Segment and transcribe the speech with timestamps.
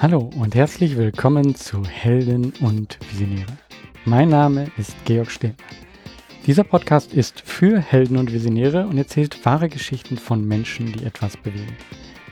[0.00, 3.58] Hallo und herzlich willkommen zu Helden und Visionäre.
[4.04, 5.56] Mein Name ist Georg Stehmann.
[6.46, 11.36] Dieser Podcast ist für Helden und Visionäre und erzählt wahre Geschichten von Menschen, die etwas
[11.36, 11.76] bewegen.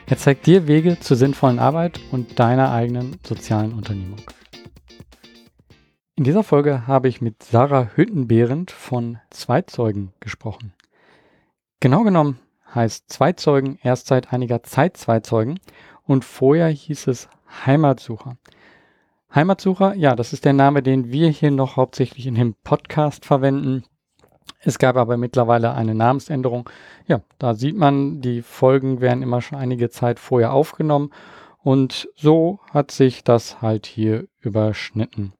[0.05, 4.21] Er zeigt dir Wege zur sinnvollen Arbeit und deiner eigenen sozialen Unternehmung.
[6.15, 10.71] In dieser Folge habe ich mit Sarah Hüttenbehrend von Zweitzeugen gesprochen.
[11.81, 12.39] Genau genommen
[12.73, 15.59] heißt Zweitzeugen erst seit einiger Zeit Zweizeugen
[16.05, 17.27] und vorher hieß es
[17.65, 18.37] Heimatsucher.
[19.33, 23.83] Heimatsucher, ja, das ist der Name, den wir hier noch hauptsächlich in dem Podcast verwenden.
[24.59, 26.69] Es gab aber mittlerweile eine Namensänderung.
[27.07, 31.11] Ja, da sieht man, die Folgen werden immer schon einige Zeit vorher aufgenommen
[31.63, 35.33] und so hat sich das halt hier überschnitten.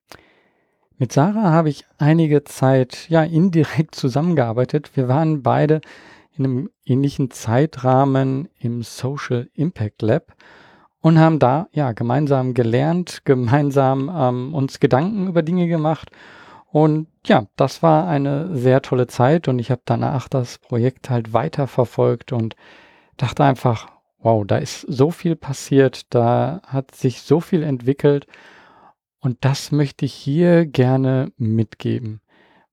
[0.98, 4.92] Mit Sarah habe ich einige Zeit ja indirekt zusammengearbeitet.
[4.96, 5.82] Wir waren beide
[6.36, 10.34] in einem ähnlichen Zeitrahmen im Social Impact Lab
[11.08, 16.12] und haben da ja gemeinsam gelernt, gemeinsam ähm, uns Gedanken über Dinge gemacht.
[16.70, 21.32] Und ja, das war eine sehr tolle Zeit und ich habe danach das Projekt halt
[21.32, 22.58] weiterverfolgt und
[23.16, 23.88] dachte einfach,
[24.20, 28.28] wow, da ist so viel passiert, da hat sich so viel entwickelt
[29.22, 32.20] und das möchte ich hier gerne mitgeben,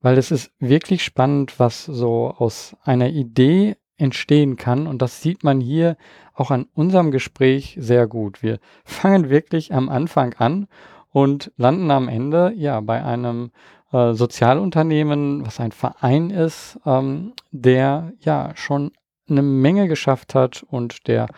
[0.00, 4.86] weil es ist wirklich spannend, was so aus einer Idee entstehen kann.
[4.86, 5.96] Und das sieht man hier
[6.34, 8.42] auch an unserem Gespräch sehr gut.
[8.42, 10.66] Wir fangen wirklich am Anfang an
[11.10, 13.52] und landen am Ende ja bei einem
[13.92, 18.92] äh, Sozialunternehmen, was ein Verein ist, ähm, der ja schon
[19.28, 21.28] eine Menge geschafft hat und der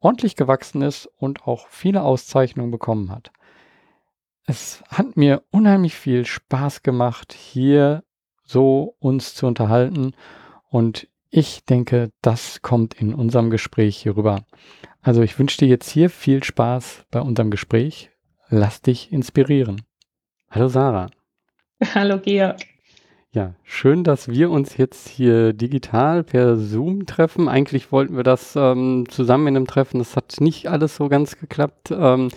[0.00, 3.32] ordentlich gewachsen ist und auch viele Auszeichnungen bekommen hat.
[4.46, 8.04] Es hat mir unheimlich viel Spaß gemacht, hier
[8.44, 10.12] so uns zu unterhalten
[10.70, 14.44] und ich denke, das kommt in unserem Gespräch hier rüber.
[15.02, 18.10] Also ich wünsche dir jetzt hier viel Spaß bei unserem Gespräch.
[18.48, 19.82] Lass dich inspirieren.
[20.50, 21.10] Hallo Sarah.
[21.94, 22.56] Hallo Georg.
[23.30, 27.46] Ja, schön, dass wir uns jetzt hier digital per Zoom treffen.
[27.46, 29.98] Eigentlich wollten wir das ähm, zusammen in einem Treffen.
[29.98, 31.90] Das hat nicht alles so ganz geklappt.
[31.90, 32.30] Ähm,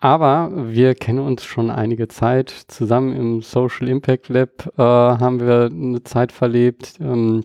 [0.00, 2.48] aber wir kennen uns schon einige Zeit.
[2.68, 6.94] Zusammen im Social Impact Lab äh, haben wir eine Zeit verlebt.
[7.00, 7.44] Ähm,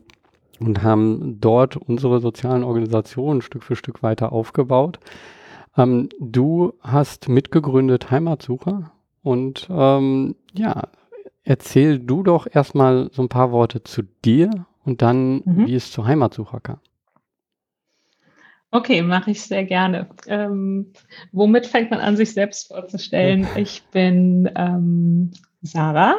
[0.66, 5.00] und haben dort unsere sozialen Organisationen Stück für Stück weiter aufgebaut.
[5.78, 8.92] Ähm, du hast mitgegründet Heimatsucher
[9.22, 10.84] und ähm, ja,
[11.44, 14.50] erzähl du doch erstmal so ein paar Worte zu dir
[14.86, 15.68] und dann, mhm.
[15.68, 16.80] wie es zu Heimatsucher kam.
[18.72, 20.10] Okay, mache ich sehr gerne.
[20.26, 20.94] Ähm,
[21.32, 23.48] womit fängt man an, sich selbst vorzustellen?
[23.56, 25.32] Ich bin ähm,
[25.62, 26.16] Sarah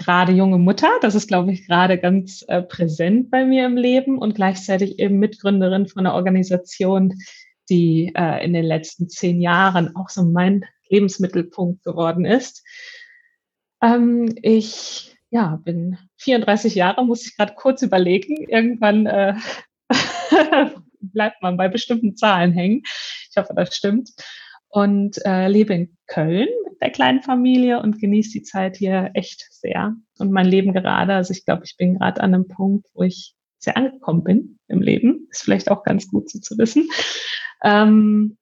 [0.00, 0.88] gerade junge Mutter.
[1.02, 5.18] Das ist, glaube ich, gerade ganz äh, präsent bei mir im Leben und gleichzeitig eben
[5.18, 7.14] Mitgründerin von einer Organisation,
[7.68, 12.64] die äh, in den letzten zehn Jahren auch so mein Lebensmittelpunkt geworden ist.
[13.82, 18.36] Ähm, ich ja, bin 34 Jahre, muss ich gerade kurz überlegen.
[18.48, 19.34] Irgendwann äh,
[21.00, 22.82] bleibt man bei bestimmten Zahlen hängen.
[23.30, 24.10] Ich hoffe, das stimmt.
[24.68, 26.48] Und äh, lebe in Köln
[26.80, 29.94] der kleinen Familie und genieße die Zeit hier echt sehr.
[30.18, 33.34] Und mein Leben gerade, also ich glaube, ich bin gerade an einem Punkt, wo ich
[33.58, 35.28] sehr angekommen bin im Leben.
[35.30, 36.88] Ist vielleicht auch ganz gut so zu wissen.
[37.62, 38.38] Ähm,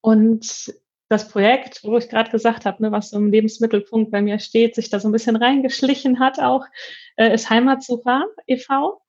[0.00, 0.74] und
[1.08, 4.74] das Projekt, wo ich gerade gesagt habe, ne, was so im Lebensmittelpunkt bei mir steht,
[4.74, 6.64] sich da so ein bisschen reingeschlichen hat auch,
[7.16, 9.00] äh, ist Heimatsucher e.V.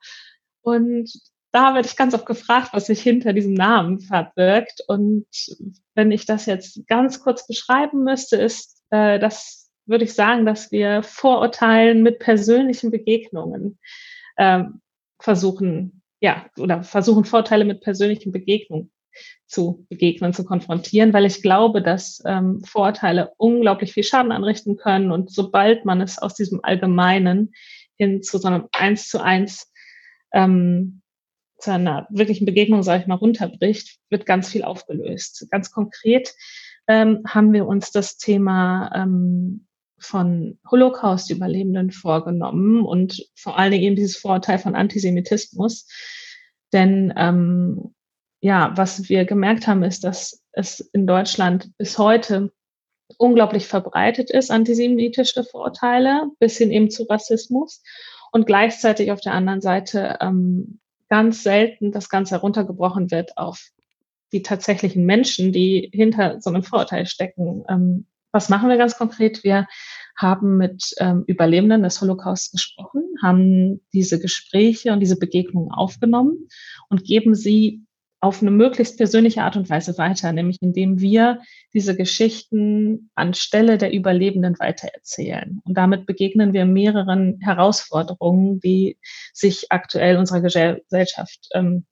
[0.61, 1.11] Und
[1.51, 4.83] da werde ich ganz oft gefragt, was sich hinter diesem Namen verbirgt.
[4.87, 5.25] Und
[5.95, 10.71] wenn ich das jetzt ganz kurz beschreiben müsste, ist äh, das, würde ich sagen, dass
[10.71, 13.79] wir Vorurteilen mit persönlichen Begegnungen
[14.37, 14.81] ähm,
[15.19, 18.91] versuchen, ja, oder versuchen Vorteile mit persönlichen Begegnungen
[19.47, 25.11] zu begegnen, zu konfrontieren, weil ich glaube, dass ähm, Vorurteile unglaublich viel Schaden anrichten können
[25.11, 27.53] und sobald man es aus diesem Allgemeinen
[27.95, 29.71] hin zu so einem Eins zu eins
[30.33, 31.01] ähm,
[31.57, 35.47] zu einer wirklichen Begegnung, sage ich mal, runterbricht, wird ganz viel aufgelöst.
[35.49, 36.33] Ganz konkret
[36.87, 39.67] ähm, haben wir uns das Thema ähm,
[39.99, 45.87] von Holocaust-Überlebenden vorgenommen und vor allen Dingen eben dieses Vorurteil von Antisemitismus.
[46.71, 47.95] Denn ähm,
[48.39, 52.51] ja, was wir gemerkt haben, ist, dass es in Deutschland bis heute
[53.17, 57.81] unglaublich verbreitet ist, antisemitische Vorurteile, bis hin eben zu Rassismus
[58.31, 63.69] und gleichzeitig auf der anderen Seite ähm, ganz selten das Ganze heruntergebrochen wird auf
[64.33, 67.63] die tatsächlichen Menschen, die hinter so einem Vorurteil stecken.
[67.69, 69.43] Ähm, was machen wir ganz konkret?
[69.43, 69.67] Wir
[70.15, 76.49] haben mit ähm, Überlebenden des Holocaust gesprochen, haben diese Gespräche und diese Begegnungen aufgenommen
[76.89, 77.86] und geben sie
[78.19, 81.41] auf eine möglichst persönliche Art und Weise weiter, nämlich indem wir
[81.73, 85.61] diese Geschichten anstelle der Überlebenden weitererzählen.
[85.65, 88.97] Und damit begegnen wir mehreren Herausforderungen, die
[89.33, 91.85] sich aktuell unserer Gesellschaft ähm,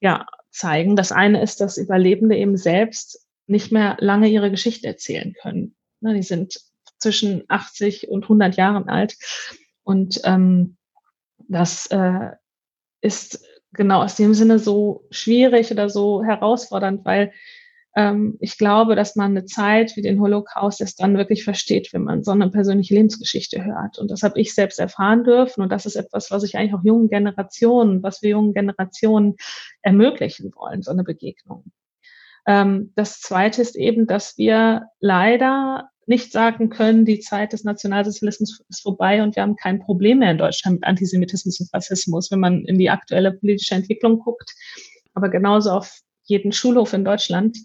[0.00, 0.96] ja, zeigen.
[0.96, 5.74] Das eine ist, dass Überlebende eben selbst nicht mehr lange ihre Geschichte erzählen können.
[6.00, 6.60] Ne, die sind
[6.98, 9.16] zwischen 80 und 100 Jahren alt.
[9.82, 10.76] Und ähm,
[11.48, 12.30] das äh,
[13.00, 17.32] ist genau aus dem Sinne so schwierig oder so herausfordernd, weil
[17.96, 22.04] ähm, ich glaube, dass man eine Zeit wie den Holocaust erst dann wirklich versteht, wenn
[22.04, 23.98] man so eine persönliche Lebensgeschichte hört.
[23.98, 25.62] Und das habe ich selbst erfahren dürfen.
[25.62, 29.36] Und das ist etwas, was ich eigentlich auch jungen Generationen, was wir jungen Generationen
[29.82, 31.64] ermöglichen wollen, so eine Begegnung.
[32.46, 38.62] Ähm, das Zweite ist eben, dass wir leider nicht sagen können, die Zeit des Nationalsozialismus
[38.68, 42.40] ist vorbei und wir haben kein Problem mehr in Deutschland mit Antisemitismus und Rassismus, wenn
[42.40, 44.54] man in die aktuelle politische Entwicklung guckt.
[45.14, 47.58] Aber genauso auf jeden Schulhof in Deutschland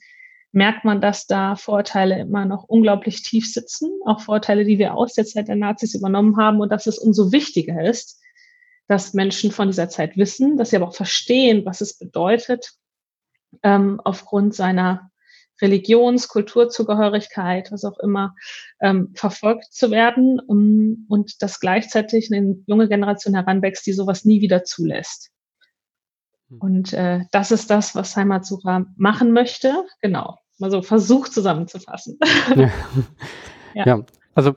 [0.51, 5.13] merkt man, dass da Vorteile immer noch unglaublich tief sitzen, auch Vorteile, die wir aus
[5.13, 8.21] der Zeit der Nazis übernommen haben und dass es umso wichtiger ist,
[8.87, 12.73] dass Menschen von dieser Zeit wissen, dass sie aber auch verstehen, was es bedeutet,
[13.63, 15.09] ähm, aufgrund seiner
[15.63, 18.35] Religions-, Kulturzugehörigkeit, was auch immer,
[18.81, 24.41] ähm, verfolgt zu werden um, und dass gleichzeitig eine junge Generation heranwächst, die sowas nie
[24.41, 25.31] wieder zulässt.
[26.49, 26.57] Hm.
[26.59, 29.85] Und äh, das ist das, was Heimatsucher machen möchte.
[30.01, 32.19] Genau, mal so versucht zusammenzufassen.
[32.55, 32.55] Ja.
[33.73, 33.85] ja.
[33.85, 34.05] ja.
[34.35, 34.53] also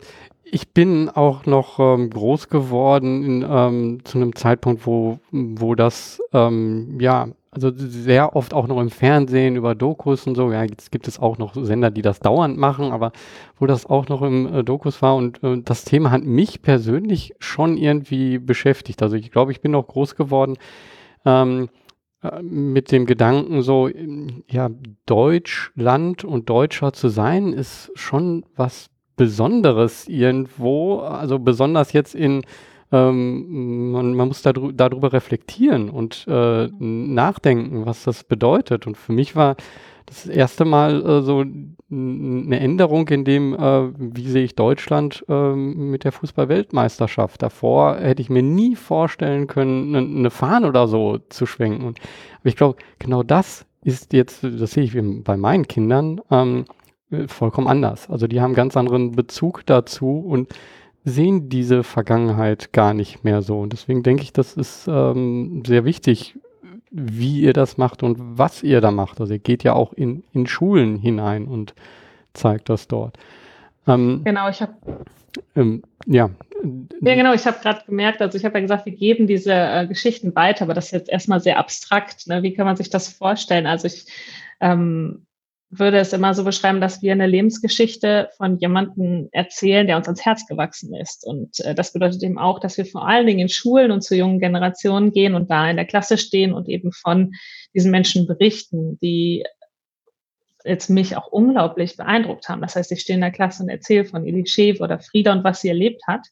[0.50, 6.20] ich bin auch noch ähm, groß geworden in, ähm, zu einem Zeitpunkt, wo, wo das
[6.32, 10.52] ähm, ja also sehr oft auch noch im Fernsehen über Dokus und so.
[10.52, 13.12] Ja, jetzt gibt es auch noch Sender, die das dauernd machen, aber
[13.58, 17.34] wo das auch noch im äh, Dokus war und äh, das Thema hat mich persönlich
[17.38, 19.02] schon irgendwie beschäftigt.
[19.02, 20.58] Also ich glaube, ich bin noch groß geworden
[21.24, 21.70] ähm,
[22.22, 23.88] äh, mit dem Gedanken so,
[24.48, 24.68] ja,
[25.06, 31.00] Deutschland und Deutscher zu sein, ist schon was Besonderes irgendwo.
[31.00, 32.42] Also besonders jetzt in
[32.92, 38.86] ähm, man, man, muss darüber, darüber reflektieren und äh, nachdenken, was das bedeutet.
[38.86, 39.56] Und für mich war
[40.06, 41.44] das erste Mal äh, so
[41.90, 47.42] eine Änderung in dem, äh, wie sehe ich Deutschland äh, mit der Fußball-Weltmeisterschaft.
[47.42, 51.84] Davor hätte ich mir nie vorstellen können, eine, eine Fahne oder so zu schwenken.
[51.84, 51.98] Und,
[52.40, 56.64] aber ich glaube, genau das ist jetzt, das sehe ich bei meinen Kindern, ähm,
[57.28, 58.10] vollkommen anders.
[58.10, 60.52] Also die haben ganz anderen Bezug dazu und
[61.04, 63.60] sehen diese Vergangenheit gar nicht mehr so.
[63.60, 66.36] Und deswegen denke ich, das ist ähm, sehr wichtig,
[66.90, 69.20] wie ihr das macht und was ihr da macht.
[69.20, 71.74] Also ihr geht ja auch in, in Schulen hinein und
[72.34, 73.18] zeigt das dort.
[73.86, 74.74] Ähm, genau, ich habe
[75.54, 76.30] ähm, ja.
[77.02, 79.86] Ja, genau, ich habe gerade gemerkt, also ich habe ja gesagt, wir geben diese äh,
[79.86, 82.26] Geschichten weiter, aber das ist jetzt erstmal sehr abstrakt.
[82.26, 82.42] Ne?
[82.42, 83.66] Wie kann man sich das vorstellen?
[83.66, 84.06] Also ich
[84.60, 85.25] ähm,
[85.70, 90.24] würde es immer so beschreiben, dass wir eine Lebensgeschichte von jemandem erzählen, der uns ans
[90.24, 91.26] Herz gewachsen ist.
[91.26, 94.14] Und äh, das bedeutet eben auch, dass wir vor allen Dingen in Schulen und zu
[94.16, 97.32] jungen Generationen gehen und da in der Klasse stehen und eben von
[97.74, 99.44] diesen Menschen berichten, die
[100.64, 102.62] jetzt mich auch unglaublich beeindruckt haben.
[102.62, 105.60] Das heißt, ich stehe in der Klasse und erzähle von Elie oder Frieda und was
[105.60, 106.26] sie erlebt hat.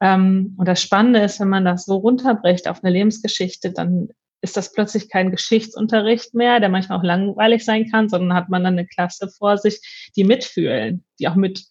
[0.00, 4.08] Ähm, und das Spannende ist, wenn man das so runterbricht auf eine Lebensgeschichte, dann
[4.42, 8.64] ist das plötzlich kein Geschichtsunterricht mehr, der manchmal auch langweilig sein kann, sondern hat man
[8.64, 11.64] dann eine Klasse vor sich, die mitfühlen, die auch mit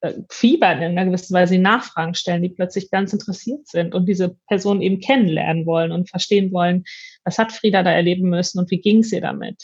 [0.00, 4.06] äh, fiebern in einer gewissen Weise, die Nachfragen stellen, die plötzlich ganz interessiert sind und
[4.06, 6.84] diese Person eben kennenlernen wollen und verstehen wollen,
[7.22, 9.62] was hat Frieda da erleben müssen und wie ging es ihr damit.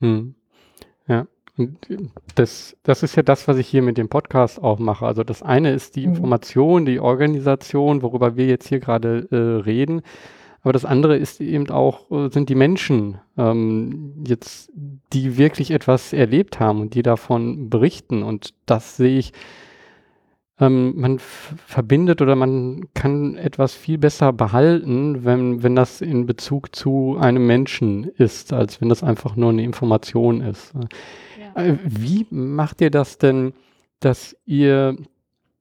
[0.00, 0.36] Hm.
[1.08, 1.26] Ja.
[1.56, 1.78] Und
[2.34, 5.06] das, das ist ja das, was ich hier mit dem Podcast auch mache.
[5.06, 6.14] Also das eine ist die mhm.
[6.14, 10.02] Information, die Organisation, worüber wir jetzt hier gerade äh, reden.
[10.66, 14.72] Aber das andere ist eben auch, äh, sind die Menschen ähm, jetzt,
[15.12, 18.24] die wirklich etwas erlebt haben und die davon berichten.
[18.24, 19.32] Und das sehe ich,
[20.58, 26.74] ähm, man verbindet oder man kann etwas viel besser behalten, wenn, wenn das in Bezug
[26.74, 30.74] zu einem Menschen ist, als wenn das einfach nur eine Information ist.
[30.74, 31.62] Ja.
[31.62, 33.52] Äh, wie macht ihr das denn,
[34.00, 34.96] dass ihr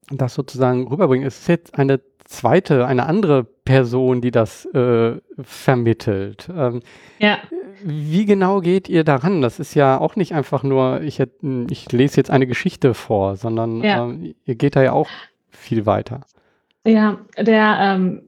[0.10, 1.28] das sozusagen rüberbringt?
[1.28, 6.50] Es ist jetzt eine zweite, eine andere Person, die das äh, vermittelt.
[6.56, 6.82] Ähm,
[7.20, 7.40] ja.
[7.84, 9.42] Wie genau geht ihr daran?
[9.42, 11.22] Das ist ja auch nicht einfach nur, ich,
[11.70, 14.06] ich lese jetzt eine Geschichte vor, sondern ja.
[14.06, 15.10] ähm, ihr geht da ja auch
[15.50, 16.22] viel weiter.
[16.86, 18.22] Ja, der ähm,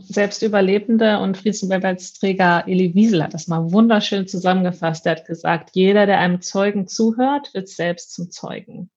[0.00, 5.06] selbst Überlebende und Friedensnobelpreisträger Elie Wiesel hat das mal wunderschön zusammengefasst.
[5.06, 8.90] Er hat gesagt, jeder, der einem Zeugen zuhört, wird selbst zum Zeugen.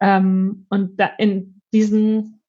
[0.00, 2.39] Ähm, und da in diesen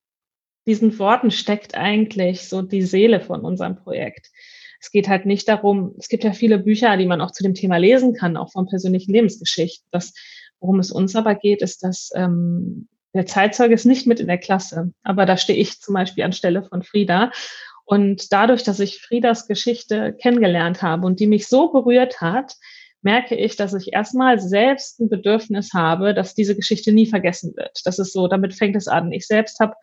[0.66, 4.28] diesen Worten steckt eigentlich so die Seele von unserem Projekt.
[4.80, 7.54] es geht halt nicht darum, es gibt ja viele Bücher, die man auch zu dem
[7.54, 9.88] Thema lesen kann, auch von persönlichen Lebensgeschichten.
[9.92, 10.14] Das,
[10.60, 14.38] worum es uns aber geht, ist, dass ähm, der Zeitzeuge ist nicht mit in der
[14.38, 17.32] Klasse, aber da stehe ich zum Beispiel anstelle von Frieda.
[17.86, 22.56] Und dadurch, dass ich Friedas Geschichte kennengelernt habe und die mich so berührt hat,
[23.02, 27.82] merke ich, dass ich erstmal selbst ein Bedürfnis habe, dass diese Geschichte nie vergessen wird.
[27.84, 29.12] Das ist so, damit fängt es an.
[29.12, 29.74] Ich selbst habe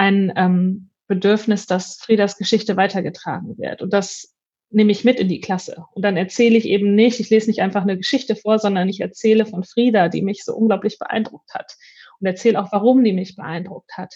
[0.00, 3.82] ein ähm, Bedürfnis, dass Friedas Geschichte weitergetragen wird.
[3.82, 4.34] Und das
[4.70, 5.84] nehme ich mit in die Klasse.
[5.92, 9.00] Und dann erzähle ich eben nicht, ich lese nicht einfach eine Geschichte vor, sondern ich
[9.00, 11.76] erzähle von Frieda, die mich so unglaublich beeindruckt hat.
[12.18, 14.14] Und erzähle auch, warum die mich beeindruckt hat.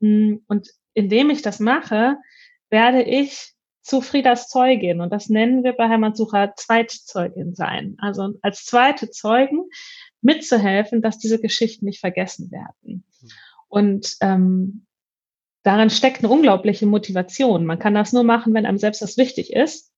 [0.00, 2.16] Hm, und indem ich das mache,
[2.70, 5.02] werde ich zu Friedas Zeugin.
[5.02, 7.96] Und das nennen wir bei Heimatsucher Zweitzeugin sein.
[7.98, 9.64] Also als zweite Zeugen
[10.22, 13.04] mitzuhelfen, dass diese Geschichten nicht vergessen werden.
[13.68, 14.86] Und ähm,
[15.62, 17.66] darin steckt eine unglaubliche Motivation.
[17.66, 19.92] Man kann das nur machen, wenn einem selbst das wichtig ist.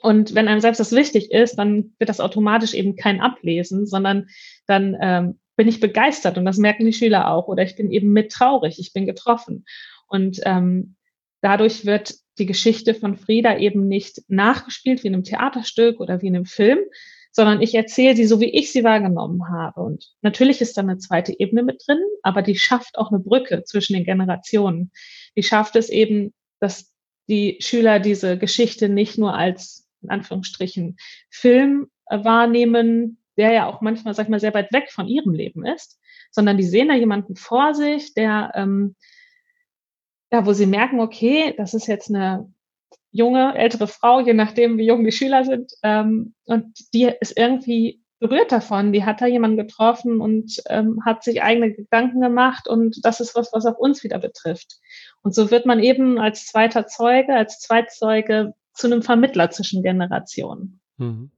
[0.00, 4.28] Und wenn einem selbst das wichtig ist, dann wird das automatisch eben kein Ablesen, sondern
[4.66, 7.48] dann ähm, bin ich begeistert und das merken die Schüler auch.
[7.48, 9.64] Oder ich bin eben mit traurig, ich bin getroffen.
[10.06, 10.94] Und ähm,
[11.40, 16.28] dadurch wird die Geschichte von Frieda eben nicht nachgespielt wie in einem Theaterstück oder wie
[16.28, 16.78] in einem Film,
[17.30, 19.80] sondern ich erzähle sie so, wie ich sie wahrgenommen habe.
[19.80, 23.64] Und natürlich ist da eine zweite Ebene mit drin, aber die schafft auch eine Brücke
[23.64, 24.90] zwischen den Generationen.
[25.36, 26.92] Die schafft es eben, dass
[27.28, 30.96] die Schüler diese Geschichte nicht nur als, in Anführungsstrichen,
[31.30, 35.64] Film wahrnehmen, der ja auch manchmal, sag ich mal, sehr weit weg von ihrem Leben
[35.64, 38.96] ist, sondern die sehen da jemanden vor sich, der ähm,
[40.30, 42.52] ja, wo sie merken, okay, das ist jetzt eine
[43.10, 48.00] junge, ältere Frau, je nachdem, wie jung die Schüler sind, ähm, und die ist irgendwie
[48.18, 48.92] berührt davon.
[48.92, 53.34] Die hat da jemanden getroffen und ähm, hat sich eigene Gedanken gemacht und das ist
[53.34, 54.78] was, was auch uns wieder betrifft.
[55.22, 60.80] Und so wird man eben als zweiter Zeuge, als Zweitzeuge zu einem Vermittler zwischen Generationen.
[60.96, 61.30] Mhm.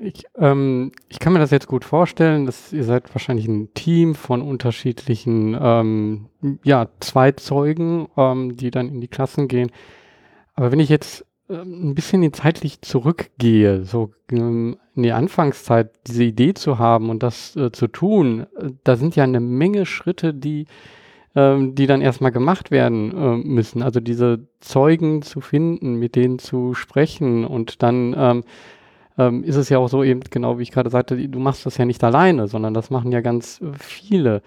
[0.00, 4.14] Ich, ähm, ich kann mir das jetzt gut vorstellen, dass ihr seid wahrscheinlich ein Team
[4.14, 6.28] von unterschiedlichen ähm,
[6.62, 9.70] ja, Zweizeugen, ähm, die dann in die Klassen gehen.
[10.54, 16.24] Aber wenn ich jetzt ähm, ein bisschen zeitlich zurückgehe, so ähm, in die Anfangszeit, diese
[16.24, 20.32] Idee zu haben und das äh, zu tun, äh, da sind ja eine Menge Schritte,
[20.32, 20.66] die,
[21.34, 23.82] ähm, die dann erstmal gemacht werden äh, müssen.
[23.82, 28.44] Also diese Zeugen zu finden, mit denen zu sprechen und dann ähm,
[29.18, 31.78] ähm, ist es ja auch so eben, genau wie ich gerade sagte, du machst das
[31.78, 34.42] ja nicht alleine, sondern das machen ja ganz viele.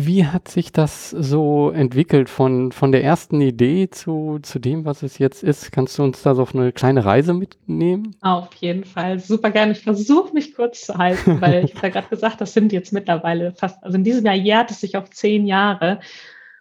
[0.00, 5.02] Wie hat sich das so entwickelt von, von der ersten Idee zu, zu dem, was
[5.02, 5.72] es jetzt ist?
[5.72, 8.14] Kannst du uns da so auf eine kleine Reise mitnehmen?
[8.20, 9.72] Auf jeden Fall, super gerne.
[9.72, 12.92] Ich versuche mich kurz zu halten, weil ich habe ja gerade gesagt, das sind jetzt
[12.92, 15.98] mittlerweile fast, also in diesem Jahr jährt es sich auf zehn Jahre.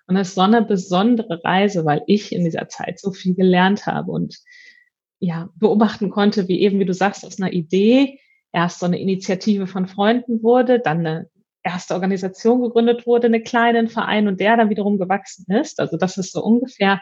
[0.08, 3.86] Und das ist so eine besondere Reise, weil ich in dieser Zeit so viel gelernt
[3.86, 4.39] habe und
[5.20, 8.17] ja, beobachten konnte, wie eben, wie du sagst, aus einer Idee
[8.51, 11.29] erst so eine Initiative von Freunden wurde, dann eine
[11.67, 15.79] erste Organisation gegründet wurde, eine kleinen Verein und der dann wiederum gewachsen ist.
[15.79, 17.01] Also das ist so ungefähr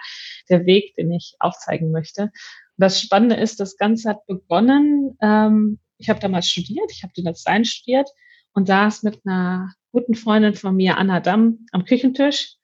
[0.50, 2.24] der Weg, den ich aufzeigen möchte.
[2.24, 2.32] Und
[2.78, 7.26] das Spannende ist, das Ganze hat begonnen, ähm, ich habe damals studiert, ich habe den
[7.26, 8.10] Design studiert
[8.54, 12.56] und saß mit einer guten Freundin von mir, Anna Damm, am Küchentisch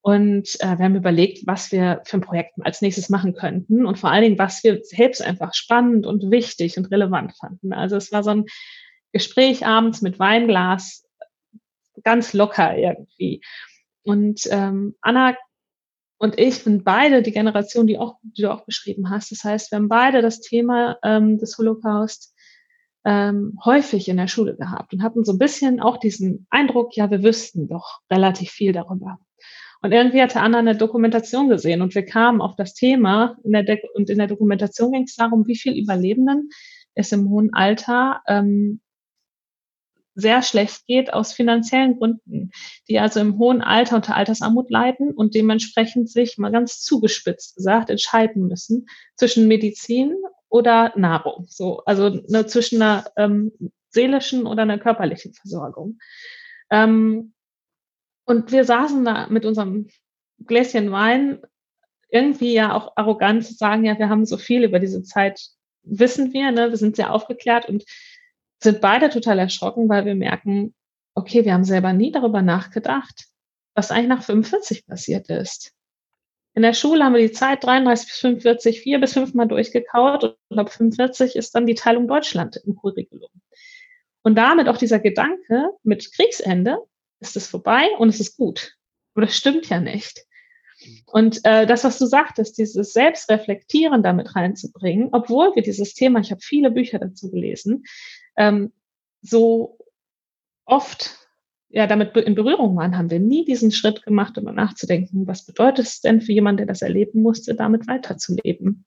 [0.00, 3.98] und äh, wir haben überlegt, was wir für ein Projekt als nächstes machen könnten und
[3.98, 7.72] vor allen Dingen, was wir selbst einfach spannend und wichtig und relevant fanden.
[7.72, 8.46] Also es war so ein
[9.12, 11.04] Gespräch abends mit Weinglas,
[12.04, 13.40] ganz locker irgendwie.
[14.02, 15.36] Und ähm, Anna
[16.18, 19.30] und ich sind beide die Generation, die, auch, die du auch beschrieben hast.
[19.30, 22.34] Das heißt, wir haben beide das Thema ähm, des Holocaust
[23.04, 27.10] ähm, häufig in der Schule gehabt und hatten so ein bisschen auch diesen Eindruck, ja,
[27.10, 29.18] wir wüssten doch relativ viel darüber.
[29.80, 33.62] Und irgendwie hatte Anna eine Dokumentation gesehen und wir kamen auf das Thema in der
[33.62, 36.50] De und in der Dokumentation ging es darum, wie viel Überlebenden
[36.94, 38.80] es im hohen Alter ähm,
[40.18, 42.50] sehr schlecht geht aus finanziellen Gründen,
[42.88, 47.88] die also im hohen Alter unter Altersarmut leiden und dementsprechend sich mal ganz zugespitzt gesagt
[47.88, 50.16] entscheiden müssen zwischen Medizin
[50.48, 51.46] oder Nahrung.
[51.48, 53.52] So, also ne, zwischen einer ähm,
[53.90, 56.00] seelischen oder einer körperlichen Versorgung.
[56.70, 57.32] Ähm,
[58.24, 59.88] und wir saßen da mit unserem
[60.44, 61.42] Gläschen Wein,
[62.10, 65.40] irgendwie ja auch arrogant zu sagen, ja, wir haben so viel über diese Zeit,
[65.84, 66.70] wissen wir, ne?
[66.70, 67.84] wir sind sehr aufgeklärt und
[68.62, 70.74] sind beide total erschrocken, weil wir merken,
[71.14, 73.26] okay, wir haben selber nie darüber nachgedacht,
[73.74, 75.72] was eigentlich nach 45 passiert ist.
[76.54, 80.58] In der Schule haben wir die Zeit 33 bis 45 vier bis fünfmal durchgekaut und
[80.58, 83.30] ab 45 ist dann die Teilung Deutschland im Curriculum.
[84.22, 86.78] Und damit auch dieser Gedanke mit Kriegsende,
[87.20, 88.76] ist es vorbei und es ist gut.
[89.14, 90.24] Aber das stimmt ja nicht.
[91.06, 96.30] Und äh, das, was du sagtest, dieses Selbstreflektieren damit reinzubringen, obwohl wir dieses Thema, ich
[96.30, 97.84] habe viele Bücher dazu gelesen,
[98.38, 98.72] ähm,
[99.20, 99.78] so
[100.64, 101.18] oft
[101.68, 105.86] ja damit in Berührung waren, haben wir nie diesen Schritt gemacht, um nachzudenken, was bedeutet
[105.86, 108.86] es denn für jemanden, der das erleben musste, damit weiterzuleben.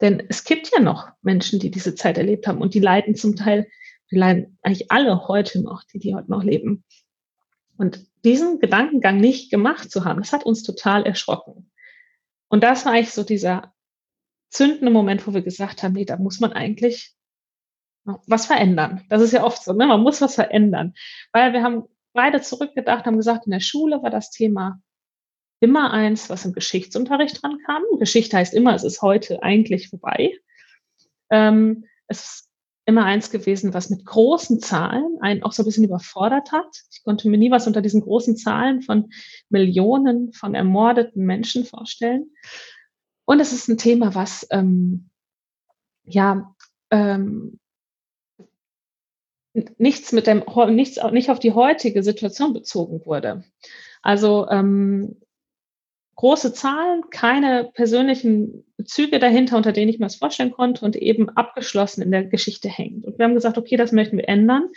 [0.00, 3.36] Denn es gibt ja noch Menschen, die diese Zeit erlebt haben und die leiden zum
[3.36, 3.68] Teil,
[4.10, 6.84] die leiden eigentlich alle heute noch, die die heute noch leben.
[7.76, 11.70] Und diesen Gedankengang nicht gemacht zu haben, das hat uns total erschrocken.
[12.48, 13.74] Und das war eigentlich so dieser
[14.50, 17.15] zündende Moment, wo wir gesagt haben, nee, da muss man eigentlich
[18.26, 19.04] was verändern.
[19.08, 19.86] Das ist ja oft so, ne?
[19.86, 20.94] man muss was verändern.
[21.32, 24.80] Weil wir haben beide zurückgedacht, haben gesagt, in der Schule war das Thema
[25.60, 27.82] immer eins, was im Geschichtsunterricht dran kam.
[27.98, 30.32] Geschichte heißt immer, es ist heute eigentlich vorbei.
[31.30, 32.50] Ähm, es ist
[32.84, 36.82] immer eins gewesen, was mit großen Zahlen einen auch so ein bisschen überfordert hat.
[36.92, 39.10] Ich konnte mir nie was unter diesen großen Zahlen von
[39.48, 42.30] Millionen von ermordeten Menschen vorstellen.
[43.24, 45.10] Und es ist ein Thema, was ähm,
[46.04, 46.54] ja
[46.92, 47.58] ähm,
[49.78, 53.44] nichts mit dem nichts nicht auf die heutige Situation bezogen wurde.
[54.02, 55.16] Also ähm,
[56.16, 61.28] große Zahlen, keine persönlichen Bezüge dahinter, unter denen ich mir das vorstellen konnte und eben
[61.30, 63.04] abgeschlossen in der Geschichte hängt.
[63.04, 64.68] Und wir haben gesagt, okay, das möchten wir ändern.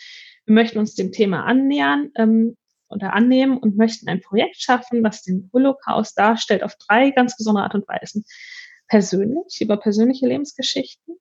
[0.46, 2.58] Wir möchten uns dem Thema annähern ähm,
[2.90, 7.64] oder annehmen und möchten ein Projekt schaffen, das den Holocaust darstellt auf drei ganz besondere
[7.64, 8.26] Art und Weisen.
[8.88, 11.16] Persönlich, über persönliche Lebensgeschichten,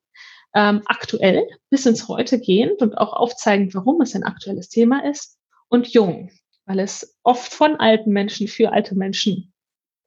[0.55, 5.38] ähm, aktuell bis ins Heute gehend und auch aufzeigen, warum es ein aktuelles Thema ist
[5.69, 6.31] und jung,
[6.67, 9.52] weil es oft von alten Menschen für alte Menschen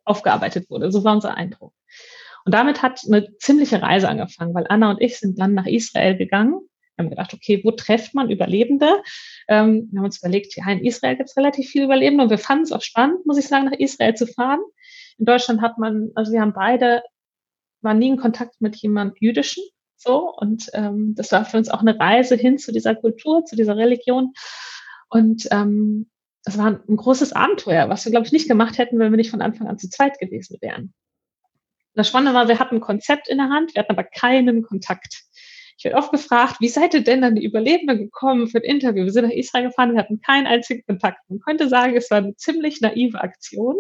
[0.04, 0.92] aufgearbeitet wurde.
[0.92, 1.74] So war unser Eindruck.
[2.46, 6.18] Und damit hat eine ziemliche Reise angefangen, weil Anna und ich sind dann nach Israel
[6.18, 6.60] gegangen.
[6.96, 9.02] Wir haben gedacht, okay, wo trefft man Überlebende?
[9.48, 12.38] Ähm, wir haben uns überlegt, ja, in Israel gibt es relativ viele Überlebende und wir
[12.38, 14.60] fanden es auch spannend, muss ich sagen, nach Israel zu fahren.
[15.18, 17.04] In Deutschland hat man, also wir haben beide,
[17.82, 19.64] waren nie in Kontakt mit jemand Jüdischen,
[20.02, 23.56] so und ähm, das war für uns auch eine Reise hin zu dieser Kultur, zu
[23.56, 24.34] dieser Religion
[25.10, 26.10] und ähm,
[26.44, 29.30] das war ein großes Abenteuer, was wir, glaube ich, nicht gemacht hätten, wenn wir nicht
[29.30, 30.94] von Anfang an zu zweit gewesen wären.
[31.94, 35.24] Das Spannende war, wir hatten ein Konzept in der Hand, wir hatten aber keinen Kontakt.
[35.78, 39.04] Ich werde oft gefragt, wie seid ihr denn an die Überlebenden gekommen für ein Interview?
[39.04, 41.18] Wir sind nach Israel gefahren, wir hatten keinen einzigen Kontakt.
[41.28, 43.76] Man könnte sagen, es war eine ziemlich naive Aktion.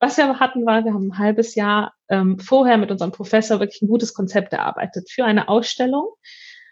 [0.00, 3.82] Was wir hatten, war, wir haben ein halbes Jahr ähm, vorher mit unserem Professor wirklich
[3.82, 6.08] ein gutes Konzept erarbeitet für eine Ausstellung,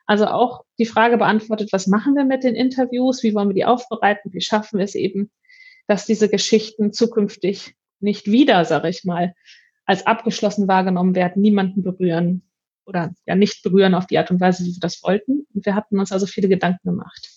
[0.06, 3.66] also auch die Frage beantwortet, was machen wir mit den Interviews, wie wollen wir die
[3.66, 5.30] aufbereiten, wie schaffen wir es eben,
[5.86, 9.34] dass diese Geschichten zukünftig nicht wieder, sage ich mal,
[9.84, 12.42] als abgeschlossen wahrgenommen werden, niemanden berühren
[12.86, 15.46] oder ja nicht berühren auf die Art und Weise, wie wir das wollten.
[15.52, 17.28] Und wir hatten uns also viele Gedanken gemacht.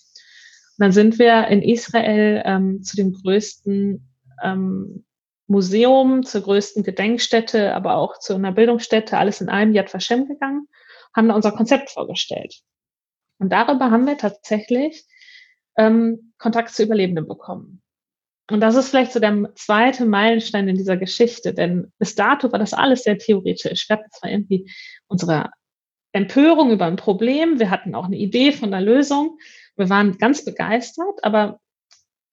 [0.77, 4.08] Und dann sind wir in Israel ähm, zu dem größten
[4.41, 5.04] ähm,
[5.52, 10.68] Museum, zur größten Gedenkstätte, aber auch zu einer Bildungsstätte, alles in einem Yad Vashem gegangen
[11.16, 12.62] haben da unser Konzept vorgestellt.
[13.40, 15.06] Und darüber haben wir tatsächlich
[15.78, 17.82] ähm, Kontakt zu Überlebenden bekommen.
[18.50, 22.60] Und das ist vielleicht so der zweite Meilenstein in dieser Geschichte, denn bis dato war
[22.60, 23.88] das alles sehr theoretisch.
[23.88, 24.70] Wir hatten zwar irgendwie
[25.08, 25.50] unsere
[26.12, 29.38] Empörung über ein Problem, wir hatten auch eine Idee von einer Lösung,
[29.78, 31.61] wir waren ganz begeistert, aber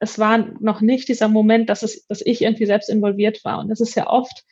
[0.00, 3.58] es war noch nicht dieser Moment, dass, es, dass ich irgendwie selbst involviert war.
[3.58, 4.44] Und das ist ja oft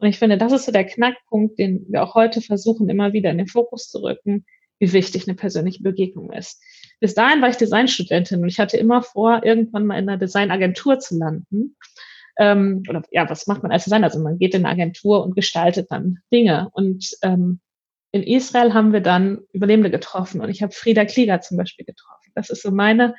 [0.00, 3.30] und ich finde, das ist so der Knackpunkt, den wir auch heute versuchen, immer wieder
[3.30, 4.46] in den Fokus zu rücken,
[4.78, 6.62] wie wichtig eine persönliche Begegnung ist.
[7.00, 10.98] Bis dahin war ich Designstudentin und ich hatte immer vor, irgendwann mal in einer Designagentur
[10.98, 11.76] zu landen.
[12.38, 14.06] Ähm, oder ja, was macht man als Designer?
[14.06, 16.70] Also man geht in eine Agentur und gestaltet dann Dinge.
[16.72, 17.60] Und ähm,
[18.10, 22.32] in Israel haben wir dann Überlebende getroffen und ich habe Frieda Klieger zum Beispiel getroffen.
[22.34, 23.14] Das ist so meine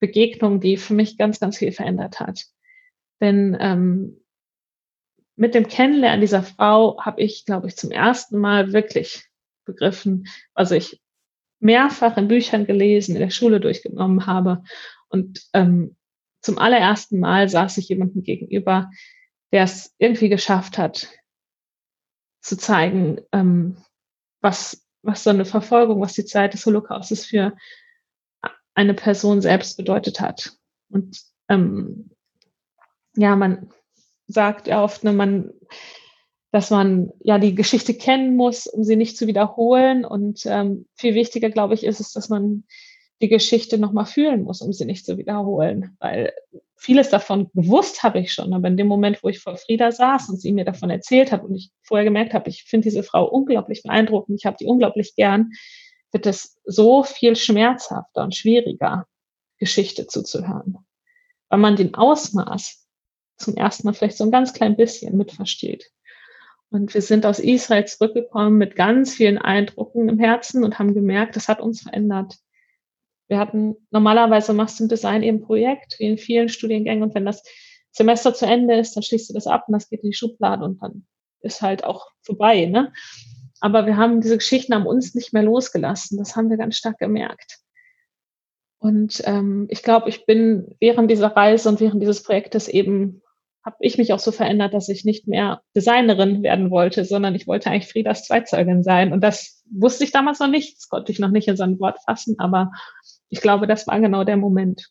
[0.00, 2.44] Begegnung, die für mich ganz, ganz viel verändert hat.
[3.20, 4.20] Denn ähm,
[5.36, 9.28] mit dem Kennenlernen dieser Frau habe ich, glaube ich, zum ersten Mal wirklich
[9.64, 11.00] begriffen, was ich
[11.60, 14.62] mehrfach in Büchern gelesen, in der Schule durchgenommen habe.
[15.08, 15.96] Und ähm,
[16.40, 18.90] zum allerersten Mal saß ich jemandem gegenüber,
[19.52, 21.08] der es irgendwie geschafft hat,
[22.40, 23.76] zu zeigen, ähm,
[24.40, 27.56] was, was so eine Verfolgung, was die Zeit des Holocaustes für
[28.78, 30.52] eine Person selbst bedeutet hat.
[30.88, 32.10] Und ähm,
[33.16, 33.70] ja, man,
[34.28, 35.50] sagt er oft, ne, man,
[36.52, 40.04] dass man ja die Geschichte kennen muss, um sie nicht zu wiederholen.
[40.04, 42.64] Und ähm, viel wichtiger, glaube ich, ist es, dass man
[43.20, 45.96] die Geschichte nochmal fühlen muss, um sie nicht zu wiederholen.
[45.98, 46.32] Weil
[46.76, 50.28] vieles davon gewusst habe ich schon, aber in dem Moment, wo ich vor Frieda saß
[50.28, 53.24] und sie mir davon erzählt hat und ich vorher gemerkt habe, ich finde diese Frau
[53.24, 55.50] unglaublich beeindruckend, ich habe die unglaublich gern,
[56.12, 59.06] wird es so viel schmerzhafter und schwieriger,
[59.58, 60.78] Geschichte zuzuhören.
[61.48, 62.86] Weil man den Ausmaß
[63.36, 65.90] zum ersten Mal vielleicht so ein ganz klein bisschen mitversteht.
[66.70, 71.36] Und wir sind aus Israel zurückgekommen mit ganz vielen Eindrücken im Herzen und haben gemerkt,
[71.36, 72.36] das hat uns verändert.
[73.26, 77.02] Wir hatten, normalerweise machst du im Design eben Projekt, wie in vielen Studiengängen.
[77.02, 77.42] Und wenn das
[77.90, 80.64] Semester zu Ende ist, dann schließt du das ab und das geht in die Schublade
[80.64, 81.06] und dann
[81.40, 82.66] ist halt auch vorbei.
[82.66, 82.92] Ne?
[83.60, 86.18] Aber wir haben diese Geschichten haben uns nicht mehr losgelassen.
[86.18, 87.58] Das haben wir ganz stark gemerkt.
[88.78, 93.22] Und ähm, ich glaube, ich bin während dieser Reise und während dieses Projektes eben,
[93.64, 97.46] habe ich mich auch so verändert, dass ich nicht mehr Designerin werden wollte, sondern ich
[97.46, 99.12] wollte eigentlich Friedas Zweitzeugin sein.
[99.12, 101.78] Und das wusste ich damals noch nicht, das konnte ich noch nicht in so ein
[101.80, 102.70] Wort fassen, aber
[103.28, 104.88] ich glaube, das war genau der Moment.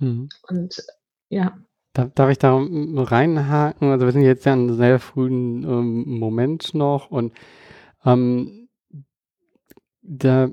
[0.00, 0.28] Mhm.
[0.48, 0.84] Und
[1.28, 1.56] ja.
[1.94, 3.90] Darf, darf ich da reinhaken?
[3.90, 7.32] Also wir sind jetzt ja in einem sehr frühen ähm, Moment noch und
[8.04, 8.68] ähm,
[10.02, 10.48] da,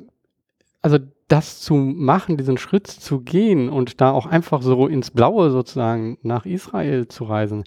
[0.81, 5.49] also das zu machen, diesen Schritt zu gehen und da auch einfach so ins Blaue
[5.51, 7.63] sozusagen nach Israel zu reisen,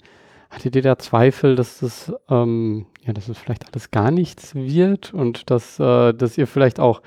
[0.49, 5.13] hattet ihr da Zweifel, dass das, ähm, ja, dass es vielleicht alles gar nichts wird
[5.13, 7.01] und dass, äh, dass ihr vielleicht auch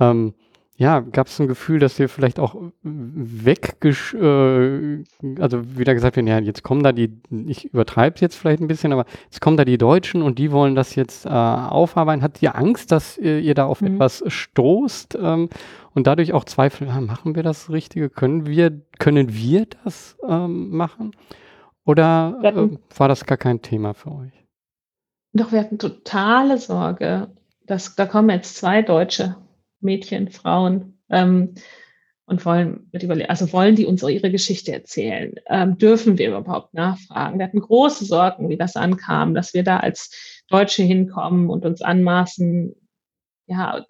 [0.00, 0.34] ähm,
[0.80, 5.02] ja, gab es ein Gefühl, dass wir vielleicht auch weggesch, äh,
[5.40, 8.68] also wieder gesagt werden, ja, jetzt kommen da die, ich übertreibe es jetzt vielleicht ein
[8.68, 12.22] bisschen, aber jetzt kommen da die Deutschen und die wollen das jetzt äh, aufarbeiten.
[12.22, 13.94] Hat ihr Angst, dass ihr, ihr da auf mhm.
[13.94, 15.48] etwas stoßt ähm,
[15.94, 18.08] und dadurch auch Zweifel, ja, machen wir das Richtige?
[18.08, 21.10] Können wir, können wir das ähm, machen?
[21.84, 24.46] Oder äh, war das gar kein Thema für euch?
[25.32, 27.34] Doch, wir hatten totale Sorge,
[27.66, 29.34] dass da kommen jetzt zwei Deutsche
[29.80, 31.54] Mädchen, Frauen ähm,
[32.26, 35.34] und wollen mit überlegen, also wollen die uns ihre Geschichte erzählen?
[35.46, 37.38] Ähm, dürfen wir überhaupt nachfragen?
[37.38, 41.82] Wir hatten große Sorgen, wie das ankam, dass wir da als Deutsche hinkommen und uns
[41.82, 42.74] anmaßen.
[43.46, 43.82] Ja,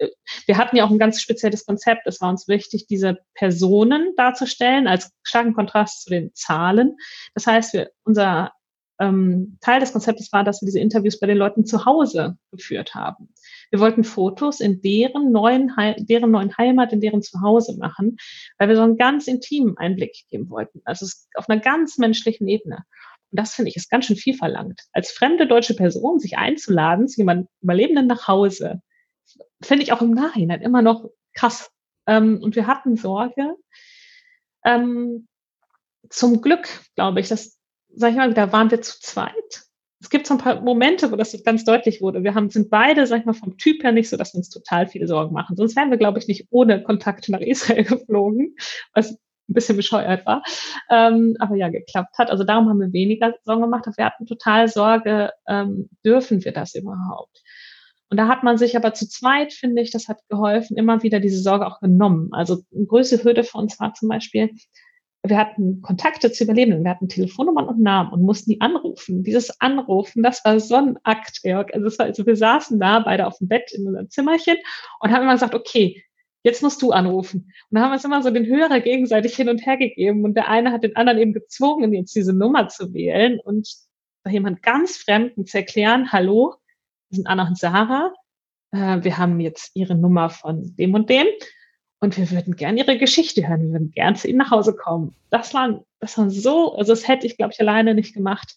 [0.45, 2.07] wir hatten ja auch ein ganz spezielles Konzept.
[2.07, 6.95] Es war uns wichtig, diese Personen darzustellen als starken Kontrast zu den Zahlen.
[7.33, 8.53] Das heißt, wir, unser
[8.99, 12.95] ähm, Teil des Konzeptes war, dass wir diese Interviews bei den Leuten zu Hause geführt
[12.95, 13.33] haben.
[13.71, 18.17] Wir wollten Fotos in deren neuen, deren neuen Heimat, in deren Zuhause machen,
[18.57, 20.81] weil wir so einen ganz intimen Einblick geben wollten.
[20.85, 21.05] Also
[21.35, 22.83] auf einer ganz menschlichen Ebene.
[23.31, 24.81] Und das finde ich ist ganz schön viel verlangt.
[24.91, 28.81] Als fremde deutsche Person sich einzuladen zu jemandem Überlebenden nach Hause,
[29.61, 31.69] finde ich auch im Nachhinein immer noch krass.
[32.07, 33.55] Ähm, und wir hatten Sorge.
[34.65, 35.27] Ähm,
[36.09, 39.68] zum Glück, glaube ich, dass, sag ich mal, da waren wir zu zweit
[40.01, 42.23] es gibt so ein paar Momente, wo das ganz deutlich wurde.
[42.23, 44.49] Wir haben, sind beide, sag ich mal, vom Typ her nicht so, dass wir uns
[44.49, 45.57] total viele Sorgen machen.
[45.57, 48.55] Sonst wären wir, glaube ich, nicht ohne Kontakt nach Israel geflogen,
[48.93, 50.43] was ein bisschen bescheuert war.
[50.89, 52.31] Ähm, aber ja, geklappt hat.
[52.31, 53.85] Also darum haben wir weniger Sorgen gemacht.
[53.97, 57.41] Wir hatten total Sorge, ähm, dürfen wir das überhaupt?
[58.09, 61.19] Und da hat man sich aber zu zweit, finde ich, das hat geholfen, immer wieder
[61.19, 62.29] diese Sorge auch genommen.
[62.31, 64.49] Also eine größte Hürde für uns war zum Beispiel,
[65.23, 69.23] wir hatten Kontakte zu Überlebenden, wir hatten Telefonnummern und Namen und mussten die anrufen.
[69.23, 71.73] Dieses Anrufen, das war so ein Akt, Georg.
[71.73, 74.57] Also, war, also wir saßen da beide auf dem Bett in unserem Zimmerchen
[75.01, 76.03] und haben immer gesagt, okay,
[76.43, 77.41] jetzt musst du anrufen.
[77.41, 80.35] Und dann haben wir uns immer so den Hörer gegenseitig hin und her gegeben und
[80.35, 83.67] der eine hat den anderen eben gezwungen, jetzt diese Nummer zu wählen und
[84.23, 86.55] bei jemand ganz Fremden zu erklären, hallo,
[87.09, 88.13] wir sind Anna und Sarah,
[88.71, 91.27] äh, wir haben jetzt ihre Nummer von dem und dem
[91.99, 93.61] und wir würden gern ihre Geschichte hören.
[93.61, 95.15] Wir würden gern zu ihnen nach Hause kommen.
[95.29, 98.55] Das war, das war so, also das hätte ich, glaube ich, alleine nicht gemacht.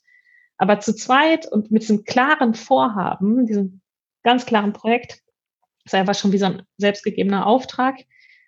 [0.58, 3.80] Aber zu zweit und mit diesem klaren Vorhaben, diesem
[4.22, 5.22] ganz klaren Projekt,
[5.84, 7.96] ist einfach schon wie so ein selbstgegebener Auftrag,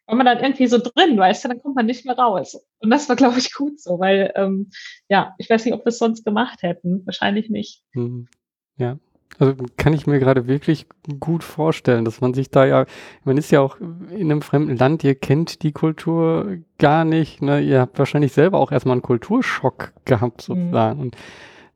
[0.06, 2.60] war man dann irgendwie so drin, weißt du, dann kommt man nicht mehr raus.
[2.78, 4.70] Und das war, glaube ich, gut so, weil, ähm,
[5.08, 7.04] ja, ich weiß nicht, ob wir es sonst gemacht hätten.
[7.06, 7.82] Wahrscheinlich nicht.
[7.94, 8.28] Mhm.
[8.76, 8.98] Ja,
[9.38, 10.86] also kann ich mir gerade wirklich
[11.20, 12.86] gut vorstellen, dass man sich da ja,
[13.24, 17.60] man ist ja auch in einem fremden Land, ihr kennt die Kultur gar nicht, ne?
[17.60, 20.98] ihr habt wahrscheinlich selber auch erstmal einen Kulturschock gehabt sozusagen.
[20.98, 21.04] Mhm.
[21.04, 21.16] Und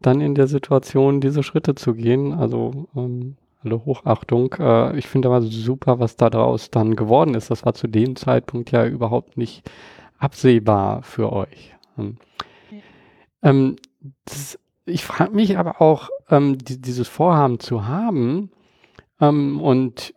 [0.00, 5.28] dann in der Situation diese Schritte zu gehen, also ähm, alle Hochachtung, äh, ich finde
[5.28, 7.50] aber super, was da draus dann geworden ist.
[7.50, 9.68] Das war zu dem Zeitpunkt ja überhaupt nicht
[10.18, 11.74] absehbar für euch.
[11.98, 12.16] Ähm,
[13.42, 13.76] ähm
[14.24, 18.50] das ich frage mich aber auch, ähm, die, dieses Vorhaben zu haben
[19.20, 20.14] ähm, und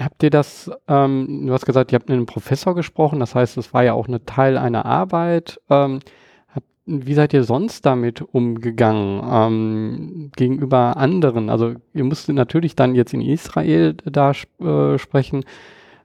[0.00, 3.56] habt ihr das, ähm, du hast gesagt, ihr habt mit einem Professor gesprochen, das heißt,
[3.56, 5.60] es war ja auch eine Teil einer Arbeit.
[5.70, 6.00] Ähm,
[6.48, 11.50] habt, wie seid ihr sonst damit umgegangen ähm, gegenüber anderen?
[11.50, 15.44] Also ihr musstet natürlich dann jetzt in Israel da äh, sprechen.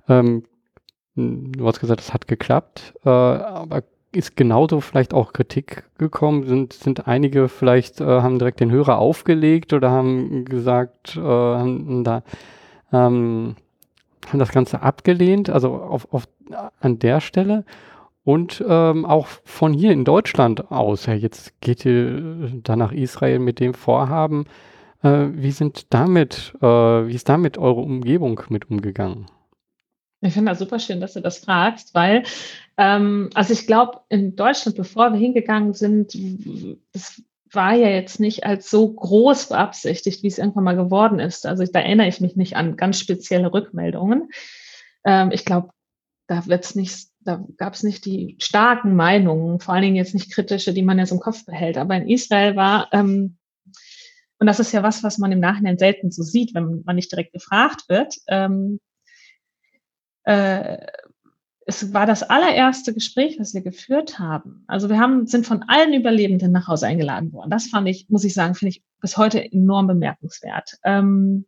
[0.08, 0.44] Ähm,
[1.16, 6.46] du hast gesagt, es hat geklappt, äh, aber ist genauso vielleicht auch Kritik gekommen?
[6.48, 12.04] Sind, sind einige vielleicht, äh, haben direkt den Hörer aufgelegt oder haben gesagt, äh, haben
[12.04, 12.24] da,
[12.92, 13.56] ähm,
[14.28, 16.28] haben das Ganze abgelehnt, also auf, auf,
[16.80, 17.66] an der Stelle?
[18.24, 21.06] und ähm, auch von hier in Deutschland aus.
[21.06, 24.46] Ja, jetzt geht ihr dann nach Israel mit dem Vorhaben.
[25.04, 29.26] Äh, wie sind damit, äh, wie ist damit eure Umgebung mit umgegangen?
[30.24, 32.24] Ich finde das super schön, dass du das fragst, weil,
[32.78, 36.16] ähm, also ich glaube, in Deutschland, bevor wir hingegangen sind,
[36.94, 41.46] es war ja jetzt nicht als so groß beabsichtigt, wie es irgendwann mal geworden ist.
[41.46, 44.30] Also da erinnere ich mich nicht an ganz spezielle Rückmeldungen.
[45.06, 45.72] Ähm, ich glaube,
[46.28, 50.32] da wird's nicht, da gab es nicht die starken Meinungen, vor allen Dingen jetzt nicht
[50.32, 51.78] kritische, die man so im Kopf behält.
[51.78, 53.38] Aber in Israel war, ähm,
[54.40, 57.12] und das ist ja was, was man im Nachhinein selten so sieht, wenn man nicht
[57.12, 58.80] direkt gefragt wird, ähm,
[60.24, 60.78] äh,
[61.66, 64.64] es war das allererste Gespräch, was wir geführt haben.
[64.68, 67.52] Also wir haben, sind von allen Überlebenden nach Hause eingeladen worden.
[67.52, 70.78] Das fand ich, muss ich sagen, finde ich bis heute enorm bemerkenswert.
[70.84, 71.46] Ähm,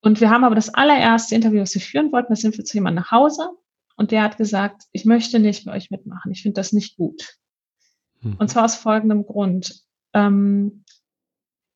[0.00, 2.76] und wir haben aber das allererste Interview, was wir führen wollten, das sind wir zu
[2.76, 3.50] jemandem nach Hause
[3.96, 6.30] und der hat gesagt, ich möchte nicht bei euch mitmachen.
[6.32, 7.36] Ich finde das nicht gut.
[8.20, 8.36] Mhm.
[8.38, 9.82] Und zwar aus folgendem Grund.
[10.14, 10.84] Ähm,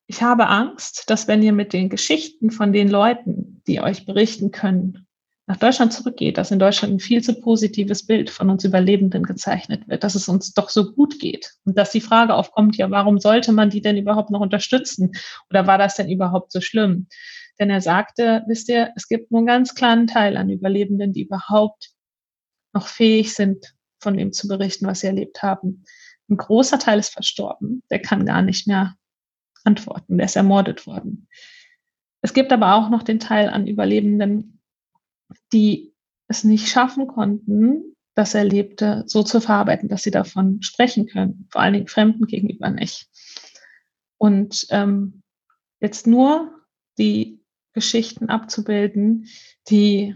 [0.07, 4.51] ich habe Angst, dass wenn ihr mit den Geschichten von den Leuten, die euch berichten
[4.51, 5.07] können,
[5.45, 9.87] nach Deutschland zurückgeht, dass in Deutschland ein viel zu positives Bild von uns Überlebenden gezeichnet
[9.89, 13.19] wird, dass es uns doch so gut geht und dass die Frage aufkommt, ja, warum
[13.19, 15.11] sollte man die denn überhaupt noch unterstützen
[15.49, 17.07] oder war das denn überhaupt so schlimm?
[17.59, 21.23] Denn er sagte, wisst ihr, es gibt nur einen ganz kleinen Teil an Überlebenden, die
[21.23, 21.91] überhaupt
[22.73, 25.83] noch fähig sind, von dem zu berichten, was sie erlebt haben.
[26.29, 28.95] Ein großer Teil ist verstorben, der kann gar nicht mehr
[29.65, 31.27] antworten, der ist ermordet worden.
[32.21, 34.52] Es gibt aber auch noch den Teil an Überlebenden,
[35.51, 35.93] die
[36.27, 41.61] es nicht schaffen konnten, das Erlebte so zu verarbeiten, dass sie davon sprechen können, vor
[41.61, 43.07] allen Dingen Fremden gegenüber nicht.
[44.17, 45.23] Und ähm,
[45.79, 46.61] jetzt nur
[46.97, 49.27] die Geschichten abzubilden,
[49.69, 50.15] die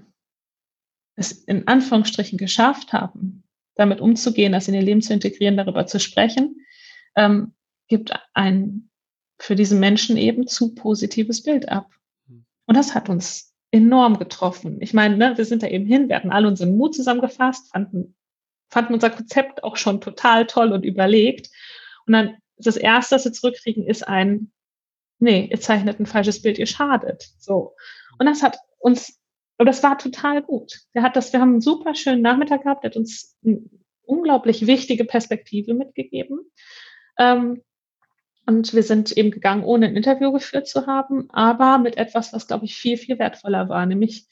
[1.16, 3.44] es in Anführungsstrichen geschafft haben,
[3.76, 6.66] damit umzugehen, das in ihr Leben zu integrieren, darüber zu sprechen,
[7.16, 7.54] ähm,
[7.88, 8.90] gibt ein
[9.40, 11.92] für diese Menschen eben zu positives Bild ab.
[12.66, 14.78] Und das hat uns enorm getroffen.
[14.82, 18.16] Ich meine, ne, wir sind da eben hin, wir hatten alle unseren Mut zusammengefasst, fanden,
[18.70, 21.50] fanden unser Konzept auch schon total toll und überlegt.
[22.06, 24.52] Und dann das Erste, was wir zurückkriegen, ist ein,
[25.20, 27.30] nee, ihr zeichnet ein falsches Bild, ihr schadet.
[27.40, 27.76] So.
[28.20, 29.20] Und das hat uns,
[29.58, 30.82] und das war total gut.
[30.94, 33.62] Der hat das, wir haben einen super schönen Nachmittag gehabt, der hat uns eine
[34.04, 36.40] unglaublich wichtige Perspektive mitgegeben.
[37.18, 37.62] Ähm,
[38.48, 42.48] und wir sind eben gegangen, ohne ein Interview geführt zu haben, aber mit etwas, was,
[42.48, 44.26] glaube ich, viel, viel wertvoller war, nämlich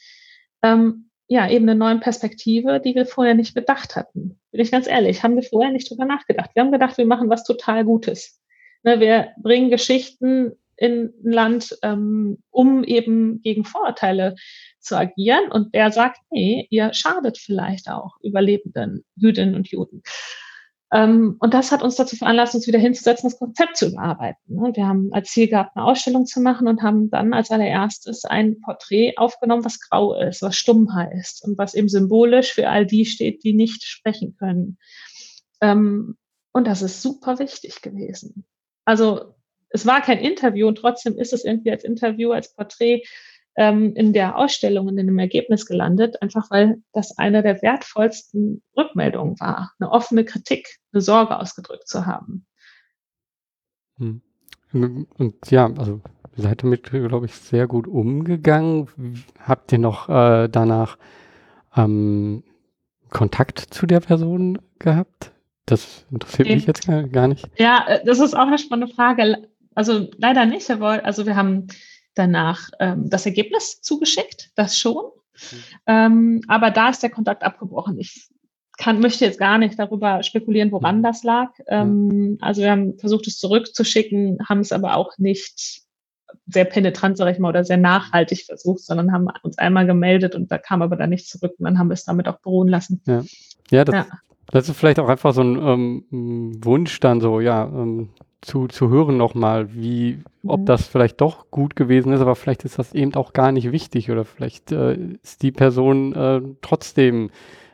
[0.63, 4.39] ähm, ja, eben eine neue Perspektive, die wir vorher nicht bedacht hatten.
[4.51, 6.51] Bin ich ganz ehrlich, haben wir vorher nicht drüber nachgedacht.
[6.53, 8.41] Wir haben gedacht, wir machen was total Gutes.
[8.83, 14.35] Ne, wir bringen Geschichten in ein Land, ähm, um eben gegen Vorurteile
[14.79, 15.51] zu agieren.
[15.51, 20.03] Und der sagt, nee, ihr schadet vielleicht auch Überlebenden Jüdinnen und Juden.
[20.93, 24.55] Ähm, und das hat uns dazu veranlasst, uns wieder hinzusetzen, das Konzept zu überarbeiten.
[24.55, 24.71] Ne?
[24.75, 28.61] Wir haben als Ziel gehabt, eine Ausstellung zu machen und haben dann als allererstes ein
[28.61, 33.05] Porträt aufgenommen, was grau ist, was stumm heißt und was eben symbolisch für all die
[33.05, 34.77] steht, die nicht sprechen können.
[35.61, 36.17] Ähm,
[36.51, 38.45] und das ist super wichtig gewesen.
[38.85, 39.35] Also
[39.69, 43.03] es war kein Interview und trotzdem ist es irgendwie als Interview, als Porträt
[43.55, 48.61] ähm, in der Ausstellung und in dem Ergebnis gelandet, einfach weil das eine der wertvollsten
[48.75, 52.45] Rückmeldungen war, eine offene Kritik, eine Sorge ausgedrückt zu haben.
[53.97, 54.21] Hm.
[54.71, 56.01] Und ja, also
[56.35, 59.23] ihr seid damit, glaube ich, sehr gut umgegangen.
[59.39, 60.97] Habt ihr noch äh, danach
[61.77, 62.43] ähm,
[63.09, 65.31] Kontakt zu der Person gehabt?
[65.65, 67.47] Das interessiert mich jetzt gar, gar nicht.
[67.57, 69.47] Ja, äh, das ist auch eine spannende Frage.
[69.75, 70.69] Also leider nicht.
[70.69, 71.67] Also wir haben
[72.15, 75.03] danach ähm, das Ergebnis zugeschickt, das schon.
[75.05, 75.57] Mhm.
[75.87, 77.99] Ähm, aber da ist der Kontakt abgebrochen.
[77.99, 78.29] Ich
[78.77, 81.03] kann, möchte jetzt gar nicht darüber spekulieren, woran mhm.
[81.03, 81.49] das lag.
[81.67, 85.85] Ähm, also wir haben versucht, es zurückzuschicken, haben es aber auch nicht
[86.47, 90.51] sehr penetrant, sage ich mal, oder sehr nachhaltig versucht, sondern haben uns einmal gemeldet und
[90.51, 93.01] da kam aber dann nicht zurück und dann haben wir es damit auch beruhen lassen.
[93.05, 93.23] Ja,
[93.71, 94.05] ja, das, ja.
[94.51, 98.09] das ist vielleicht auch einfach so ein ähm, Wunsch dann so, ja, ähm,
[98.41, 100.65] zu, zu hören nochmal, wie, ob mhm.
[100.65, 104.11] das vielleicht doch gut gewesen ist, aber vielleicht ist das eben auch gar nicht wichtig
[104.11, 107.31] oder vielleicht äh, ist die Person äh, trotzdem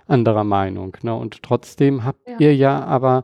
[0.07, 0.95] anderer Meinung.
[1.01, 1.15] Ne?
[1.15, 2.35] Und trotzdem habt ja.
[2.39, 3.23] ihr ja aber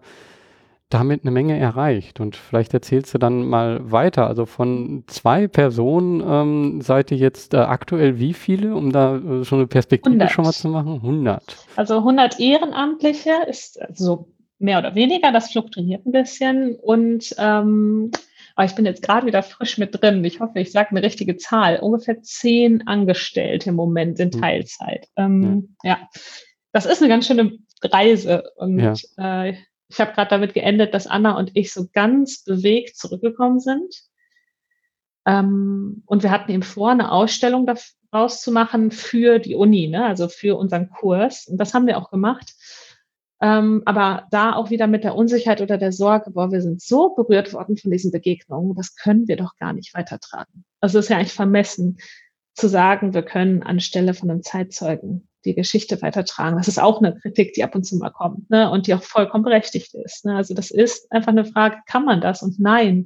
[0.90, 2.20] damit eine Menge erreicht.
[2.20, 4.28] Und vielleicht erzählst du dann mal weiter.
[4.28, 9.44] Also von zwei Personen ähm, seid ihr jetzt äh, aktuell wie viele, um da äh,
[9.44, 10.32] schon eine Perspektive 100.
[10.32, 10.94] schon mal zu machen?
[10.96, 11.58] 100.
[11.76, 14.28] Also 100 Ehrenamtliche ist so
[14.60, 15.32] mehr oder weniger.
[15.32, 16.76] Das fluktuiert ein bisschen.
[16.76, 18.12] Und ähm,
[18.58, 20.24] aber ich bin jetzt gerade wieder frisch mit drin.
[20.26, 21.78] Ich hoffe, ich sage eine richtige Zahl.
[21.80, 24.42] Ungefähr zehn Angestellte im Moment in hm.
[24.42, 25.08] Teilzeit.
[25.16, 25.92] Ähm, ja.
[25.92, 26.10] ja.
[26.72, 28.52] das ist eine ganz schöne Reise.
[28.56, 29.46] Und ja.
[29.46, 29.54] äh,
[29.90, 33.94] ich habe gerade damit geendet, dass Anna und ich so ganz bewegt zurückgekommen sind.
[35.28, 37.68] Ähm, und wir hatten eben vor, eine Ausstellung
[38.12, 40.04] daraus zu machen für die Uni, ne?
[40.06, 41.48] also für unseren Kurs.
[41.48, 42.54] Und das haben wir auch gemacht.
[43.40, 47.14] Ähm, aber da auch wieder mit der Unsicherheit oder der Sorge, boah, wir sind so
[47.14, 50.66] berührt worden von diesen Begegnungen, das können wir doch gar nicht weitertragen.
[50.80, 51.98] Also es ist ja eigentlich vermessen
[52.56, 56.58] zu sagen, wir können anstelle von einem Zeitzeugen die Geschichte weitertragen.
[56.58, 58.70] Das ist auch eine Kritik, die ab und zu mal kommt ne?
[58.72, 60.26] und die auch vollkommen berechtigt ist.
[60.26, 60.36] Ne?
[60.36, 62.42] Also das ist einfach eine Frage, kann man das?
[62.42, 63.06] Und nein,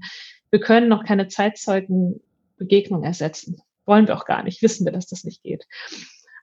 [0.50, 3.62] wir können noch keine Zeitzeugenbegegnung ersetzen.
[3.86, 5.67] Wollen wir auch gar nicht, wissen wir, dass das nicht geht.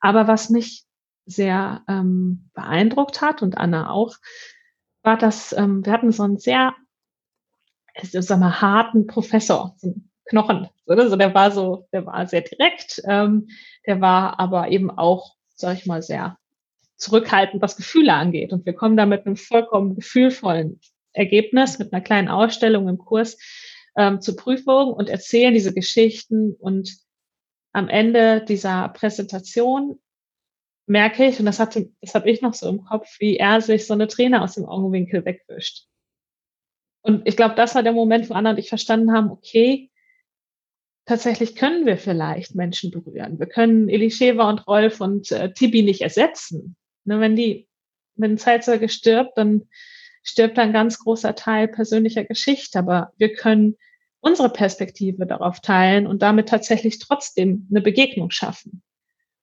[0.01, 0.85] Aber was mich
[1.29, 4.17] sehr ähm, beeindruckt hat und Anna auch,
[5.03, 6.75] war, dass ähm, wir hatten so einen sehr,
[8.01, 10.69] ich sag mal, harten Professor, so einen Knochen.
[10.87, 11.09] Oder?
[11.09, 13.49] So, der war so, der war sehr direkt, ähm,
[13.87, 16.39] der war aber eben auch, sag ich mal, sehr
[16.97, 18.53] zurückhaltend, was Gefühle angeht.
[18.53, 20.81] Und wir kommen da mit einem vollkommen gefühlvollen
[21.13, 23.39] Ergebnis, mit einer kleinen Ausstellung im Kurs
[23.97, 26.55] ähm, zur Prüfung und erzählen diese Geschichten.
[26.59, 26.97] Und
[27.73, 29.99] am Ende dieser Präsentation
[30.89, 33.87] merke ich, und das, hatte, das habe ich noch so im Kopf, wie er sich
[33.87, 35.87] so eine Träne aus dem Augenwinkel wegwischt.
[37.03, 39.91] Und ich glaube, das war der Moment, wo Anna und ich verstanden haben, okay,
[41.07, 43.39] tatsächlich können wir vielleicht Menschen berühren.
[43.39, 46.77] Wir können Elisheva und Rolf und äh, Tibi nicht ersetzen.
[47.05, 47.69] Ne, wenn die,
[48.17, 49.69] wenn ein Zeitzeuge stirbt, dann
[50.23, 52.79] stirbt ein ganz großer Teil persönlicher Geschichte.
[52.79, 53.77] Aber wir können
[54.21, 58.83] unsere Perspektive darauf teilen und damit tatsächlich trotzdem eine Begegnung schaffen.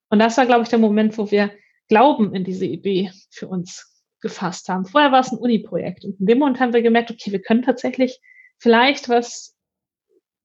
[0.10, 1.52] Und das war, glaube ich, der Moment, wo wir
[1.88, 4.86] Glauben in diese Idee für uns gefasst haben.
[4.86, 6.04] Vorher war es ein Uni-Projekt.
[6.04, 8.20] Und in dem Moment haben wir gemerkt, okay, wir können tatsächlich
[8.58, 9.56] vielleicht was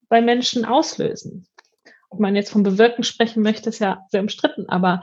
[0.08, 1.46] bei Menschen auslösen.
[2.10, 5.02] Ob man jetzt vom Bewirken sprechen möchte, ist ja sehr umstritten, aber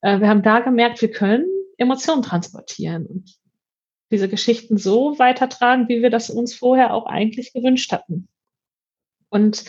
[0.00, 3.36] äh, wir haben da gemerkt, wir können Emotionen transportieren und
[4.10, 8.28] diese Geschichten so weitertragen, wie wir das uns vorher auch eigentlich gewünscht hatten.
[9.28, 9.64] Und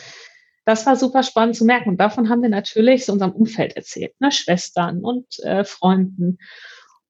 [0.65, 1.89] das war super spannend zu merken.
[1.89, 4.31] Und davon haben wir natürlich so unserem Umfeld erzählt, ne?
[4.31, 6.37] Schwestern und äh, Freunden.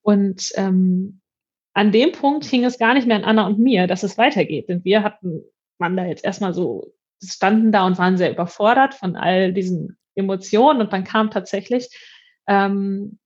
[0.01, 1.21] Und ähm,
[1.73, 4.69] an dem Punkt hing es gar nicht mehr an Anna und mir, dass es weitergeht.
[4.69, 5.43] Denn wir hatten,
[5.77, 10.81] waren da jetzt erstmal so, standen da und waren sehr überfordert von all diesen Emotionen.
[10.81, 11.89] Und dann kam tatsächlich
[12.47, 13.19] ähm,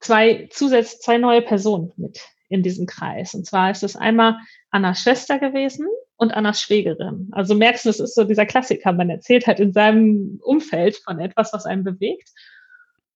[0.00, 3.34] zwei zusätzlich zwei neue Personen mit in diesem Kreis.
[3.34, 4.38] Und zwar ist es einmal
[4.70, 5.86] Annas Schwester gewesen,
[6.16, 7.28] und Annas Schwägerin.
[7.32, 11.20] Also merkst du, es ist so dieser Klassiker, man erzählt halt in seinem Umfeld von
[11.20, 12.30] etwas, was einen bewegt.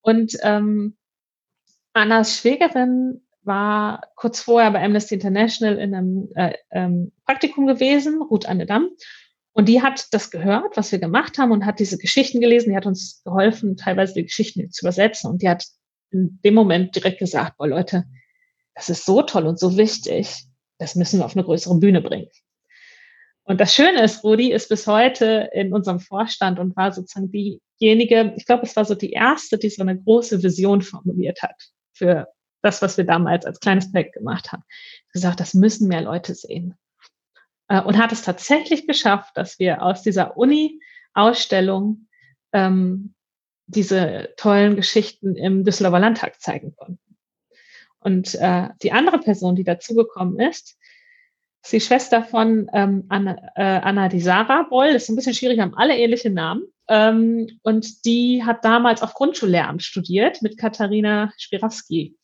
[0.01, 0.97] Und ähm,
[1.93, 8.45] Annas Schwägerin war kurz vorher bei Amnesty International in einem äh, ähm, Praktikum gewesen, Ruth
[8.45, 8.89] Anne Damm.
[9.53, 12.69] Und die hat das gehört, was wir gemacht haben und hat diese Geschichten gelesen.
[12.69, 15.29] Die hat uns geholfen, teilweise die Geschichten zu übersetzen.
[15.29, 15.65] Und die hat
[16.11, 18.05] in dem Moment direkt gesagt, boah Leute,
[18.75, 20.45] das ist so toll und so wichtig.
[20.77, 22.29] Das müssen wir auf eine größere Bühne bringen.
[23.51, 28.33] Und das Schöne ist, Rudi ist bis heute in unserem Vorstand und war sozusagen diejenige,
[28.37, 31.61] ich glaube, es war so die erste, die so eine große Vision formuliert hat
[31.91, 32.29] für
[32.61, 34.63] das, was wir damals als kleines Projekt gemacht haben.
[35.11, 36.75] Gesagt, das müssen mehr Leute sehen.
[37.67, 42.07] Äh, und hat es tatsächlich geschafft, dass wir aus dieser Uni-Ausstellung
[42.53, 43.15] ähm,
[43.65, 47.17] diese tollen Geschichten im Düsseldorfer Landtag zeigen konnten.
[47.99, 50.77] Und äh, die andere Person, die dazugekommen ist,
[51.63, 54.93] ist die Schwester von ähm, Anna, äh, Anna die Sarah Boll.
[54.93, 56.63] Das ist ein bisschen schwierig, haben alle ähnliche Namen.
[56.87, 62.17] Ähm, und die hat damals auf Grundschullehramt studiert mit Katharina Spirawski.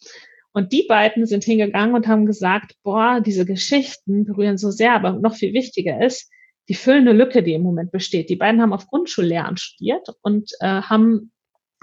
[0.53, 5.13] Und die beiden sind hingegangen und haben gesagt, boah, diese Geschichten berühren so sehr, aber
[5.13, 6.31] noch viel wichtiger ist,
[6.67, 8.29] die füllende Lücke, die im Moment besteht.
[8.29, 11.31] Die beiden haben auf Grundschullehramt studiert und äh, haben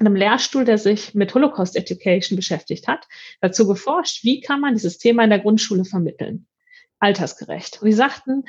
[0.01, 3.07] in einem Lehrstuhl, der sich mit Holocaust Education beschäftigt hat,
[3.41, 6.49] dazu geforscht, wie kann man dieses Thema in der Grundschule vermitteln
[7.05, 7.83] altersgerecht.
[7.83, 8.45] Und die sagten,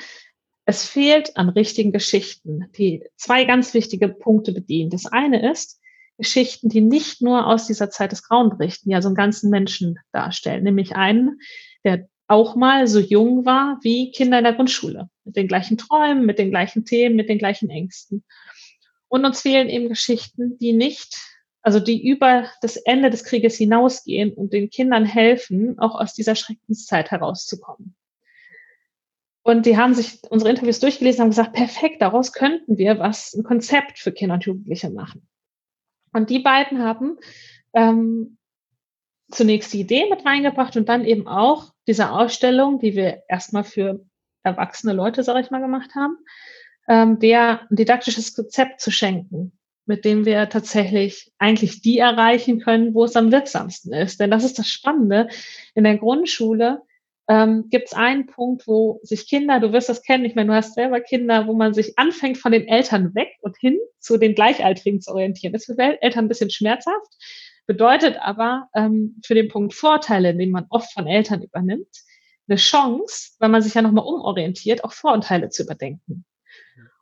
[0.64, 4.90] es fehlt an richtigen Geschichten, die zwei ganz wichtige Punkte bedienen.
[4.90, 5.80] Das eine ist,
[6.16, 9.98] Geschichten, die nicht nur aus dieser Zeit des Grauen berichten, die also einen ganzen Menschen
[10.12, 11.38] darstellen, nämlich einen,
[11.84, 16.24] der auch mal so jung war wie Kinder in der Grundschule, mit den gleichen Träumen,
[16.24, 18.24] mit den gleichen Themen, mit den gleichen Ängsten.
[19.08, 21.16] Und uns fehlen eben Geschichten, die nicht,
[21.60, 26.34] also die über das Ende des Krieges hinausgehen und den Kindern helfen, auch aus dieser
[26.34, 27.94] Schreckenszeit herauszukommen.
[29.46, 33.32] Und die haben sich unsere Interviews durchgelesen und haben gesagt, perfekt, daraus könnten wir was,
[33.32, 35.28] ein Konzept für Kinder und Jugendliche machen.
[36.12, 37.16] Und die beiden haben
[37.72, 38.38] ähm,
[39.30, 44.04] zunächst die Idee mit reingebracht und dann eben auch diese Ausstellung, die wir erstmal für
[44.42, 46.16] erwachsene Leute, sage ich mal, gemacht haben,
[46.88, 49.52] ähm, der ein didaktisches Konzept zu schenken
[49.86, 54.18] mit dem wir tatsächlich eigentlich die erreichen können, wo es am wirksamsten ist.
[54.18, 55.28] Denn das ist das Spannende.
[55.74, 56.82] In der Grundschule
[57.28, 60.54] ähm, gibt es einen Punkt, wo sich Kinder, du wirst das kennen, ich meine, du
[60.54, 64.34] hast selber Kinder, wo man sich anfängt, von den Eltern weg und hin zu den
[64.34, 65.52] Gleichaltrigen zu orientieren.
[65.52, 67.12] Das ist für Eltern ein bisschen schmerzhaft,
[67.66, 71.88] bedeutet aber ähm, für den Punkt Vorteile, den man oft von Eltern übernimmt,
[72.48, 76.24] eine Chance, weil man sich ja nochmal umorientiert, auch Vorurteile zu überdenken.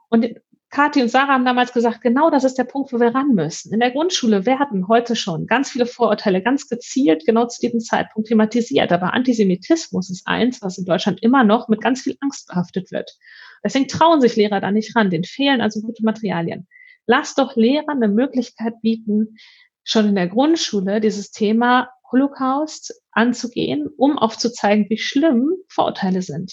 [0.08, 0.40] Und
[0.74, 3.72] Kathi und Sarah haben damals gesagt, genau das ist der Punkt, wo wir ran müssen.
[3.72, 8.28] In der Grundschule werden heute schon ganz viele Vorurteile ganz gezielt genau zu diesem Zeitpunkt
[8.28, 8.90] thematisiert.
[8.90, 13.16] Aber Antisemitismus ist eins, was in Deutschland immer noch mit ganz viel Angst behaftet wird.
[13.62, 15.10] Deswegen trauen sich Lehrer da nicht ran.
[15.10, 16.66] Den fehlen also gute Materialien.
[17.06, 19.36] Lass doch Lehrern eine Möglichkeit bieten,
[19.84, 26.52] schon in der Grundschule dieses Thema Holocaust anzugehen, um aufzuzeigen, wie schlimm Vorurteile sind.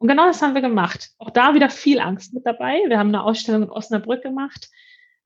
[0.00, 1.10] Und genau das haben wir gemacht.
[1.18, 2.80] Auch da wieder viel Angst mit dabei.
[2.88, 4.70] Wir haben eine Ausstellung in Osnabrück gemacht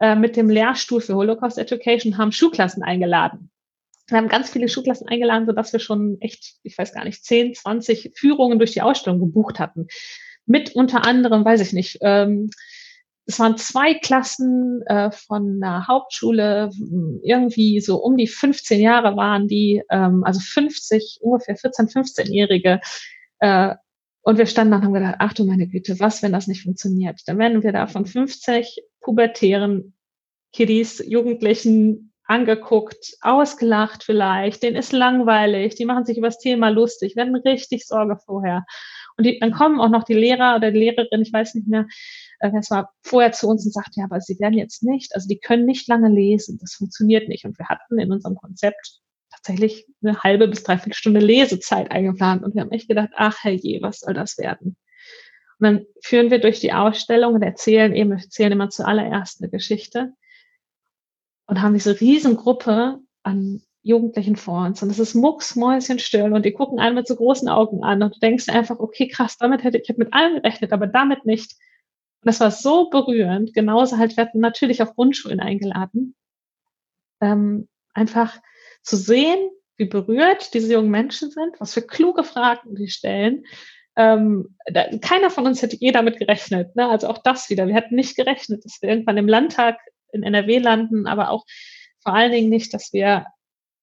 [0.01, 3.53] äh, mit dem Lehrstuhl für Holocaust Education, haben Schulklassen eingeladen.
[4.09, 7.55] Wir haben ganz viele Schulklassen eingeladen, sodass wir schon echt, ich weiß gar nicht, 10,
[7.55, 9.87] 20 Führungen durch die Ausstellung gebucht hatten.
[10.45, 12.51] Mit unter anderem, weiß ich nicht, ähm,
[13.27, 16.71] es waren zwei Klassen äh, von einer Hauptschule,
[17.23, 22.81] irgendwie so um die 15 Jahre waren die, ähm, also 50, ungefähr 14, 15-Jährige,
[23.39, 23.77] äh,
[24.25, 26.63] und wir standen dann und haben gedacht, ach du meine Güte, was, wenn das nicht
[26.63, 27.21] funktioniert?
[27.27, 29.95] Dann werden wir da von 50 pubertären
[30.53, 37.17] Kiddies, Jugendlichen angeguckt, ausgelacht vielleicht, denen ist langweilig, die machen sich über das Thema lustig,
[37.17, 38.65] werden richtig Sorge vorher.
[39.19, 41.87] Und die, dann kommen auch noch die Lehrer oder die Lehrerin, ich weiß nicht mehr,
[42.41, 45.15] äh, wer es war, vorher zu uns und sagt, ja, aber sie werden jetzt nicht,
[45.15, 47.45] also die können nicht lange lesen, das funktioniert nicht.
[47.45, 49.01] Und wir hatten in unserem Konzept
[49.45, 53.83] tatsächlich eine halbe bis dreiviertel Stunde Lesezeit eingeplant und wir haben echt gedacht, ach herrje,
[53.83, 54.77] was soll das werden?
[55.59, 60.13] Und dann führen wir durch die Ausstellung und erzählen eben, erzählen immer zuallererst eine Geschichte
[61.47, 66.79] und haben diese Riesengruppe an Jugendlichen vor uns und es ist mucksmäuschenstill und die gucken
[66.79, 69.97] einen mit so großen Augen an und du denkst einfach, okay, krass, damit hätte ich,
[69.99, 71.53] mit allem gerechnet, aber damit nicht.
[72.23, 73.53] Und das war so berührend.
[73.53, 76.15] Genauso halt, wir hatten natürlich auf Grundschulen eingeladen.
[77.21, 78.41] Ähm, einfach
[78.85, 83.45] zu sehen, wie berührt diese jungen Menschen sind, was für kluge Fragen die stellen.
[83.97, 86.77] Ähm, da, keiner von uns hätte je damit gerechnet.
[86.77, 86.89] Ne?
[86.89, 87.67] Also auch das wieder.
[87.67, 89.79] Wir hätten nicht gerechnet, dass wir irgendwann im Landtag
[90.13, 91.45] in NRW landen, aber auch
[92.01, 93.27] vor allen Dingen nicht, dass wir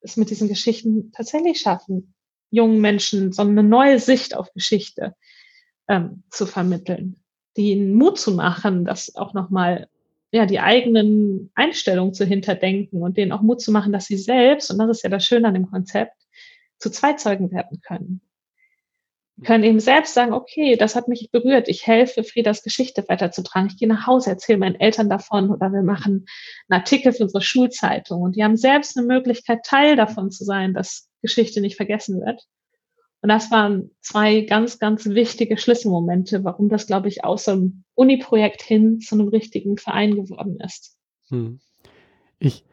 [0.02, 2.14] es mit diesen Geschichten tatsächlich schaffen,
[2.50, 5.16] jungen Menschen so eine neue Sicht auf Geschichte
[5.88, 7.24] ähm, zu vermitteln,
[7.58, 9.90] die ihnen Mut zu machen, das auch nochmal
[10.32, 14.72] ja, die eigenen Einstellungen zu hinterdenken und denen auch Mut zu machen, dass sie selbst,
[14.72, 16.16] und das ist ja das Schöne an dem Konzept,
[16.78, 18.22] zu Zweizeugen werden können.
[19.36, 23.70] Wir können eben selbst sagen, okay, das hat mich berührt, ich helfe, Friedas Geschichte weiterzutragen.
[23.70, 26.26] Ich gehe nach Hause, erzähle meinen Eltern davon oder wir machen
[26.70, 30.74] einen Artikel für unsere Schulzeitung und die haben selbst eine Möglichkeit, Teil davon zu sein,
[30.74, 32.46] dass Geschichte nicht vergessen wird.
[33.22, 38.64] Und das waren zwei ganz, ganz wichtige Schlüsselmomente, warum das, glaube ich, aus einem Uni-Projekt
[38.64, 40.98] hin zu einem richtigen Verein geworden ist.
[41.30, 41.60] Hm.
[42.40, 42.66] Ich,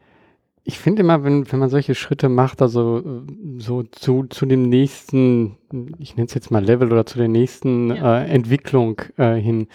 [0.63, 3.23] ich finde immer, wenn, wenn man solche Schritte macht, also
[3.57, 5.57] so zu, zu dem nächsten,
[5.99, 8.21] ich nenne es jetzt mal Level oder zu der nächsten ja.
[8.21, 9.67] äh, Entwicklung äh, hin,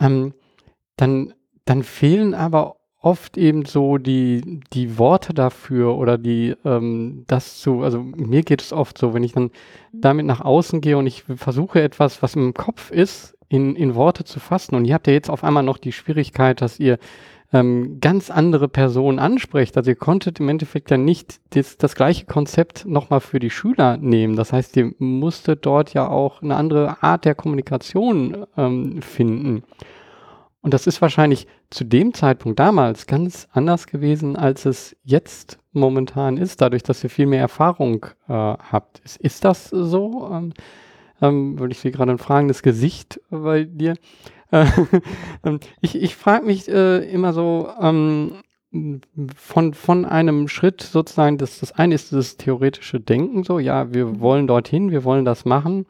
[0.00, 0.32] ähm,
[0.96, 1.34] dann,
[1.64, 2.77] dann fehlen aber
[3.08, 8.60] oft eben so die, die Worte dafür oder die, ähm, das zu, also mir geht
[8.60, 9.50] es oft so, wenn ich dann
[9.92, 14.24] damit nach außen gehe und ich versuche etwas, was im Kopf ist, in, in Worte
[14.24, 14.74] zu fassen.
[14.74, 16.98] Und ihr habt ja jetzt auf einmal noch die Schwierigkeit, dass ihr
[17.50, 19.78] ähm, ganz andere Personen ansprecht.
[19.78, 23.96] Also ihr konntet im Endeffekt ja nicht das, das gleiche Konzept nochmal für die Schüler
[23.96, 24.36] nehmen.
[24.36, 29.62] Das heißt, ihr musstet dort ja auch eine andere Art der Kommunikation ähm, finden.
[30.60, 36.36] Und das ist wahrscheinlich zu dem Zeitpunkt damals ganz anders gewesen, als es jetzt momentan
[36.36, 39.00] ist, dadurch, dass ihr viel mehr Erfahrung äh, habt.
[39.00, 40.30] Ist, ist das so?
[40.32, 40.52] Ähm,
[41.20, 43.94] ähm, würde ich Sie gerade ein fragendes Gesicht bei dir.
[44.50, 44.66] Äh,
[45.80, 48.32] ich ich frage mich äh, immer so, ähm,
[49.34, 54.20] von, von einem Schritt sozusagen, das, das eine ist das theoretische Denken, so, ja, wir
[54.20, 55.86] wollen dorthin, wir wollen das machen.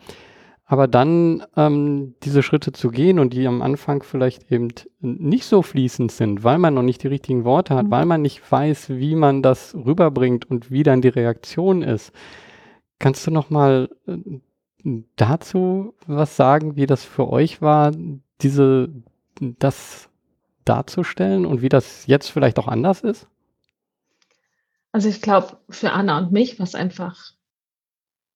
[0.71, 4.69] Aber dann ähm, diese Schritte zu gehen und die am Anfang vielleicht eben
[5.01, 7.91] nicht so fließend sind, weil man noch nicht die richtigen Worte hat, mhm.
[7.91, 12.13] weil man nicht weiß, wie man das rüberbringt und wie dann die Reaktion ist.
[12.99, 14.19] Kannst du noch mal äh,
[15.17, 17.93] dazu was sagen, wie das für euch war,
[18.43, 18.91] diese
[19.41, 20.11] das
[20.67, 23.27] darzustellen und wie das jetzt vielleicht auch anders ist?
[24.93, 27.38] Also ich glaube, für Anna und mich war es einfach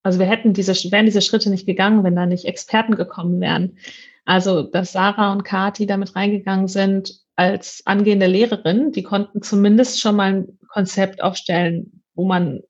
[0.02, 3.78] also wir hätten diese, wären diese Schritte nicht gegangen, wenn da nicht Experten gekommen wären.
[4.24, 10.16] Also, dass Sarah und Kati damit reingegangen sind als angehende Lehrerin, die konnten zumindest schon
[10.16, 12.60] mal ein Konzept aufstellen, wo man,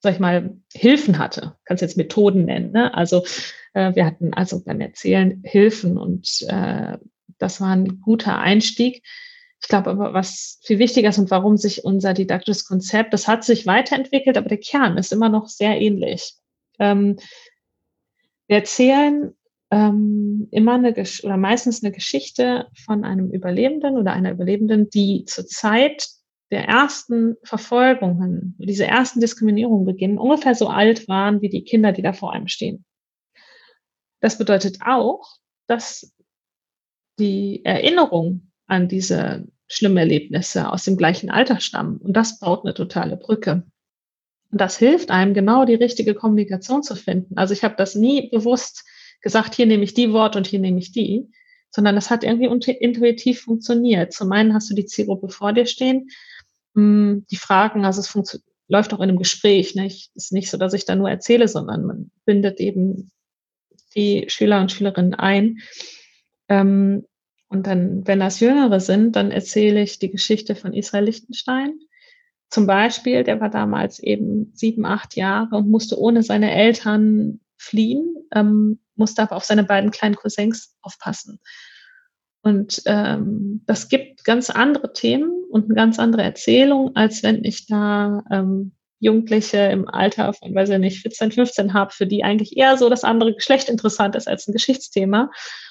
[0.00, 1.56] sag ich mal, Hilfen hatte.
[1.64, 2.72] Kannst jetzt Methoden nennen.
[2.72, 2.92] Ne?
[2.92, 3.24] Also
[3.72, 6.98] äh, wir hatten also beim Erzählen Hilfen und äh,
[7.38, 9.02] das war ein guter Einstieg.
[9.60, 13.44] Ich glaube aber, was viel wichtiger ist und warum sich unser didaktisches Konzept, das hat
[13.44, 16.34] sich weiterentwickelt, aber der Kern ist immer noch sehr ähnlich.
[16.78, 17.16] Ähm,
[18.46, 19.34] wir erzählen
[19.70, 25.24] ähm, immer eine Gesch oder meistens eine Geschichte von einem Überlebenden oder einer Überlebenden, die
[25.26, 26.08] zur Zeit
[26.50, 32.02] der ersten Verfolgungen, diese ersten Diskriminierungen beginnen, ungefähr so alt waren wie die Kinder, die
[32.02, 32.84] da vor einem stehen.
[34.20, 35.26] Das bedeutet auch,
[35.66, 36.14] dass
[37.18, 41.98] die Erinnerung an diese schlimmen Erlebnisse aus dem gleichen Alter stammen.
[41.98, 43.64] Und das baut eine totale Brücke.
[44.54, 47.36] Und das hilft einem, genau die richtige Kommunikation zu finden.
[47.36, 48.84] Also ich habe das nie bewusst
[49.20, 51.28] gesagt, hier nehme ich die Worte und hier nehme ich die,
[51.72, 54.12] sondern das hat irgendwie intuitiv funktioniert.
[54.12, 56.06] Zum einen hast du die Zielgruppe vor dir stehen,
[56.76, 59.74] hm, die Fragen, also es läuft auch in einem Gespräch.
[59.74, 63.10] Es ist nicht so, dass ich da nur erzähle, sondern man bindet eben
[63.96, 65.58] die Schüler und Schülerinnen ein.
[66.48, 67.04] Ähm,
[67.48, 71.80] und dann, wenn das Jüngere sind, dann erzähle ich die Geschichte von Israel Lichtenstein.
[72.54, 78.14] Zum Beispiel, der war damals eben sieben, acht Jahre und musste ohne seine Eltern fliehen,
[78.32, 81.40] ähm, musste aber auf seine beiden kleinen Cousins aufpassen.
[82.42, 87.66] Und ähm, das gibt ganz andere Themen und eine ganz andere Erzählung, als wenn ich
[87.66, 92.56] da ähm, Jugendliche im Alter von, weiß ich nicht, 14, 15 habe, für die eigentlich
[92.56, 95.28] eher so das andere Geschlecht interessant ist als ein Geschichtsthema.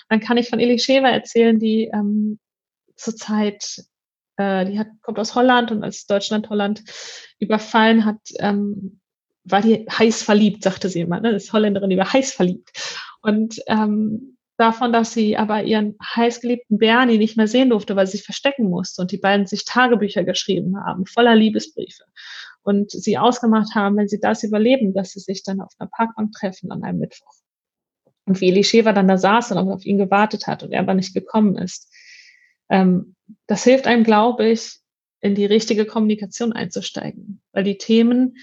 [0.10, 2.40] Dann kann ich von Elie Schever erzählen, die ähm,
[2.98, 3.86] zurzeit,
[4.38, 6.84] äh, die hat, kommt aus Holland und als Deutschland Holland
[7.40, 9.00] überfallen hat, ähm,
[9.44, 11.20] war die heiß verliebt, sagte sie immer.
[11.20, 11.34] Ne?
[11.34, 12.72] Das ist Holländerin, die war heiß verliebt.
[13.22, 18.18] Und ähm, davon, dass sie aber ihren heißgeliebten Bernie nicht mehr sehen durfte, weil sie
[18.18, 22.04] sich verstecken musste und die beiden sich Tagebücher geschrieben haben, voller Liebesbriefe.
[22.62, 26.32] Und sie ausgemacht haben, wenn sie das überleben, dass sie sich dann auf einer Parkbank
[26.32, 27.34] treffen an einem Mittwoch.
[28.26, 30.94] Und wie Elie Schever dann da saß und auf ihn gewartet hat und er aber
[30.94, 31.92] nicht gekommen ist.
[32.74, 33.16] Ähm,
[33.46, 34.80] das hilft einem, glaube ich,
[35.22, 38.36] in die richtige Kommunikation einzusteigen, weil die Themen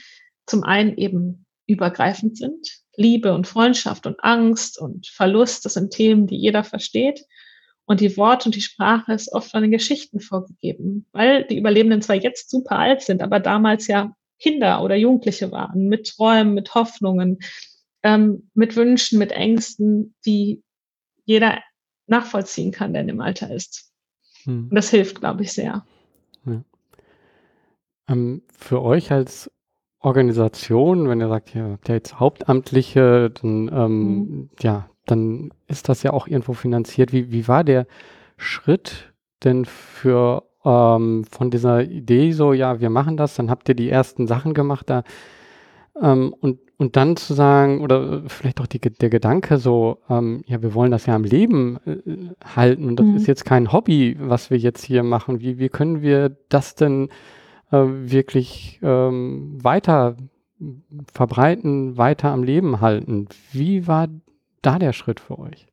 [0.46, 2.78] zum einen eben übergreifend sind.
[2.94, 7.24] Liebe und Freundschaft und Angst und Verlust, das sind Themen, die jeder versteht.
[7.86, 12.00] Und die Worte und die Sprache ist oft von den Geschichten vorgegeben, weil die Überlebenden
[12.00, 16.72] zwar jetzt super alt sind, aber damals ja Kinder oder Jugendliche waren, mit Träumen, mit
[16.74, 17.40] Hoffnungen,
[18.04, 20.62] ähm, mit Wünschen, mit Ängsten, die
[21.24, 21.60] jeder
[22.06, 23.89] nachvollziehen kann, der im Alter ist.
[24.44, 24.68] Hm.
[24.70, 25.84] Und das hilft, glaube ich, sehr.
[26.44, 26.62] Ja.
[28.08, 29.50] Ähm, für euch als
[30.00, 34.50] Organisation, wenn ihr sagt, ihr habt ja jetzt Hauptamtliche, dann, ähm, mhm.
[34.60, 37.12] ja, dann ist das ja auch irgendwo finanziert.
[37.12, 37.86] Wie, wie war der
[38.36, 39.12] Schritt
[39.44, 43.88] denn für ähm, von dieser Idee so, ja, wir machen das, dann habt ihr die
[43.88, 45.02] ersten Sachen gemacht da
[46.00, 50.62] ähm, und, und dann zu sagen, oder vielleicht auch die, der Gedanke so, ähm, ja,
[50.62, 53.16] wir wollen das ja am Leben äh, halten und das mhm.
[53.16, 55.40] ist jetzt kein Hobby, was wir jetzt hier machen.
[55.40, 57.08] Wie, wie können wir das denn
[57.70, 60.16] äh, wirklich ähm, weiter
[61.12, 63.28] verbreiten, weiter am Leben halten.
[63.52, 64.08] Wie war
[64.62, 65.66] da der Schritt für euch?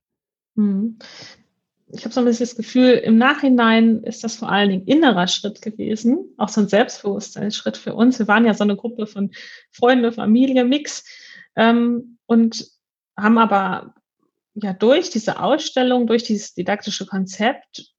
[1.90, 5.28] Ich habe so ein bisschen das Gefühl, im Nachhinein ist das vor allen Dingen innerer
[5.28, 8.20] Schritt gewesen, auch so ein Selbstbewusstseinsschritt für uns.
[8.20, 9.32] Wir waren ja so eine Gruppe von
[9.72, 11.06] Freunde, Familie, Mix
[11.56, 12.68] ähm, und
[13.18, 13.94] haben aber
[14.56, 17.94] ja durch diese Ausstellung, durch dieses didaktische Konzept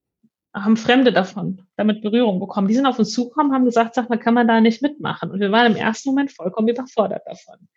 [0.54, 2.68] haben Fremde davon damit Berührung bekommen.
[2.68, 5.30] Die sind auf uns zugekommen, haben gesagt, sag mal, kann man da nicht mitmachen?
[5.30, 7.68] Und wir waren im ersten Moment vollkommen überfordert davon.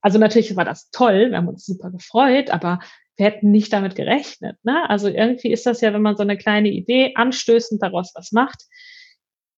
[0.00, 2.78] Also natürlich war das toll, wir haben uns super gefreut, aber
[3.18, 4.56] wir hätten nicht damit gerechnet.
[4.62, 4.88] Ne?
[4.88, 8.64] Also irgendwie ist das ja, wenn man so eine kleine Idee anstößend daraus was macht,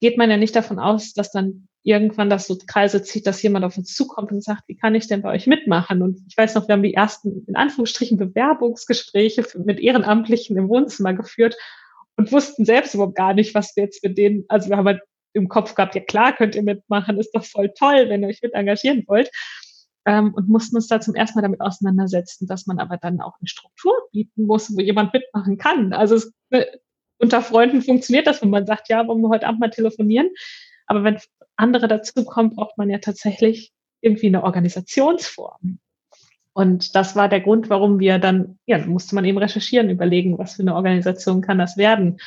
[0.01, 3.65] geht man ja nicht davon aus, dass dann irgendwann das so Kreise zieht, dass jemand
[3.65, 6.03] auf uns zukommt und sagt, wie kann ich denn bei euch mitmachen?
[6.03, 11.15] Und ich weiß noch, wir haben die ersten, in Anführungsstrichen, Bewerbungsgespräche mit Ehrenamtlichen im Wohnzimmer
[11.15, 11.57] geführt
[12.17, 15.03] und wussten selbst überhaupt gar nicht, was wir jetzt mit denen, also wir haben halt
[15.33, 18.43] im Kopf gehabt, ja klar, könnt ihr mitmachen, ist doch voll toll, wenn ihr euch
[18.43, 19.31] mit engagieren wollt.
[20.11, 23.35] Ähm, und mussten uns da zum ersten Mal damit auseinandersetzen, dass man aber dann auch
[23.39, 25.93] eine Struktur bieten muss, wo jemand mitmachen kann.
[25.93, 26.67] Also es, ne,
[27.19, 30.29] unter Freunden funktioniert das, wenn man sagt, ja, wollen wir heute Abend mal telefonieren.
[30.87, 31.21] Aber wenn
[31.55, 35.79] andere dazu kommen, braucht man ja tatsächlich irgendwie eine Organisationsform.
[36.55, 40.57] Und das war der Grund, warum wir dann, ja, musste man eben recherchieren, überlegen, was
[40.57, 42.19] für eine Organisation kann das werden.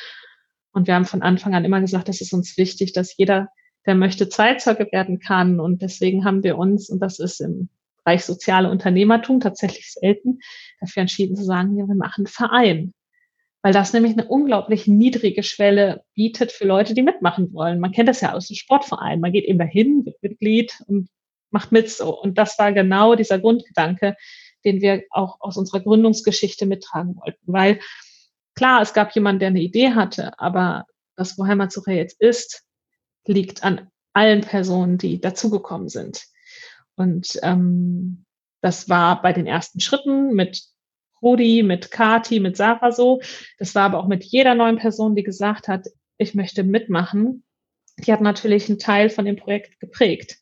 [0.72, 3.50] Und wir haben von Anfang an immer gesagt, das ist uns wichtig, dass jeder,
[3.86, 5.60] der möchte, Zeitzeuge werden kann.
[5.60, 7.68] Und deswegen haben wir uns, und das ist im
[8.04, 10.40] Bereich soziale Unternehmertum tatsächlich selten,
[10.80, 12.94] dafür entschieden zu sagen, ja, wir machen einen Verein.
[13.64, 17.80] weil das nämlich eine unglaublich niedrige Schwelle bietet für Leute, die mitmachen wollen.
[17.80, 19.20] Man kennt das ja aus dem Sportverein.
[19.20, 21.08] Man geht eben dahin, wird Mitglied und
[21.50, 22.20] macht mit so.
[22.20, 24.16] Und das war genau dieser Grundgedanke,
[24.66, 27.40] den wir auch aus unserer Gründungsgeschichte mittragen wollten.
[27.46, 27.80] Weil
[28.54, 30.84] klar, es gab jemanden, der eine Idee hatte, aber
[31.16, 32.64] das, wo Heimatsuche jetzt ist,
[33.32, 36.24] liegt an allen Personen, die dazugekommen sind.
[36.96, 38.24] Und ähm,
[38.60, 40.62] das war bei den ersten Schritten mit
[41.20, 43.20] Rudi, mit Kati, mit Sarah so.
[43.58, 47.44] Das war aber auch mit jeder neuen Person, die gesagt hat, ich möchte mitmachen.
[47.98, 50.38] Die hat natürlich einen Teil von dem Projekt geprägt.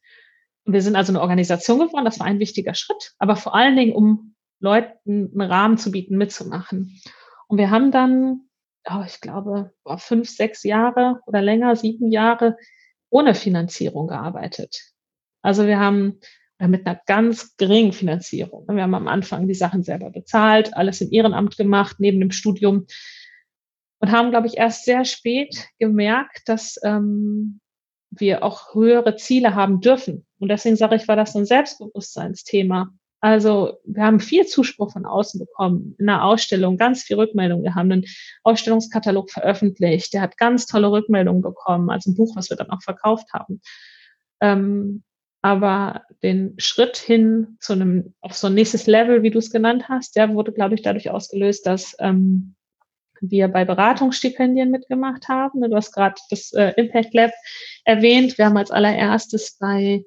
[0.64, 3.76] Und wir sind also eine Organisation geworden, das war ein wichtiger Schritt, aber vor allen
[3.76, 7.00] Dingen, um Leuten einen Rahmen zu bieten, mitzumachen.
[7.48, 8.42] Und wir haben dann,
[8.88, 12.56] oh, ich glaube, fünf, sechs Jahre oder länger, sieben Jahre
[13.10, 14.92] ohne Finanzierung gearbeitet.
[15.42, 16.20] Also wir haben
[16.58, 18.66] mit einer ganz geringen Finanzierung.
[18.68, 22.86] Wir haben am Anfang die Sachen selber bezahlt, alles im Ehrenamt gemacht, neben dem Studium
[24.02, 27.60] und haben, glaube ich, erst sehr spät gemerkt, dass ähm,
[28.10, 30.26] wir auch höhere Ziele haben dürfen.
[30.40, 32.92] Und deswegen sage ich, war das ein Selbstbewusstseinsthema.
[33.22, 37.62] Also wir haben viel Zuspruch von außen bekommen in der Ausstellung, ganz viel Rückmeldung.
[37.62, 38.04] Wir haben einen
[38.42, 42.82] Ausstellungskatalog veröffentlicht, der hat ganz tolle Rückmeldungen bekommen, also ein Buch, was wir dann auch
[42.82, 43.60] verkauft haben.
[44.40, 45.04] Ähm,
[45.40, 49.88] aber den Schritt hin zu einem, auf so ein nächstes Level, wie du es genannt
[49.88, 52.56] hast, der wurde, glaube ich, dadurch ausgelöst, dass ähm,
[53.20, 55.60] wir bei Beratungsstipendien mitgemacht haben.
[55.60, 57.30] Du hast gerade das äh, Impact Lab
[57.84, 58.36] erwähnt.
[58.36, 60.04] Wir haben als allererstes bei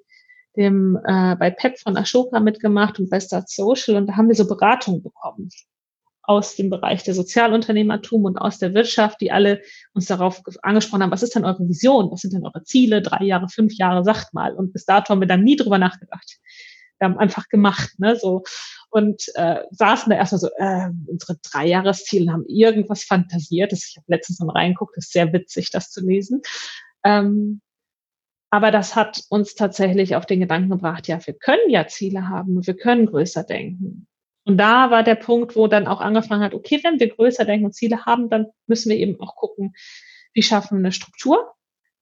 [0.57, 4.35] dem äh, bei PEP von Ashoka mitgemacht und bei Start Social und da haben wir
[4.35, 5.49] so Beratungen bekommen
[6.27, 9.61] aus dem Bereich der Sozialunternehmertum und aus der Wirtschaft, die alle
[9.93, 13.23] uns darauf angesprochen haben, was ist denn eure Vision, was sind denn eure Ziele, drei
[13.23, 14.53] Jahre, fünf Jahre, sagt mal.
[14.53, 16.39] Und bis dato haben wir dann nie drüber nachgedacht.
[16.97, 18.43] Wir haben einfach gemacht, ne, so
[18.89, 23.73] und äh, saßen da erstmal so, äh, unsere Dreijahresziele haben irgendwas fantasiert.
[23.73, 26.41] Das, ich habe letztens mal reingeguckt, ist sehr witzig, das zu lesen.
[27.03, 27.61] Ähm,
[28.55, 32.65] aber das hat uns tatsächlich auf den Gedanken gebracht, ja, wir können ja Ziele haben,
[32.65, 34.07] wir können größer denken.
[34.45, 37.65] Und da war der Punkt, wo dann auch angefangen hat, okay, wenn wir größer denken
[37.65, 39.73] und Ziele haben, dann müssen wir eben auch gucken,
[40.33, 41.53] wie schaffen wir eine Struktur,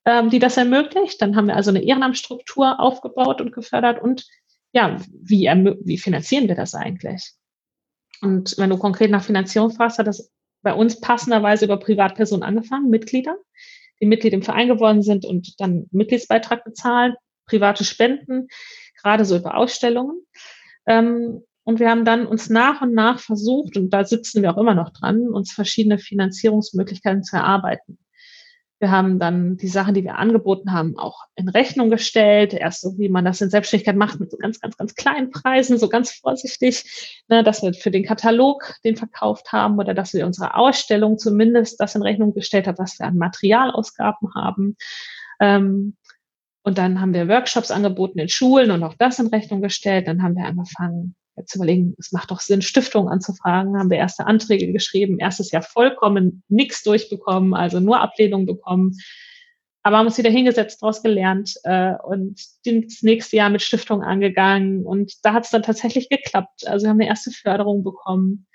[0.05, 1.19] ähm, die das ermöglicht.
[1.23, 4.27] Dann haben wir also eine Ehrenamtsstruktur aufgebaut und gefördert und
[4.73, 7.31] ja, wie, wie finanzieren wir das eigentlich?
[8.21, 10.31] Und wenn du konkret nach Finanzierung fragst, hat das
[10.61, 13.37] bei uns passenderweise über Privatpersonen angefangen, Mitglieder,
[14.03, 18.49] die Mitglied im Verein geworden sind und dann Mitgliedsbeitrag bezahlen, private Spenden,
[19.01, 20.25] gerade so über Ausstellungen.
[20.85, 24.57] Ähm, und wir haben dann uns nach und nach versucht, und da sitzen wir auch
[24.57, 27.97] immer noch dran, uns verschiedene Finanzierungsmöglichkeiten zu erarbeiten.
[28.83, 32.53] Wir haben dann die Sachen, die wir angeboten haben, auch in Rechnung gestellt.
[32.53, 35.77] Erst so, wie man das in Selbstständigkeit macht, mit so ganz, ganz, ganz kleinen Preisen,
[35.77, 40.25] so ganz vorsichtig, ne, dass wir für den Katalog den verkauft haben oder dass wir
[40.25, 44.75] unsere Ausstellung zumindest das in Rechnung gestellt haben, was wir an Materialausgaben haben.
[45.39, 45.95] Ähm,
[46.63, 50.09] und dann haben wir Workshops angeboten in Schulen und auch das in Rechnung gestellt.
[50.09, 54.25] Dann haben wir angefangen, jetzt überlegen, es macht doch Sinn, Stiftungen anzufragen, haben wir erste
[54.27, 58.97] Anträge geschrieben, erstes Jahr vollkommen nichts durchbekommen, also nur Ablehnung bekommen.
[59.85, 64.85] Aber haben uns wieder hingesetzt, daraus gelernt äh, und das nächste Jahr mit Stiftung angegangen.
[64.85, 66.65] Und da hat es dann tatsächlich geklappt.
[66.65, 68.47] Also wir haben eine erste Förderung bekommen.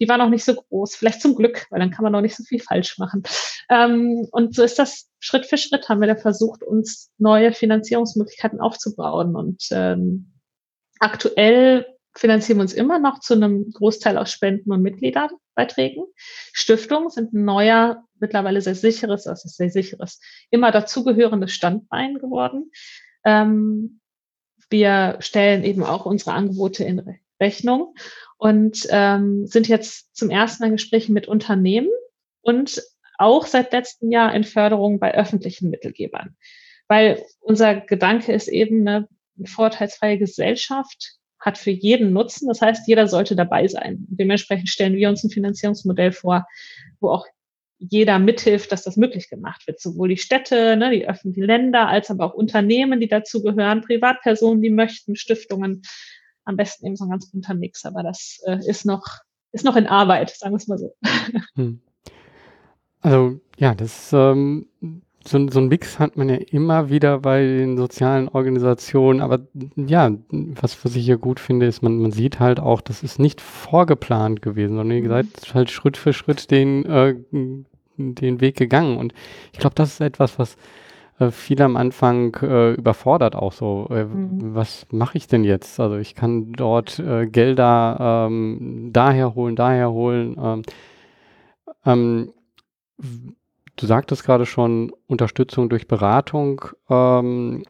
[0.00, 2.34] Die war noch nicht so groß, vielleicht zum Glück, weil dann kann man noch nicht
[2.34, 3.24] so viel falsch machen.
[3.68, 8.60] Ähm, und so ist das Schritt für Schritt, haben wir da versucht, uns neue Finanzierungsmöglichkeiten
[8.60, 9.36] aufzubauen.
[9.36, 10.32] Und ähm,
[10.98, 16.04] aktuell finanzieren wir uns immer noch zu einem Großteil aus Spenden und Mitgliederbeiträgen.
[16.52, 22.70] Stiftungen sind ein neuer, mittlerweile sehr sicheres, also sehr sicheres, immer dazugehörendes Standbein geworden.
[23.24, 24.00] Ähm,
[24.68, 27.94] wir stellen eben auch unsere Angebote in Rechnung
[28.38, 31.90] und ähm, sind jetzt zum ersten Mal in Gesprächen mit Unternehmen
[32.42, 32.82] und
[33.18, 36.36] auch seit letztem Jahr in Förderung bei öffentlichen Mittelgebern.
[36.88, 39.08] Weil unser Gedanke ist eben eine
[39.44, 42.48] vorteilsfreie Gesellschaft hat für jeden Nutzen.
[42.48, 44.06] Das heißt, jeder sollte dabei sein.
[44.08, 46.46] Dementsprechend stellen wir uns ein Finanzierungsmodell vor,
[47.00, 47.26] wo auch
[47.78, 49.80] jeder mithilft, dass das möglich gemacht wird.
[49.80, 54.62] Sowohl die Städte, ne, die öffentlichen Länder, als aber auch Unternehmen, die dazu gehören, Privatpersonen,
[54.62, 55.82] die möchten, Stiftungen.
[56.44, 57.86] Am besten eben so ein ganz bunter Mix.
[57.86, 59.06] Aber das äh, ist noch,
[59.52, 60.94] ist noch in Arbeit, sagen wir es mal so.
[61.56, 61.80] Hm.
[63.00, 64.68] Also ja, das ähm,
[65.24, 69.40] so, so ein Mix hat man ja immer wieder bei den sozialen Organisationen, aber
[69.76, 73.18] ja, was, was ich hier gut finde, ist, man, man sieht halt auch, das ist
[73.18, 75.54] nicht vorgeplant gewesen, sondern wie gesagt, mhm.
[75.54, 77.16] halt Schritt für Schritt den, äh,
[77.96, 78.96] den Weg gegangen.
[78.96, 79.12] Und
[79.52, 80.56] ich glaube, das ist etwas, was
[81.18, 83.88] äh, viele am Anfang äh, überfordert auch so.
[83.90, 84.54] Äh, mhm.
[84.54, 85.78] Was mache ich denn jetzt?
[85.78, 90.36] Also ich kann dort äh, Gelder ähm, daher holen, daher holen.
[90.42, 90.62] Ähm,
[91.86, 92.32] Ähm,
[93.80, 96.64] du sagtest gerade schon Unterstützung durch Beratung.
[96.88, 97.64] Ähm,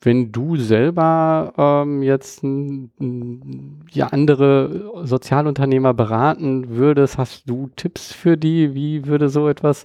[0.00, 8.74] wenn du selber ähm, jetzt ja andere Sozialunternehmer beraten würdest, hast du Tipps für die?
[8.74, 9.84] Wie würde so etwas,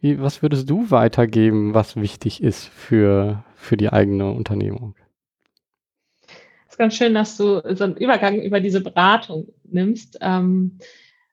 [0.00, 4.94] wie, was würdest du weitergeben, was wichtig ist für, für die eigene Unternehmung?
[6.66, 10.78] Es ist ganz schön, dass du so einen Übergang über diese Beratung nimmst, ähm,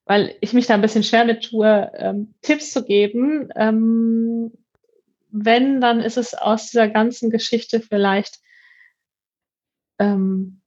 [0.10, 3.48] weil ich mich da ein bisschen schwer mit tue, ähm, Tipps zu geben.
[3.56, 4.52] Ähm,
[5.30, 8.40] wenn, dann ist es aus dieser ganzen Geschichte vielleicht
[10.00, 10.62] ähm,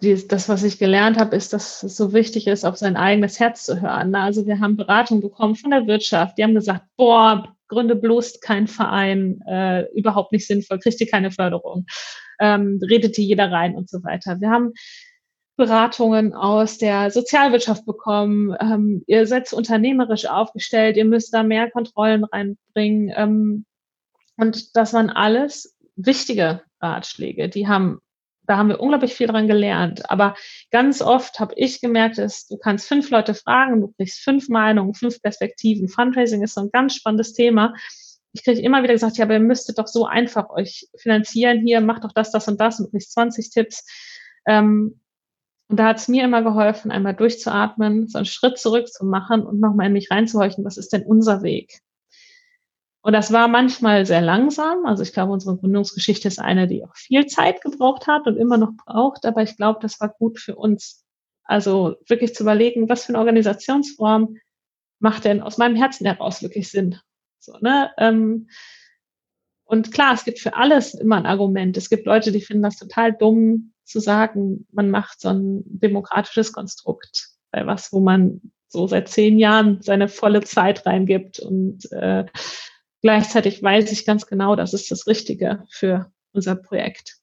[0.00, 3.40] die, das, was ich gelernt habe, ist, dass es so wichtig ist, auf sein eigenes
[3.40, 4.14] Herz zu hören.
[4.14, 6.38] Also wir haben Beratung bekommen von der Wirtschaft.
[6.38, 11.32] Die haben gesagt, boah, gründe bloß keinen Verein, äh, überhaupt nicht sinnvoll, kriegt ihr keine
[11.32, 11.86] Förderung,
[12.38, 14.40] ähm, redet hier jeder rein und so weiter.
[14.40, 14.72] Wir haben
[15.56, 18.54] Beratungen aus der Sozialwirtschaft bekommen.
[18.60, 23.12] Ähm, ihr seid unternehmerisch aufgestellt, ihr müsst da mehr Kontrollen reinbringen.
[23.16, 23.64] Ähm,
[24.36, 27.48] und das waren alles wichtige Ratschläge.
[27.48, 28.00] Die haben,
[28.42, 30.10] da haben wir unglaublich viel dran gelernt.
[30.10, 30.36] Aber
[30.70, 34.92] ganz oft habe ich gemerkt, dass du kannst fünf Leute fragen, du kriegst fünf Meinungen,
[34.92, 35.88] fünf Perspektiven.
[35.88, 37.74] Fundraising ist so ein ganz spannendes Thema.
[38.32, 41.80] Ich kriege immer wieder gesagt, ja, aber ihr müsstet doch so einfach euch finanzieren hier,
[41.80, 43.86] macht doch das, das und das und kriegst 20 Tipps.
[44.46, 45.00] Ähm,
[45.68, 49.44] und da hat es mir immer geholfen, einmal durchzuatmen, so einen Schritt zurück zu machen
[49.44, 51.80] und nochmal in mich reinzuhorchen, was ist denn unser Weg?
[53.02, 54.84] Und das war manchmal sehr langsam.
[54.84, 58.58] Also ich glaube, unsere Gründungsgeschichte ist eine, die auch viel Zeit gebraucht hat und immer
[58.58, 59.26] noch braucht.
[59.26, 61.04] Aber ich glaube, das war gut für uns.
[61.44, 64.38] Also wirklich zu überlegen, was für eine Organisationsform
[64.98, 66.98] macht denn aus meinem Herzen heraus wirklich Sinn?
[67.38, 67.92] So, ne?
[67.96, 68.48] Ähm,
[69.64, 71.76] und klar, es gibt für alles immer ein Argument.
[71.76, 76.52] Es gibt Leute, die finden das total dumm, zu sagen, man macht so ein demokratisches
[76.52, 82.26] Konstrukt bei was, wo man so seit zehn Jahren seine volle Zeit reingibt und äh,
[83.00, 87.16] gleichzeitig weiß ich ganz genau, das ist das Richtige für unser Projekt.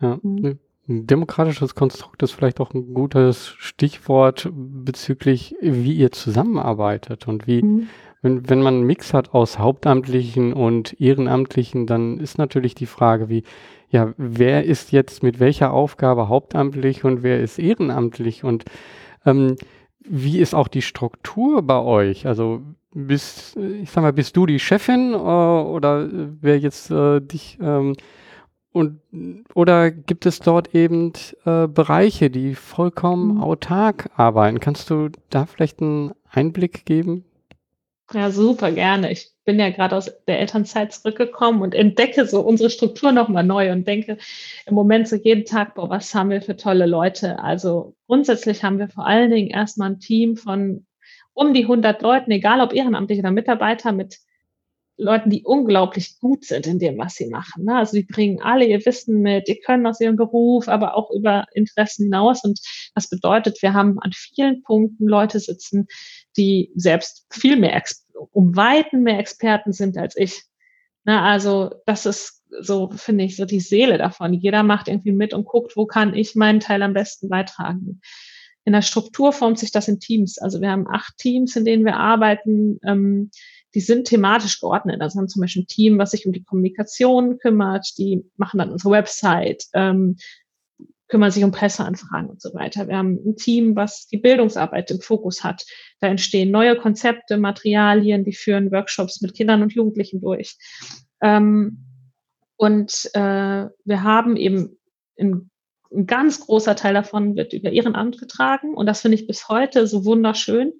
[0.00, 0.58] Ja, mhm.
[0.88, 7.62] ein demokratisches Konstrukt ist vielleicht auch ein gutes Stichwort bezüglich, wie ihr zusammenarbeitet und wie,
[7.62, 7.88] mhm.
[8.20, 13.28] wenn, wenn man einen Mix hat aus Hauptamtlichen und Ehrenamtlichen, dann ist natürlich die Frage,
[13.28, 13.44] wie,
[13.94, 18.64] ja, wer ist jetzt mit welcher Aufgabe hauptamtlich und wer ist ehrenamtlich und
[19.24, 19.54] ähm,
[20.00, 22.26] wie ist auch die Struktur bei euch?
[22.26, 27.56] Also bist, ich sag mal, bist du die Chefin äh, oder wer jetzt äh, dich
[27.62, 27.94] ähm,
[28.72, 28.98] und
[29.54, 31.12] oder gibt es dort eben
[31.44, 33.42] äh, Bereiche, die vollkommen mhm.
[33.42, 34.58] autark arbeiten?
[34.58, 37.24] Kannst du da vielleicht einen Einblick geben?
[38.12, 39.10] Ja, super gerne.
[39.10, 43.72] Ich bin ja gerade aus der Elternzeit zurückgekommen und entdecke so unsere Struktur nochmal neu
[43.72, 44.18] und denke
[44.66, 47.38] im Moment so jeden Tag, boah, was haben wir für tolle Leute?
[47.38, 50.86] Also grundsätzlich haben wir vor allen Dingen erstmal ein Team von
[51.32, 54.18] um die 100 Leuten, egal ob ehrenamtlich oder Mitarbeiter, mit
[54.96, 57.64] Leuten, die unglaublich gut sind in dem, was sie machen.
[57.64, 57.76] Ne?
[57.76, 61.46] Also die bringen alle ihr Wissen mit, die können aus ihrem Beruf, aber auch über
[61.52, 62.44] Interessen hinaus.
[62.44, 62.60] Und
[62.94, 65.88] das bedeutet, wir haben an vielen Punkten Leute sitzen,
[66.36, 67.82] die selbst viel mehr,
[68.32, 70.42] um Weiten mehr Experten sind als ich.
[71.04, 74.32] Na, also das ist so, finde ich, so die Seele davon.
[74.32, 78.00] Jeder macht irgendwie mit und guckt, wo kann ich meinen Teil am besten beitragen.
[78.64, 80.38] In der Struktur formt sich das in Teams.
[80.38, 82.78] Also wir haben acht Teams, in denen wir arbeiten.
[82.82, 83.30] Ähm,
[83.74, 85.02] die sind thematisch geordnet.
[85.02, 87.86] Also haben zum Beispiel ein Team, was sich um die Kommunikation kümmert.
[87.98, 89.64] Die machen dann unsere Website.
[89.74, 90.16] Ähm,
[91.08, 92.88] kümmern sich um Presseanfragen und so weiter.
[92.88, 95.64] Wir haben ein Team, was die Bildungsarbeit im Fokus hat.
[96.00, 100.56] Da entstehen neue Konzepte, Materialien, die führen Workshops mit Kindern und Jugendlichen durch.
[101.20, 101.84] Ähm,
[102.56, 104.78] und äh, wir haben eben
[105.16, 105.50] in,
[105.92, 109.86] ein ganz großer Teil davon wird über Ehrenamt getragen und das finde ich bis heute
[109.86, 110.72] so wunderschön.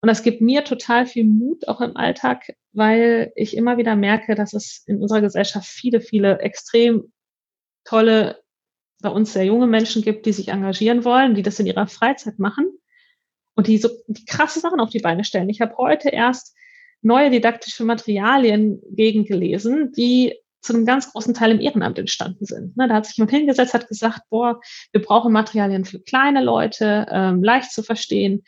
[0.00, 4.34] Und das gibt mir total viel Mut auch im Alltag, weil ich immer wieder merke,
[4.34, 7.12] dass es in unserer Gesellschaft viele, viele extrem
[7.84, 8.41] tolle
[9.02, 12.38] bei uns sehr junge Menschen gibt, die sich engagieren wollen, die das in ihrer Freizeit
[12.38, 12.70] machen
[13.54, 15.50] und die so die krasse Sachen auf die Beine stellen.
[15.50, 16.56] Ich habe heute erst
[17.02, 22.74] neue didaktische Materialien gegengelesen, die zu einem ganz großen Teil im Ehrenamt entstanden sind.
[22.76, 24.60] Da hat sich jemand hingesetzt, hat gesagt, boah,
[24.92, 28.44] wir brauchen Materialien für kleine Leute, ähm, leicht zu verstehen.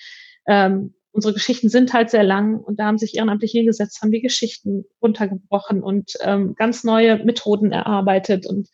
[0.47, 4.21] Ähm, unsere Geschichten sind halt sehr lang und da haben sich ehrenamtlich hingesetzt, haben die
[4.21, 8.69] Geschichten runtergebrochen und ähm, ganz neue Methoden erarbeitet und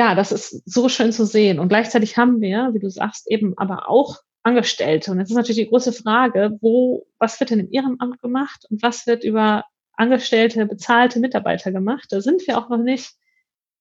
[0.00, 1.58] ja, das ist so schön zu sehen.
[1.58, 5.10] Und gleichzeitig haben wir, wie du sagst, eben aber auch Angestellte.
[5.10, 8.64] Und jetzt ist natürlich die große Frage, wo, was wird denn in Ihrem Amt gemacht
[8.70, 12.06] und was wird über Angestellte, bezahlte Mitarbeiter gemacht?
[12.08, 13.12] Da sind wir auch noch nicht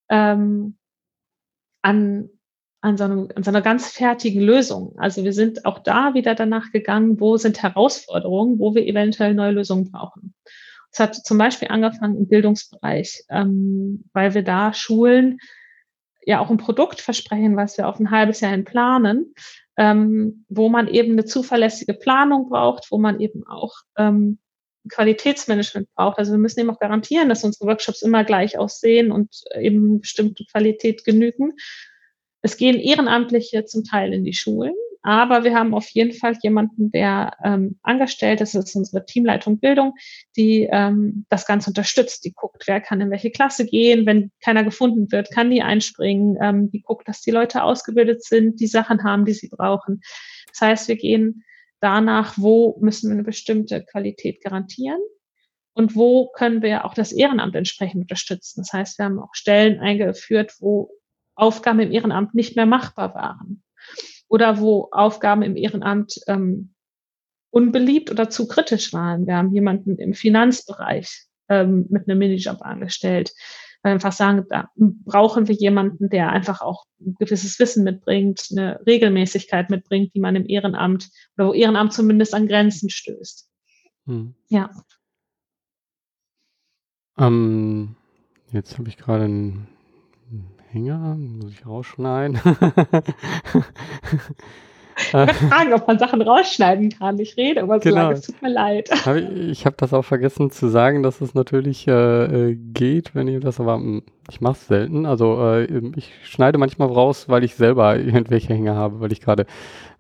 [0.10, 0.78] ähm,
[1.82, 2.30] an
[2.82, 4.96] an so, einem, an so einer ganz fertigen Lösung.
[4.98, 9.52] Also wir sind auch da wieder danach gegangen, wo sind Herausforderungen, wo wir eventuell neue
[9.52, 10.34] Lösungen brauchen.
[10.92, 15.40] Es hat zum Beispiel angefangen im Bildungsbereich, ähm, weil wir da Schulen
[16.26, 19.34] ja auch ein Produkt versprechen, was wir auf ein halbes Jahr hin planen,
[19.78, 24.40] ähm, wo man eben eine zuverlässige Planung braucht, wo man eben auch ähm,
[24.90, 26.18] Qualitätsmanagement braucht.
[26.18, 30.46] Also wir müssen eben auch garantieren, dass unsere Workshops immer gleich aussehen und eben bestimmte
[30.46, 31.54] Qualität genügen.
[32.42, 36.92] Es gehen Ehrenamtliche zum Teil in die Schulen, aber wir haben auf jeden Fall jemanden,
[36.92, 39.94] der ähm, angestellt ist, das ist unsere Teamleitung Bildung,
[40.36, 44.64] die ähm, das Ganze unterstützt, die guckt, wer kann in welche Klasse gehen, wenn keiner
[44.64, 49.04] gefunden wird, kann die einspringen, ähm, die guckt, dass die Leute ausgebildet sind, die Sachen
[49.04, 50.02] haben, die sie brauchen.
[50.50, 51.44] Das heißt, wir gehen
[51.80, 55.00] danach, wo müssen wir eine bestimmte Qualität garantieren
[55.74, 58.62] und wo können wir auch das Ehrenamt entsprechend unterstützen.
[58.62, 60.92] Das heißt, wir haben auch Stellen eingeführt, wo
[61.36, 63.64] Aufgaben im Ehrenamt nicht mehr machbar waren
[64.30, 66.74] oder wo Aufgaben im Ehrenamt ähm,
[67.52, 69.28] unbeliebt oder zu kritisch waren.
[69.28, 73.34] Wir haben jemanden im Finanzbereich ähm, mit einem Minijob angestellt,
[73.82, 79.70] einfach sagen, da brauchen wir jemanden, der einfach auch ein gewisses Wissen mitbringt, eine Regelmäßigkeit
[79.70, 83.50] mitbringt, die man im Ehrenamt oder wo Ehrenamt zumindest an Grenzen stößt.
[84.06, 84.36] Hm.
[84.50, 84.70] Ja.
[87.18, 87.96] Ähm,
[88.52, 89.68] jetzt habe ich gerade einen
[90.72, 92.40] Hänger, muss ich rausschneiden.
[95.00, 97.18] Ich wollte fragen, ob man Sachen rausschneiden kann.
[97.20, 98.04] Ich rede immer so genau.
[98.04, 98.90] lange, es tut mir leid.
[99.50, 103.40] ich habe das auch vergessen zu sagen, dass es natürlich äh, äh geht, wenn ihr
[103.40, 105.06] das, aber hm, ich mache es selten.
[105.06, 105.66] Also äh,
[105.96, 109.46] ich schneide manchmal raus, weil ich selber irgendwelche Hänger habe, weil ich gerade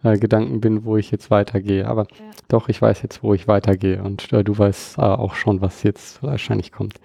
[0.03, 1.88] äh, Gedanken bin, wo ich jetzt weitergehe.
[1.88, 2.26] Aber ja.
[2.47, 5.84] doch, ich weiß jetzt, wo ich weitergehe und äh, du weißt äh, auch schon, was
[5.84, 6.99] jetzt wahrscheinlich kommt.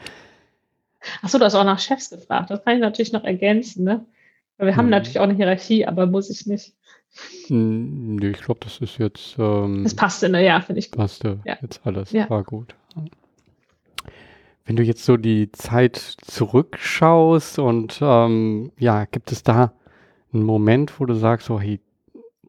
[1.23, 2.51] Achso, du hast auch nach Chefs gefragt.
[2.51, 4.05] Das kann ich natürlich noch ergänzen, ne?
[4.57, 4.93] Weil wir haben mhm.
[4.93, 6.75] natürlich auch eine Hierarchie, aber muss ich nicht.
[7.47, 9.37] Hm, nee, ich glaube, das ist jetzt.
[9.39, 10.99] Ähm, das passte, naja, finde ich gut.
[10.99, 11.57] Passte ja.
[11.63, 12.13] jetzt alles.
[12.13, 12.29] Ja.
[12.31, 12.75] War gut.
[14.65, 19.73] Wenn du jetzt so die Zeit zurückschaust und ähm, ja, gibt es da
[20.33, 21.81] einen Moment, wo du sagst, so, hey,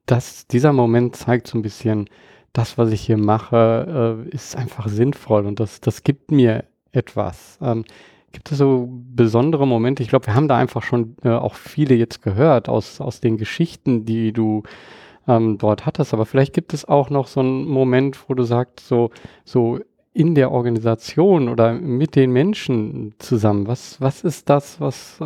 [0.06, 2.10] das, dieser Moment zeigt so ein bisschen,
[2.54, 7.60] das, was ich hier mache, äh, ist einfach sinnvoll und das, das gibt mir etwas.
[7.62, 7.84] Ähm,
[8.36, 10.04] Gibt es so besondere Momente?
[10.04, 13.38] Ich glaube, wir haben da einfach schon äh, auch viele jetzt gehört aus, aus den
[13.38, 14.64] Geschichten, die du
[15.26, 16.14] ähm, dort hattest.
[16.14, 19.10] Aber vielleicht gibt es auch noch so einen Moment, wo du sagst, so,
[19.46, 19.80] so
[20.12, 25.24] in der Organisation oder mit den Menschen zusammen, was, was ist das, was, äh,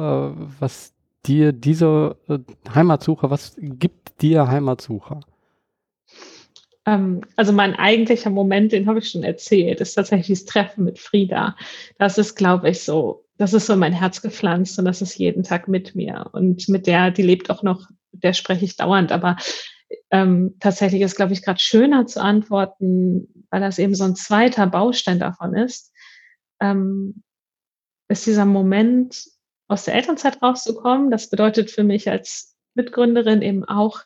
[0.60, 0.94] was
[1.26, 2.38] dir diese äh,
[2.76, 5.22] Heimatsucher, was gibt dir Heimatsucher?
[6.90, 10.98] Ähm, also mein eigentlicher Moment, den habe ich schon erzählt, ist tatsächlich das Treffen mit
[10.98, 11.56] Frieda.
[12.00, 15.44] Das ist, glaube ich, so, das ist so mein Herz gepflanzt und das ist jeden
[15.44, 16.30] Tag mit mir.
[16.32, 19.38] Und mit der, die lebt auch noch, der spreche ich dauernd, aber
[20.10, 24.66] ähm, tatsächlich ist, glaube ich, gerade schöner zu antworten, weil das eben so ein zweiter
[24.66, 25.94] Baustein davon ist,
[26.60, 27.24] ähm,
[28.08, 29.26] ist dieser Moment,
[29.68, 31.12] aus der Elternzeit rauszukommen.
[31.12, 34.02] Das bedeutet für mich als Mitgründerin eben auch,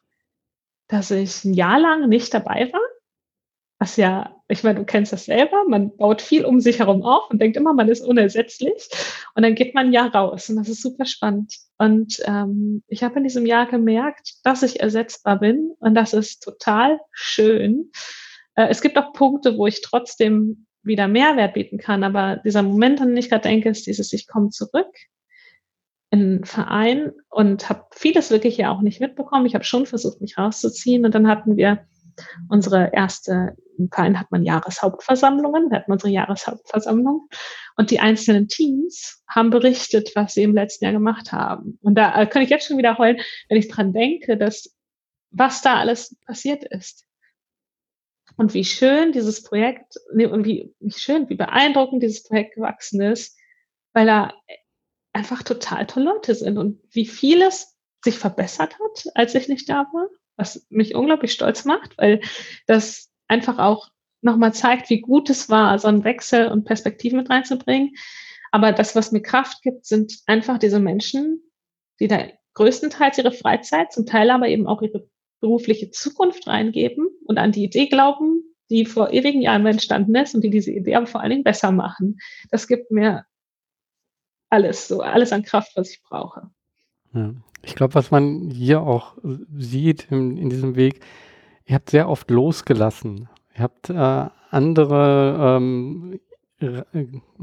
[0.94, 2.82] dass ich ein Jahr lang nicht dabei war.
[3.80, 7.30] Was ja, ich meine, du kennst das selber, man baut viel um sich herum auf
[7.30, 8.88] und denkt immer, man ist unersetzlich.
[9.34, 11.56] Und dann geht man ein Jahr raus und das ist super spannend.
[11.80, 16.44] Und ähm, ich habe in diesem Jahr gemerkt, dass ich ersetzbar bin und das ist
[16.44, 17.92] total schön.
[18.56, 23.02] Äh, es gibt auch Punkte, wo ich trotzdem wieder Mehrwert bieten kann, aber dieser Moment,
[23.02, 24.94] an den ich gerade denke, ist dieses, ich komme zurück
[26.14, 29.48] in Verein und habe vieles wirklich ja auch nicht mitbekommen.
[29.48, 31.88] Ich habe schon versucht, mich rauszuziehen und dann hatten wir
[32.50, 37.30] unsere erste, im Verein hat man Jahreshauptversammlungen, wir hatten unsere Jahreshauptversammlung
[37.78, 41.80] und die einzelnen Teams haben berichtet, was sie im letzten Jahr gemacht haben.
[41.82, 44.72] Und da äh, kann ich jetzt schon wieder heulen, wenn ich dran denke, dass
[45.32, 47.08] was da alles passiert ist.
[48.38, 53.02] Und wie schön dieses Projekt, nee, und wie, wie schön, wie beeindruckend dieses Projekt gewachsen
[53.02, 53.36] ist,
[53.94, 54.32] weil da
[55.14, 59.88] einfach total tolle Leute sind und wie vieles sich verbessert hat, als ich nicht da
[59.94, 62.22] war, was mich unglaublich stolz macht, weil
[62.68, 63.90] das einfach auch
[64.22, 67.94] nochmal zeigt, wie gut es war, so einen Wechsel und Perspektiven mit reinzubringen.
[68.52, 71.42] Aber das, was mir Kraft gibt, sind einfach diese Menschen,
[72.00, 75.08] die da größtenteils ihre Freizeit, zum Teil aber eben auch ihre
[75.40, 80.42] berufliche Zukunft reingeben und an die Idee glauben, die vor ewigen Jahren entstanden ist und
[80.42, 82.20] die diese Idee aber vor allen Dingen besser machen.
[82.50, 83.26] Das gibt mir
[84.54, 86.50] alles, so alles an Kraft, was ich brauche.
[87.14, 87.34] Ja.
[87.64, 89.18] Ich glaube, was man hier auch
[89.58, 91.00] sieht in, in, diesem Weg,
[91.66, 93.30] ihr habt sehr oft losgelassen.
[93.56, 96.20] Ihr habt äh, andere ähm,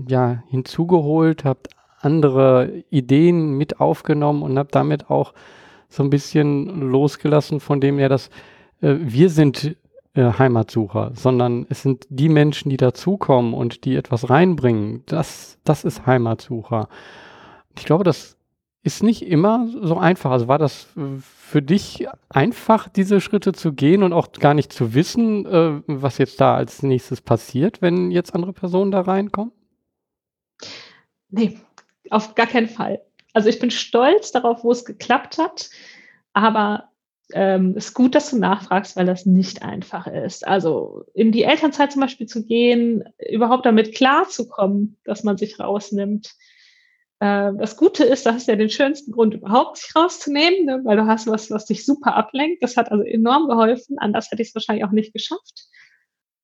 [0.08, 1.68] ja, hinzugeholt, habt
[2.00, 5.34] andere Ideen mit aufgenommen und habt damit auch
[5.88, 8.28] so ein bisschen losgelassen von dem ja, dass
[8.80, 9.76] äh, wir sind
[10.14, 15.04] äh, Heimatsucher, sondern es sind die Menschen, die dazukommen und die etwas reinbringen.
[15.06, 16.88] Das, das ist Heimatsucher.
[17.78, 18.36] Ich glaube, das
[18.82, 20.30] ist nicht immer so einfach.
[20.30, 20.88] Also war das
[21.22, 26.18] für dich einfach, diese Schritte zu gehen und auch gar nicht zu wissen, äh, was
[26.18, 29.52] jetzt da als nächstes passiert, wenn jetzt andere Personen da reinkommen?
[31.28, 31.58] Nee,
[32.10, 33.00] auf gar keinen Fall.
[33.32, 35.70] Also ich bin stolz darauf, wo es geklappt hat,
[36.32, 36.89] aber
[37.32, 40.46] ähm, ist gut, dass du nachfragst, weil das nicht einfach ist.
[40.46, 46.34] Also in die Elternzeit zum Beispiel zu gehen, überhaupt damit klarzukommen, dass man sich rausnimmt.
[47.20, 50.80] Äh, das Gute ist, das ist ja den schönsten Grund überhaupt, sich rauszunehmen, ne?
[50.84, 52.62] weil du hast was, was dich super ablenkt.
[52.62, 53.98] Das hat also enorm geholfen.
[53.98, 55.68] Anders hätte ich es wahrscheinlich auch nicht geschafft,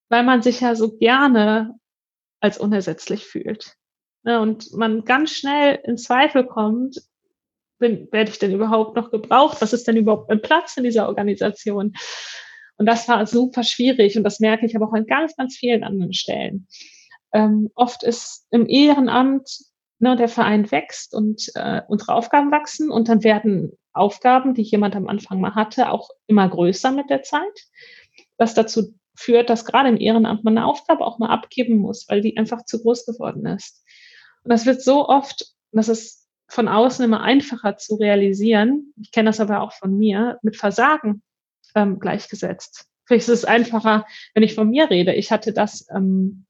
[0.08, 1.74] weil man sich ja so gerne
[2.40, 3.76] als unersetzlich fühlt.
[4.22, 4.40] Ne?
[4.40, 7.00] Und man ganz schnell in Zweifel kommt,
[7.78, 9.58] bin, werde ich denn überhaupt noch gebraucht?
[9.60, 11.92] Was ist denn überhaupt mein Platz in dieser Organisation?
[12.78, 15.82] Und das war super schwierig und das merke ich aber auch an ganz, ganz vielen
[15.82, 16.66] anderen Stellen.
[17.32, 19.48] Ähm, oft ist im Ehrenamt,
[19.98, 24.94] ne, der Verein wächst und äh, unsere Aufgaben wachsen und dann werden Aufgaben, die jemand
[24.94, 27.66] am Anfang mal hatte, auch immer größer mit der Zeit,
[28.36, 32.20] was dazu führt, dass gerade im Ehrenamt man eine Aufgabe auch mal abgeben muss, weil
[32.20, 33.82] die einfach zu groß geworden ist.
[34.44, 38.92] Und das wird so oft, das ist von außen immer einfacher zu realisieren.
[39.00, 41.22] Ich kenne das aber auch von mir, mit Versagen
[41.74, 42.86] ähm, gleichgesetzt.
[43.04, 45.14] Vielleicht ist es einfacher, wenn ich von mir rede.
[45.14, 46.46] Ich hatte das, ähm,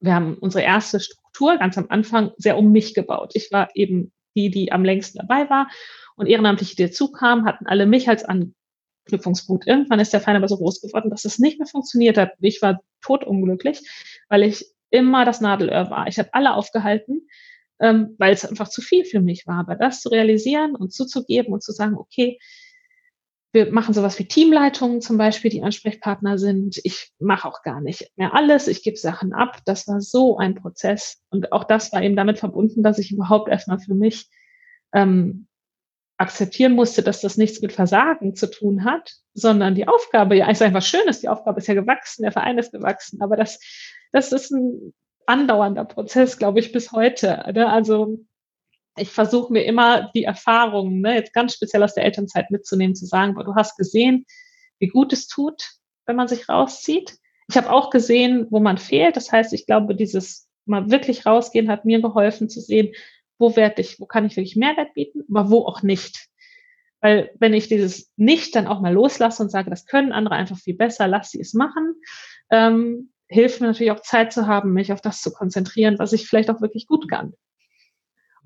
[0.00, 3.32] wir haben unsere erste Struktur ganz am Anfang sehr um mich gebaut.
[3.34, 5.68] Ich war eben die, die am längsten dabei war
[6.16, 9.66] und Ehrenamtliche, die dazu hatten alle mich als Anknüpfungspunkt.
[9.66, 12.32] Irgendwann ist der Feind aber so groß geworden, dass es nicht mehr funktioniert hat.
[12.40, 13.80] Ich war totunglücklich,
[14.28, 16.06] weil ich immer das Nadelöhr war.
[16.06, 17.28] Ich habe alle aufgehalten,
[17.80, 19.60] ähm, weil es einfach zu viel für mich war.
[19.60, 22.38] Aber das zu realisieren und zuzugeben und zu sagen, okay,
[23.52, 26.80] wir machen sowas wie Teamleitungen zum Beispiel, die Ansprechpartner sind.
[26.82, 28.66] Ich mache auch gar nicht mehr alles.
[28.66, 29.58] Ich gebe Sachen ab.
[29.64, 31.22] Das war so ein Prozess.
[31.30, 34.28] Und auch das war eben damit verbunden, dass ich überhaupt erstmal für mich
[34.92, 35.46] ähm,
[36.16, 40.82] akzeptieren musste, dass das nichts mit Versagen zu tun hat, sondern die Aufgabe, ja, einfach
[40.82, 43.60] schön ist, die Aufgabe ist ja gewachsen, der Verein ist gewachsen, aber das,
[44.12, 44.94] das ist ein
[45.26, 47.44] andauernder Prozess, glaube ich, bis heute.
[47.54, 47.68] Ne?
[47.68, 48.18] Also
[48.96, 53.06] ich versuche mir immer die Erfahrungen, ne, jetzt ganz speziell aus der Elternzeit mitzunehmen, zu
[53.06, 54.24] sagen, boah, du hast gesehen,
[54.78, 55.62] wie gut es tut,
[56.06, 57.16] wenn man sich rauszieht.
[57.48, 59.16] Ich habe auch gesehen, wo man fehlt.
[59.16, 62.94] Das heißt, ich glaube, dieses mal wirklich rausgehen hat mir geholfen zu sehen,
[63.38, 66.28] wo werde ich, wo kann ich wirklich Mehrwert bieten, aber wo auch nicht.
[67.00, 70.56] Weil wenn ich dieses Nicht dann auch mal loslasse und sage, das können andere einfach
[70.56, 71.96] viel besser, lass sie es machen,
[72.50, 76.26] ähm, hilft mir natürlich auch Zeit zu haben, mich auf das zu konzentrieren, was ich
[76.26, 77.34] vielleicht auch wirklich gut kann.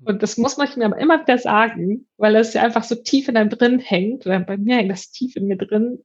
[0.03, 3.27] Und das muss man mir aber immer wieder sagen, weil es ja einfach so tief
[3.27, 6.03] in einem drin hängt, oder bei mir hängt das tief in mir drin,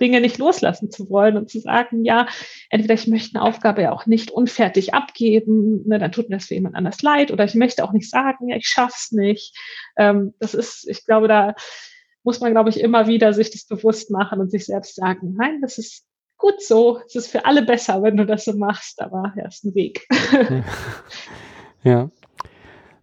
[0.00, 2.26] Dinge nicht loslassen zu wollen und zu sagen, ja,
[2.70, 6.46] entweder ich möchte eine Aufgabe ja auch nicht unfertig abgeben, ne, dann tut mir das
[6.46, 9.56] für jemand anders leid, oder ich möchte auch nicht sagen, ja, ich schaff's nicht.
[9.96, 11.54] Ähm, das ist, ich glaube, da
[12.22, 15.60] muss man, glaube ich, immer wieder sich das bewusst machen und sich selbst sagen, nein,
[15.62, 16.06] das ist
[16.38, 17.00] gut so.
[17.06, 20.06] Es ist für alle besser, wenn du das so machst, aber ja, ist ein Weg.
[21.82, 22.10] ja.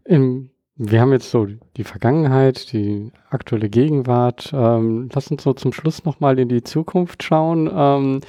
[0.06, 4.52] Im, wir haben jetzt so die Vergangenheit, die aktuelle Gegenwart.
[4.54, 7.70] Ähm, lass uns so zum Schluss nochmal in die Zukunft schauen.
[7.74, 8.22] Ähm,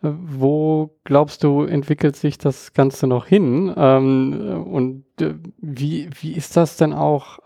[0.00, 3.72] wo glaubst du, entwickelt sich das Ganze noch hin?
[3.76, 7.40] Ähm, und äh, wie, wie ist das denn auch?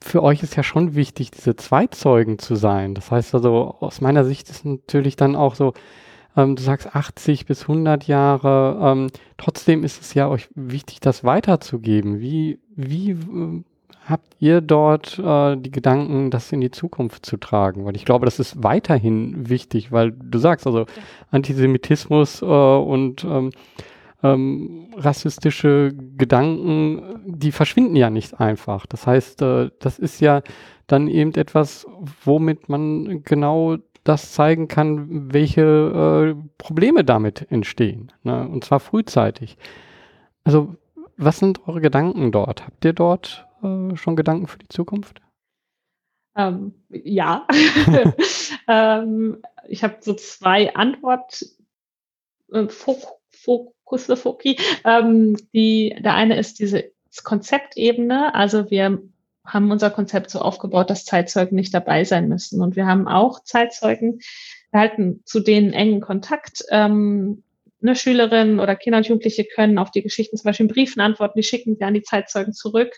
[0.00, 2.94] Für euch ist ja schon wichtig, diese Zweizeugen zu sein.
[2.94, 5.72] Das heißt also, aus meiner Sicht ist natürlich dann auch so,
[6.36, 9.06] ähm, du sagst 80 bis 100 Jahre, ähm,
[9.38, 12.20] trotzdem ist es ja euch wichtig, das weiterzugeben.
[12.20, 13.62] Wie, wie äh,
[14.06, 17.84] habt ihr dort äh, die Gedanken, das in die Zukunft zu tragen?
[17.84, 20.86] Weil ich glaube, das ist weiterhin wichtig, weil du sagst also
[21.30, 23.50] Antisemitismus äh, und ähm,
[24.22, 28.86] ähm, rassistische Gedanken, die verschwinden ja nicht einfach.
[28.86, 30.42] Das heißt, äh, das ist ja
[30.86, 31.86] dann eben etwas,
[32.24, 38.12] womit man genau das zeigen kann, welche äh, Probleme damit entstehen.
[38.22, 38.48] Ne?
[38.48, 39.56] Und zwar frühzeitig.
[40.44, 40.76] Also,
[41.16, 42.66] was sind eure Gedanken dort?
[42.66, 45.20] Habt ihr dort äh, schon Gedanken für die Zukunft?
[46.36, 47.46] Ähm, ja.
[48.68, 51.44] ähm, ich habe so zwei Antwort
[52.52, 52.66] äh,
[53.92, 54.56] Kuslefoki.
[54.86, 56.90] Ähm, die, der eine ist diese
[57.22, 58.34] Konzeptebene.
[58.34, 59.02] Also wir
[59.44, 62.62] haben unser Konzept so aufgebaut, dass Zeitzeugen nicht dabei sein müssen.
[62.62, 64.20] Und wir haben auch Zeitzeugen,
[64.70, 66.64] wir halten zu denen engen Kontakt.
[66.70, 67.42] Ähm,
[67.82, 71.38] eine Schülerin oder Kinder und Jugendliche können auf die Geschichten zum Beispiel in Briefen antworten,
[71.38, 72.96] die schicken wir an die Zeitzeugen zurück.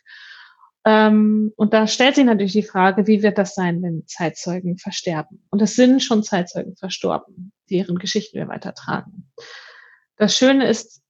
[0.84, 5.42] Ähm, und da stellt sich natürlich die Frage, wie wird das sein, wenn Zeitzeugen versterben?
[5.51, 9.32] Und es sind schon Zeitzeugen verstorben, deren Geschichten wir weitertragen.
[10.17, 11.03] Das Schöne ist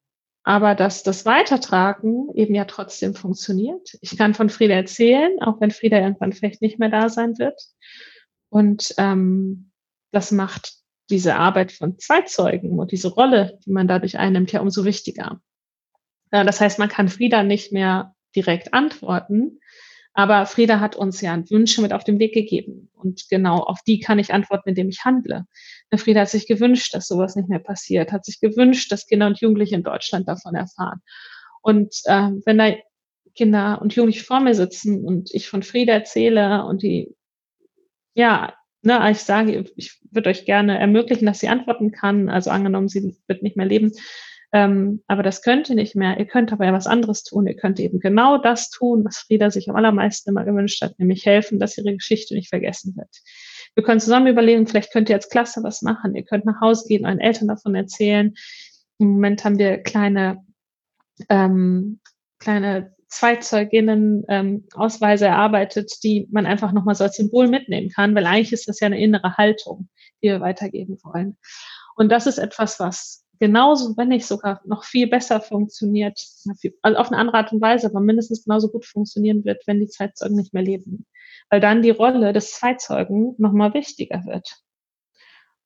[0.44, 3.96] aber, dass das Weitertragen eben ja trotzdem funktioniert.
[4.02, 7.60] Ich kann von Frieda erzählen, auch wenn Frieda irgendwann vielleicht nicht mehr da sein wird.
[8.50, 9.70] Und ähm,
[10.12, 10.74] das macht
[11.10, 15.40] diese Arbeit von Zeitzeugen und diese Rolle, die man dadurch einnimmt, ja umso wichtiger.
[16.32, 19.60] Ja, das heißt, man kann Frieda nicht mehr direkt antworten,
[20.14, 22.88] aber Frieda hat uns ja Wünsche mit auf den Weg gegeben.
[22.94, 25.44] Und genau auf die kann ich antworten, indem ich handle.
[25.94, 29.40] Frieda hat sich gewünscht, dass sowas nicht mehr passiert, hat sich gewünscht, dass Kinder und
[29.40, 31.00] Jugendliche in Deutschland davon erfahren.
[31.62, 32.74] Und äh, wenn da
[33.34, 37.14] Kinder und Jugendliche vor mir sitzen und ich von Frieda erzähle und die,
[38.14, 42.88] ja, ne, ich sage, ich würde euch gerne ermöglichen, dass sie antworten kann, also angenommen,
[42.88, 43.92] sie wird nicht mehr leben,
[44.54, 46.16] ähm, aber das könnt ihr nicht mehr.
[46.16, 47.48] Ihr könnt aber ja was anderes tun.
[47.48, 51.26] Ihr könnt eben genau das tun, was Frieda sich am allermeisten immer gewünscht hat, nämlich
[51.26, 53.08] helfen, dass ihre Geschichte nicht vergessen wird.
[53.74, 56.14] Wir können zusammen überlegen, vielleicht könnt ihr als Klasse was machen.
[56.14, 58.32] Ihr könnt nach Hause gehen, euren Eltern davon erzählen.
[58.98, 60.46] Im Moment haben wir kleine,
[61.28, 61.98] ähm,
[62.38, 68.26] kleine Zweizeuginnen ähm, Ausweise erarbeitet, die man einfach nochmal so als Symbol mitnehmen kann, weil
[68.26, 69.88] eigentlich ist das ja eine innere Haltung,
[70.22, 71.38] die wir weitergeben wollen.
[71.96, 76.18] Und das ist etwas, was genauso, wenn nicht sogar noch viel besser funktioniert,
[76.80, 79.86] also auf eine andere Art und Weise, aber mindestens genauso gut funktionieren wird, wenn die
[79.86, 81.04] Zeitzeugen nicht mehr leben.
[81.50, 84.62] Weil dann die Rolle des Zeitzeugen nochmal wichtiger wird.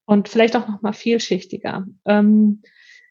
[0.07, 1.87] Und vielleicht auch nochmal vielschichtiger.
[2.05, 2.63] Ähm,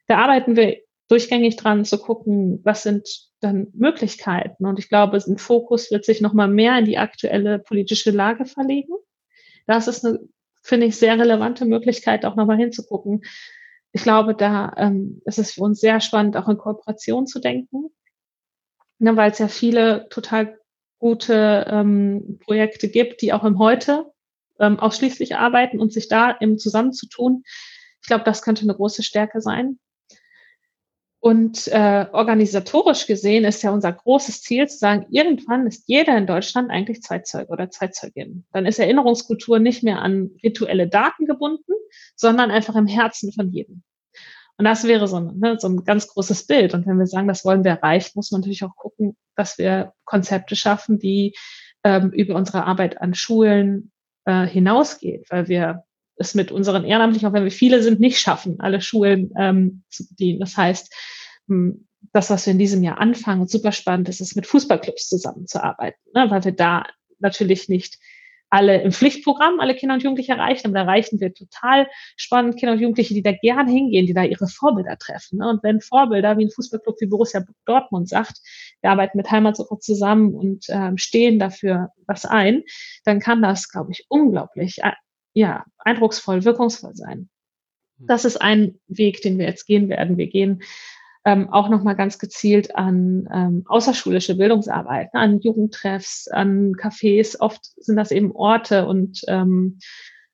[0.06, 0.76] da arbeiten wir
[1.08, 3.08] durchgängig dran zu gucken, was sind
[3.40, 4.66] dann Möglichkeiten.
[4.66, 8.92] Und ich glaube, ein Fokus wird sich nochmal mehr in die aktuelle politische Lage verlegen.
[9.66, 10.18] Das ist eine,
[10.60, 13.22] finde ich, sehr relevante Möglichkeit, auch nochmal hinzugucken,
[13.92, 17.90] ich glaube, da ähm, ist es für uns sehr spannend, auch in Kooperation zu denken,
[18.98, 20.58] ne, weil es ja viele total
[20.98, 24.12] gute ähm, Projekte gibt, die auch im Heute
[24.58, 27.44] ähm, ausschließlich arbeiten und sich da eben zusammenzutun.
[28.02, 29.78] Ich glaube, das könnte eine große Stärke sein.
[31.20, 36.28] Und äh, organisatorisch gesehen ist ja unser großes Ziel zu sagen, irgendwann ist jeder in
[36.28, 38.44] Deutschland eigentlich Zeitzeuge oder Zeitzeugin.
[38.52, 41.72] Dann ist Erinnerungskultur nicht mehr an rituelle Daten gebunden,
[42.14, 43.82] sondern einfach im Herzen von jedem.
[44.58, 46.74] Und das wäre so ein, ne, so ein ganz großes Bild.
[46.74, 49.92] Und wenn wir sagen, das wollen wir erreichen, muss man natürlich auch gucken, dass wir
[50.04, 51.34] Konzepte schaffen, die
[51.84, 53.90] ähm, über unsere Arbeit an Schulen
[54.24, 55.84] äh, hinausgeht, weil wir
[56.18, 60.08] es mit unseren Ehrenamtlichen, auch wenn wir viele sind, nicht schaffen, alle Schulen ähm, zu
[60.08, 60.40] bedienen.
[60.40, 60.92] Das heißt,
[61.46, 66.00] hm, das, was wir in diesem Jahr anfangen, super spannend ist, ist mit Fußballclubs zusammenzuarbeiten,
[66.14, 66.84] ne, weil wir da
[67.18, 67.98] natürlich nicht
[68.50, 72.72] alle im Pflichtprogramm alle Kinder und Jugendliche erreichen, aber da erreichen wir total spannend Kinder
[72.72, 75.38] und Jugendliche, die da gern hingehen, die da ihre Vorbilder treffen.
[75.38, 75.48] Ne?
[75.50, 78.40] Und wenn Vorbilder wie ein Fußballclub wie Borussia Dortmund sagt,
[78.80, 82.62] wir arbeiten mit Heimatsuche zusammen und ähm, stehen dafür was ein,
[83.04, 84.92] dann kann das, glaube ich, unglaublich äh,
[85.38, 87.28] ja, eindrucksvoll, wirkungsvoll sein.
[87.96, 90.16] Das ist ein Weg, den wir jetzt gehen werden.
[90.16, 90.62] Wir gehen
[91.24, 97.38] ähm, auch nochmal ganz gezielt an ähm, außerschulische Bildungsarbeit, ne, an Jugendtreffs, an Cafés.
[97.38, 99.78] Oft sind das eben Orte und ähm,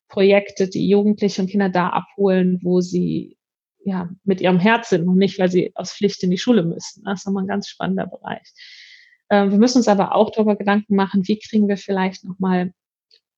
[0.09, 3.37] Projekte, die Jugendliche und Kinder da abholen, wo sie
[3.85, 7.05] ja mit ihrem Herz sind und nicht, weil sie aus Pflicht in die Schule müssen.
[7.05, 8.53] Das ist nochmal ein ganz spannender Bereich.
[9.29, 12.73] Ähm, wir müssen uns aber auch darüber Gedanken machen, wie kriegen wir vielleicht nochmal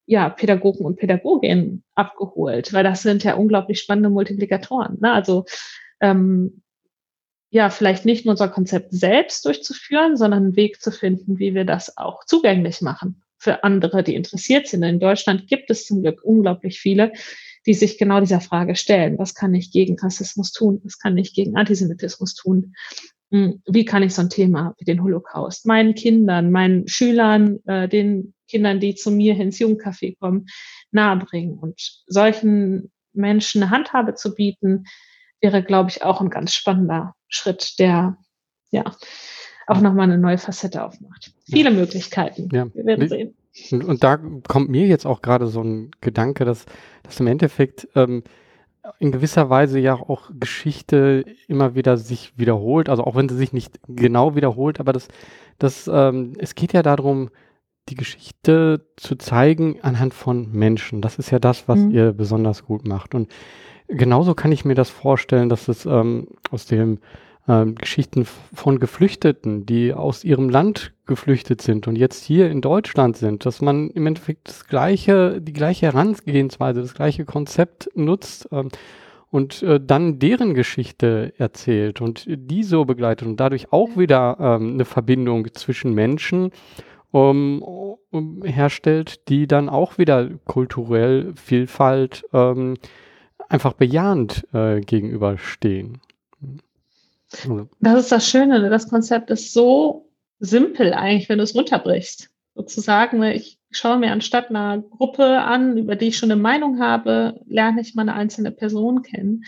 [0.06, 4.98] ja, Pädagogen und Pädagoginnen abgeholt, weil das sind ja unglaublich spannende Multiplikatoren.
[5.00, 5.12] Ne?
[5.12, 5.44] Also
[6.00, 6.62] ähm,
[7.50, 11.64] ja, vielleicht nicht nur unser Konzept selbst durchzuführen, sondern einen Weg zu finden, wie wir
[11.64, 14.82] das auch zugänglich machen für andere, die interessiert sind.
[14.82, 17.12] In Deutschland gibt es zum Glück unglaublich viele,
[17.66, 19.18] die sich genau dieser Frage stellen.
[19.18, 20.80] Was kann ich gegen Rassismus tun?
[20.84, 22.74] Was kann ich gegen Antisemitismus tun?
[23.30, 27.88] Hm, wie kann ich so ein Thema wie den Holocaust meinen Kindern, meinen Schülern, äh,
[27.88, 30.46] den Kindern, die zu mir ins Jugendcafé kommen,
[30.90, 31.58] nahebringen.
[31.58, 34.84] Und solchen Menschen eine Handhabe zu bieten,
[35.40, 38.16] wäre, glaube ich, auch ein ganz spannender Schritt, der
[38.70, 38.84] ja
[39.66, 41.32] auch nochmal eine neue Facette aufmacht.
[41.44, 41.76] Viele ja.
[41.76, 42.48] Möglichkeiten.
[42.52, 42.66] Ja.
[42.74, 43.34] Wir werden sehen.
[43.70, 44.18] Und, da
[44.48, 46.66] kommt mir jetzt auch gerade so ein Gedanke, dass,
[47.02, 48.22] dass im Endeffekt ähm,
[48.98, 53.52] in gewisser Weise ja auch Geschichte immer wieder sich wiederholt, also auch wenn sie sich
[53.52, 55.08] nicht genau wiederholt, aber das,
[55.58, 57.30] das ähm, es geht ja darum,
[57.88, 61.02] die Geschichte zu zeigen anhand von Menschen.
[61.02, 61.90] Das ist ja das, was mhm.
[61.90, 63.14] ihr besonders gut macht.
[63.14, 63.30] Und
[63.88, 67.00] genauso kann ich mir das vorstellen, dass es ähm, aus den
[67.48, 73.16] ähm, Geschichten von Geflüchteten, die aus ihrem Land geflüchtet sind und jetzt hier in Deutschland
[73.16, 78.70] sind, dass man im Endeffekt das gleiche, die gleiche Herangehensweise, das gleiche Konzept nutzt ähm,
[79.30, 84.74] und äh, dann deren Geschichte erzählt und die so begleitet und dadurch auch wieder ähm,
[84.74, 86.50] eine Verbindung zwischen Menschen
[87.10, 87.62] um,
[88.10, 92.76] um, herstellt, die dann auch wieder kulturell Vielfalt ähm,
[93.48, 96.00] einfach bejahend äh, gegenüberstehen.
[97.32, 97.68] Also.
[97.80, 100.08] Das ist das Schöne, das Konzept ist so
[100.38, 102.30] simpel eigentlich, wenn du es runterbrichst.
[102.54, 106.80] Sozusagen, ne, ich schaue mir anstatt einer Gruppe an, über die ich schon eine Meinung
[106.80, 109.44] habe, lerne ich mal eine einzelne Person kennen.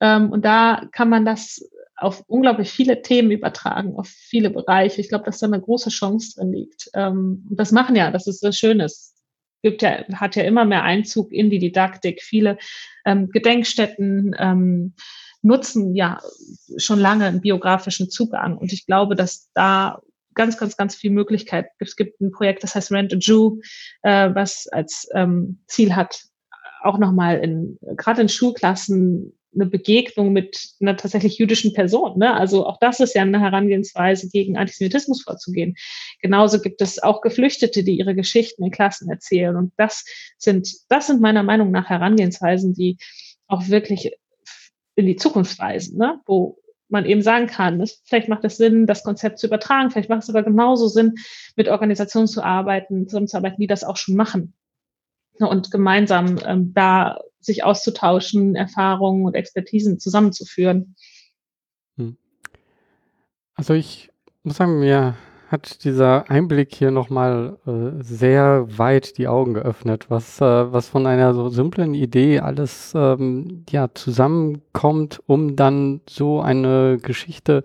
[0.00, 1.68] Ähm, und da kann man das
[1.98, 5.00] auf unglaublich viele Themen übertragen, auf viele Bereiche.
[5.00, 6.90] Ich glaube, dass da eine große Chance drin liegt.
[6.94, 8.84] Ähm, und das machen ja, das ist das Schöne.
[8.84, 9.14] Es
[9.62, 12.22] gibt ja, hat ja immer mehr Einzug in die Didaktik.
[12.22, 12.58] Viele
[13.04, 14.94] ähm, Gedenkstätten ähm,
[15.42, 16.20] nutzen ja
[16.76, 18.56] schon lange einen biografischen Zugang.
[18.56, 20.00] Und ich glaube, dass da
[20.34, 21.66] ganz, ganz, ganz viel Möglichkeit.
[21.80, 23.58] Es gibt ein Projekt, das heißt Rent a Jew,
[24.02, 26.22] äh, was als ähm, Ziel hat,
[26.82, 32.18] auch nochmal in, gerade in Schulklassen eine Begegnung mit einer tatsächlich jüdischen Person.
[32.18, 32.34] Ne?
[32.34, 35.74] Also auch das ist ja eine Herangehensweise, gegen Antisemitismus vorzugehen.
[36.20, 39.56] Genauso gibt es auch Geflüchtete, die ihre Geschichten in Klassen erzählen.
[39.56, 40.04] Und das
[40.36, 42.98] sind, das sind meiner Meinung nach Herangehensweisen, die
[43.46, 44.12] auch wirklich
[44.96, 46.20] in die Zukunft weisen, ne?
[46.26, 46.58] wo
[46.88, 50.22] man eben sagen kann, das, vielleicht macht es Sinn, das Konzept zu übertragen, vielleicht macht
[50.22, 51.14] es aber genauso Sinn,
[51.56, 54.54] mit Organisationen zu arbeiten, zusammenzuarbeiten, die das auch schon machen.
[55.46, 60.96] Und gemeinsam ähm, da sich auszutauschen, Erfahrungen und Expertisen zusammenzuführen.
[61.96, 62.16] Hm.
[63.54, 64.10] Also ich
[64.42, 65.14] muss sagen, mir
[65.48, 71.06] hat dieser Einblick hier nochmal äh, sehr weit die Augen geöffnet, was, äh, was von
[71.06, 77.64] einer so simplen Idee alles ähm, ja, zusammenkommt, um dann so eine Geschichte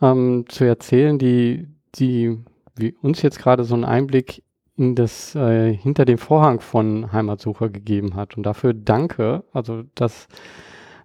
[0.00, 2.38] ähm, zu erzählen, die, die
[2.76, 4.45] wie uns jetzt gerade so einen Einblick in
[4.76, 8.36] das äh, hinter dem Vorhang von Heimatsucher gegeben hat.
[8.36, 10.28] Und dafür danke, also dass,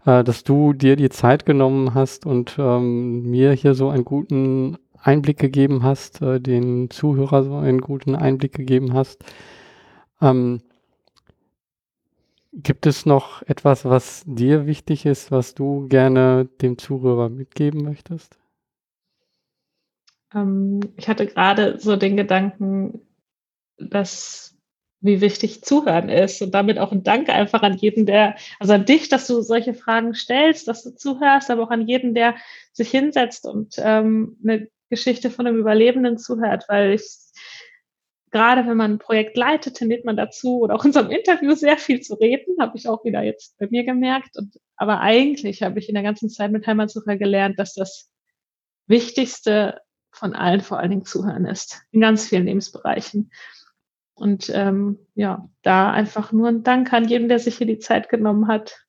[0.06, 4.78] äh, dass du dir die Zeit genommen hast und ähm, mir hier so einen guten
[4.98, 9.24] Einblick gegeben hast, äh, den Zuhörer so einen guten Einblick gegeben hast.
[10.22, 10.62] Ähm,
[12.54, 18.38] gibt es noch etwas, was dir wichtig ist, was du gerne dem Zuhörer mitgeben möchtest?
[20.34, 23.02] Ähm, ich hatte gerade so den Gedanken,
[23.90, 24.56] dass
[25.02, 28.86] wie wichtig Zuhören ist und damit auch ein Dank einfach an jeden, der, also an
[28.86, 32.36] dich, dass du solche Fragen stellst, dass du zuhörst, aber auch an jeden, der
[32.72, 37.04] sich hinsetzt und ähm, eine Geschichte von einem Überlebenden zuhört, weil ich
[38.32, 41.78] gerade wenn man ein Projekt leitet, tendiert man dazu oder auch in unserem Interview sehr
[41.78, 44.38] viel zu reden, habe ich auch wieder jetzt bei mir gemerkt.
[44.38, 48.10] Und, aber eigentlich habe ich in der ganzen Zeit mit Heimatsucher gelernt, dass das
[48.88, 49.80] Wichtigste
[50.12, 53.32] von allen vor allen Dingen Zuhören ist, in ganz vielen Lebensbereichen.
[54.22, 58.08] Und ähm, ja, da einfach nur ein Dank an jeden, der sich hier die Zeit
[58.08, 58.86] genommen hat,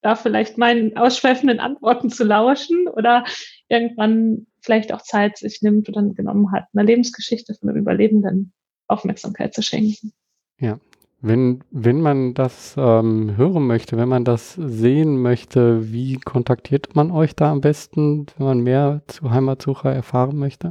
[0.00, 3.24] da vielleicht meinen ausschweifenden Antworten zu lauschen oder
[3.68, 8.52] irgendwann vielleicht auch Zeit sich nimmt oder genommen hat, einer Lebensgeschichte von einem Überlebenden
[8.86, 10.12] Aufmerksamkeit zu schenken.
[10.60, 10.78] Ja,
[11.20, 17.10] wenn, wenn man das ähm, hören möchte, wenn man das sehen möchte, wie kontaktiert man
[17.10, 20.70] euch da am besten, wenn man mehr zu Heimatsucher erfahren möchte?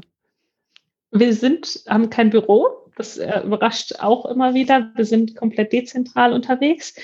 [1.11, 4.91] Wir sind, haben kein Büro, das äh, überrascht auch immer wieder.
[4.95, 6.95] Wir sind komplett dezentral unterwegs.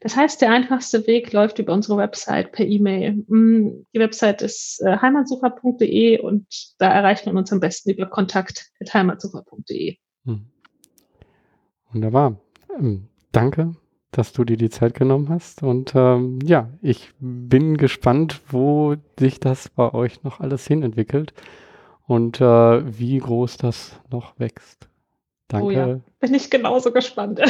[0.00, 3.24] Das heißt, der einfachste Weg läuft über unsere Website per E-Mail.
[3.26, 6.46] Mm, die Website ist äh, heimatsucher.de und
[6.78, 9.96] da erreicht man uns am besten über kontakt.heimatsucher.de.
[10.24, 10.46] Hm.
[11.90, 12.38] Wunderbar.
[12.78, 13.74] Ähm, danke,
[14.12, 15.62] dass du dir die Zeit genommen hast.
[15.62, 21.32] Und ähm, ja, ich bin gespannt, wo sich das bei euch noch alles hin entwickelt
[22.06, 24.88] und äh, wie groß das noch wächst.
[25.48, 25.66] Danke.
[25.66, 27.40] Oh ja, bin ich genauso gespannt.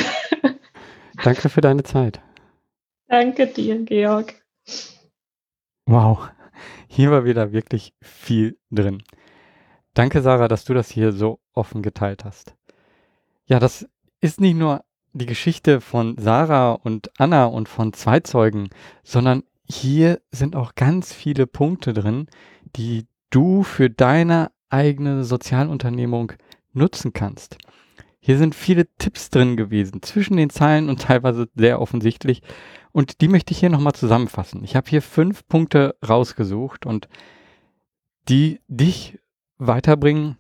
[1.25, 2.21] Danke für deine Zeit.
[3.09, 4.35] Danke dir, Georg.
[5.87, 6.29] Wow,
[6.87, 9.03] hier war wieder wirklich viel drin.
[9.95, 12.55] Danke, Sarah, dass du das hier so offen geteilt hast.
[13.47, 13.89] Ja, das
[14.21, 18.69] ist nicht nur die Geschichte von Sarah und Anna und von zwei Zeugen,
[19.03, 22.27] sondern hier sind auch ganz viele Punkte drin,
[22.77, 26.33] die du für deine eigene Sozialunternehmung
[26.73, 27.59] nutzen kannst.
[28.21, 32.43] Hier sind viele Tipps drin gewesen, zwischen den Zeilen und teilweise sehr offensichtlich.
[32.93, 34.65] Und die möchte ich hier nochmal zusammenfassen.
[34.65, 37.09] Ich habe hier fünf Punkte rausgesucht und
[38.29, 39.19] die dich
[39.59, 40.37] weiterbringen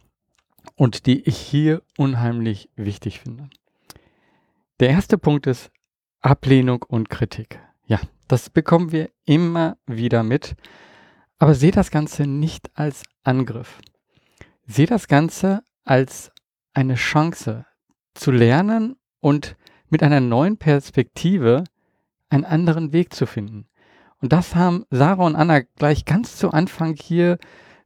[0.74, 3.48] und die ich hier unheimlich wichtig finde.
[4.80, 5.70] Der erste Punkt ist
[6.20, 7.60] Ablehnung und Kritik.
[7.86, 7.98] Ja,
[8.28, 10.56] das bekommen wir immer wieder mit.
[11.38, 13.80] Aber sehe das Ganze nicht als Angriff.
[14.66, 16.32] Sehe das Ganze als
[16.74, 17.64] eine Chance
[18.14, 19.56] zu lernen und
[19.88, 21.64] mit einer neuen Perspektive
[22.30, 23.66] einen anderen Weg zu finden.
[24.20, 27.38] Und das haben Sarah und Anna gleich ganz zu Anfang hier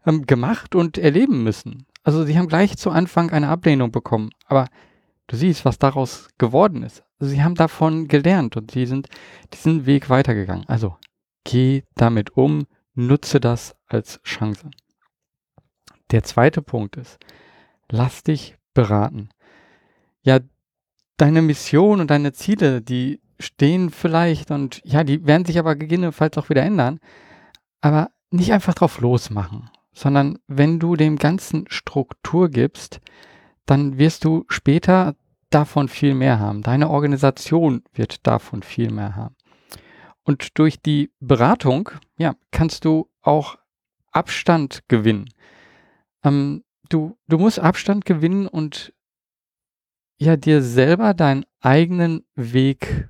[0.06, 1.86] ähm, gemacht und erleben müssen.
[2.02, 4.68] Also sie haben gleich zu Anfang eine Ablehnung bekommen, aber
[5.28, 7.04] du siehst, was daraus geworden ist.
[7.20, 9.08] Also sie haben davon gelernt und sie sind
[9.52, 10.66] diesen Weg weitergegangen.
[10.66, 10.96] Also
[11.44, 14.70] geh damit um, nutze das als Chance.
[16.10, 17.18] Der zweite Punkt ist,
[17.88, 19.28] lass dich beraten.
[20.22, 20.40] Ja,
[21.16, 26.38] deine Mission und deine Ziele, die stehen vielleicht und ja, die werden sich aber gegebenenfalls
[26.38, 27.00] auch wieder ändern.
[27.80, 33.00] Aber nicht einfach drauf losmachen, sondern wenn du dem Ganzen Struktur gibst,
[33.66, 35.16] dann wirst du später
[35.50, 36.62] davon viel mehr haben.
[36.62, 39.36] Deine Organisation wird davon viel mehr haben.
[40.24, 43.58] Und durch die Beratung, ja, kannst du auch
[44.12, 45.28] Abstand gewinnen.
[46.22, 48.92] Ähm, du, du musst Abstand gewinnen und
[50.22, 53.08] ja, dir selber deinen eigenen Weg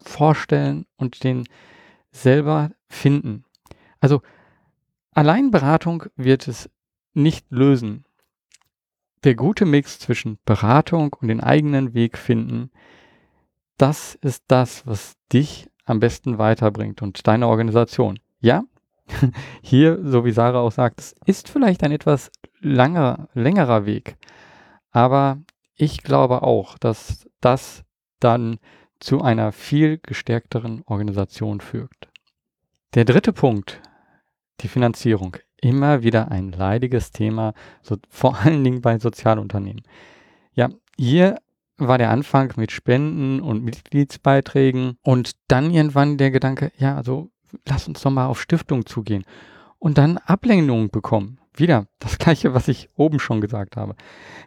[0.00, 1.48] vorstellen und den
[2.12, 3.44] selber finden.
[4.00, 4.22] Also
[5.10, 6.70] allein Beratung wird es
[7.14, 8.04] nicht lösen.
[9.24, 12.70] Der gute Mix zwischen Beratung und den eigenen Weg finden,
[13.76, 18.20] das ist das, was dich am besten weiterbringt und deine Organisation.
[18.38, 18.62] Ja,
[19.62, 22.30] hier, so wie Sarah auch sagt, es ist vielleicht ein etwas
[22.60, 24.16] langer, längerer Weg,
[24.92, 25.38] aber
[25.74, 27.84] ich glaube auch, dass das
[28.20, 28.58] dann
[29.00, 32.08] zu einer viel gestärkteren Organisation führt.
[32.94, 33.80] Der dritte Punkt,
[34.60, 35.36] die Finanzierung.
[35.60, 39.82] Immer wieder ein leidiges Thema, so, vor allen Dingen bei Sozialunternehmen.
[40.54, 41.38] Ja, hier
[41.78, 47.30] war der Anfang mit Spenden und Mitgliedsbeiträgen und dann irgendwann der Gedanke, ja, also
[47.66, 49.24] lass uns doch mal auf Stiftung zugehen
[49.78, 51.38] und dann Ablehnung bekommen.
[51.54, 53.96] Wieder das gleiche, was ich oben schon gesagt habe.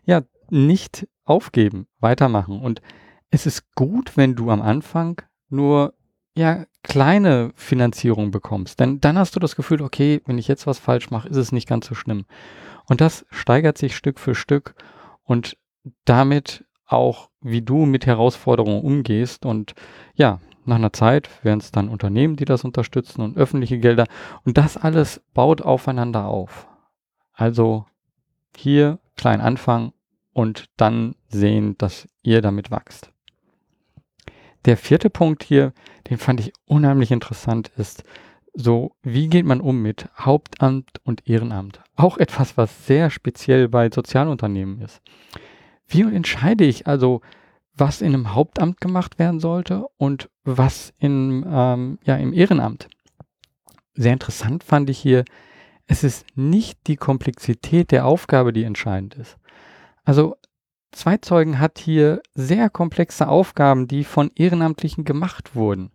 [0.06, 2.82] Ja, nicht aufgeben, weitermachen und
[3.30, 5.94] es ist gut, wenn du am Anfang nur
[6.36, 10.80] ja kleine Finanzierung bekommst, denn dann hast du das Gefühl, okay, wenn ich jetzt was
[10.80, 12.26] falsch mache, ist es nicht ganz so schlimm.
[12.88, 14.76] Und das steigert sich Stück für Stück
[15.24, 15.58] und
[16.06, 19.74] damit auch, wie du mit Herausforderungen umgehst und
[20.14, 24.06] ja, nach einer Zeit werden es dann Unternehmen, die das unterstützen und öffentliche Gelder
[24.44, 26.68] und das alles baut aufeinander auf.
[27.34, 27.86] Also
[28.56, 29.94] hier klein anfangen
[30.36, 33.10] und dann sehen, dass ihr damit wächst.
[34.66, 35.72] Der vierte Punkt hier,
[36.10, 38.04] den fand ich unheimlich interessant, ist
[38.54, 41.82] so, wie geht man um mit Hauptamt und Ehrenamt?
[41.96, 45.02] Auch etwas, was sehr speziell bei Sozialunternehmen ist.
[45.88, 47.22] Wie entscheide ich also,
[47.74, 52.90] was in einem Hauptamt gemacht werden sollte und was in, ähm, ja, im Ehrenamt?
[53.94, 55.24] Sehr interessant fand ich hier,
[55.88, 59.38] es ist nicht die Komplexität der Aufgabe, die entscheidend ist.
[60.06, 60.38] Also
[60.92, 65.92] Zweizeugen hat hier sehr komplexe Aufgaben, die von Ehrenamtlichen gemacht wurden.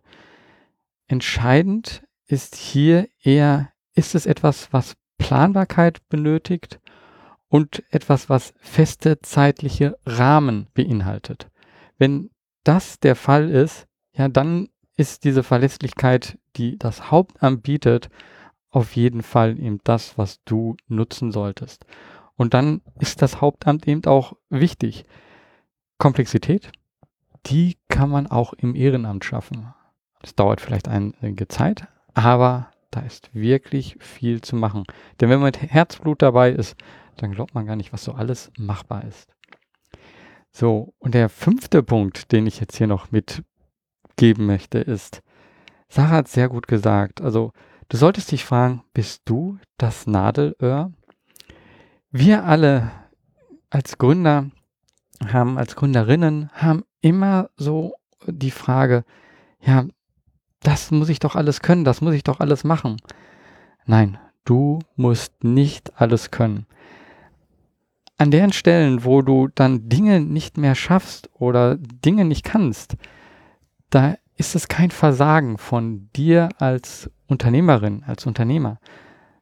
[1.07, 6.79] Entscheidend ist hier eher, ist es etwas, was Planbarkeit benötigt
[7.47, 11.49] und etwas, was feste zeitliche Rahmen beinhaltet.
[11.97, 12.29] Wenn
[12.63, 18.09] das der Fall ist, ja, dann ist diese Verlässlichkeit, die das Hauptamt bietet,
[18.69, 21.85] auf jeden Fall eben das, was du nutzen solltest.
[22.41, 25.05] Und dann ist das Hauptamt eben auch wichtig.
[25.99, 26.71] Komplexität,
[27.45, 29.71] die kann man auch im Ehrenamt schaffen.
[30.21, 34.85] Das dauert vielleicht einige Zeit, aber da ist wirklich viel zu machen.
[35.19, 36.75] Denn wenn man mit Herzblut dabei ist,
[37.17, 39.35] dann glaubt man gar nicht, was so alles machbar ist.
[40.51, 45.21] So, und der fünfte Punkt, den ich jetzt hier noch mitgeben möchte, ist,
[45.89, 47.51] Sarah hat sehr gut gesagt, also
[47.89, 50.91] du solltest dich fragen, bist du das Nadelöhr?
[52.13, 52.91] Wir alle
[53.69, 54.51] als Gründer
[55.25, 57.95] haben, als Gründerinnen, haben immer so
[58.27, 59.05] die Frage,
[59.61, 59.85] ja,
[60.61, 62.97] das muss ich doch alles können, das muss ich doch alles machen.
[63.85, 66.65] Nein, du musst nicht alles können.
[68.17, 72.97] An den Stellen, wo du dann Dinge nicht mehr schaffst oder Dinge nicht kannst,
[73.89, 78.79] da ist es kein Versagen von dir als Unternehmerin, als Unternehmer,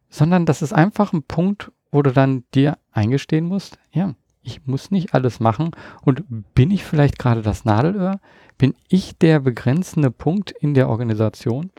[0.10, 4.92] sondern das ist einfach ein Punkt, wo du dann dir eingestehen musst, ja, ich muss
[4.92, 5.72] nicht alles machen
[6.02, 6.24] und
[6.56, 8.20] bin ich vielleicht gerade das Nadelöhr?
[8.58, 11.72] Bin ich der begrenzende Punkt in der Organisation?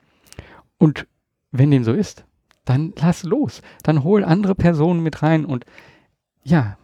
[0.79, 1.07] Und
[1.53, 2.25] wenn dem so ist,
[2.65, 5.65] dann lass los, dann hol andere Personen mit rein und
[6.43, 6.77] ja,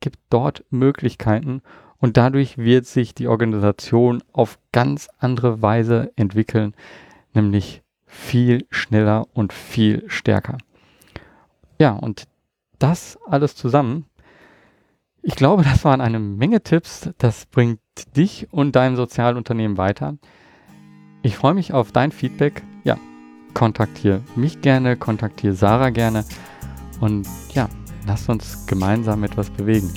[0.00, 1.62] gib dort Möglichkeiten
[1.98, 6.74] und dadurch wird sich die Organisation auf ganz andere Weise entwickeln,
[7.32, 10.58] nämlich viel schneller und viel stärker.
[11.78, 12.28] Ja, und
[12.84, 14.06] das alles zusammen,
[15.22, 17.08] ich glaube, das waren eine Menge Tipps.
[17.16, 17.80] Das bringt
[18.14, 20.18] dich und dein Sozialunternehmen weiter.
[21.22, 22.62] Ich freue mich auf dein Feedback.
[22.84, 22.98] Ja,
[23.54, 26.26] kontaktiere mich gerne, kontaktiere Sarah gerne.
[27.00, 27.70] Und ja,
[28.06, 29.90] Lass uns gemeinsam etwas bewegen.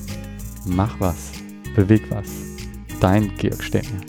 [0.65, 1.31] Mach was,
[1.76, 2.30] beweg was.
[3.01, 3.99] Dein Georg Stengel.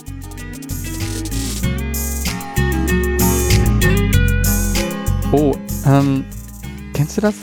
[5.31, 5.53] Oh,
[5.85, 6.25] ähm,
[6.93, 7.35] kennst du das?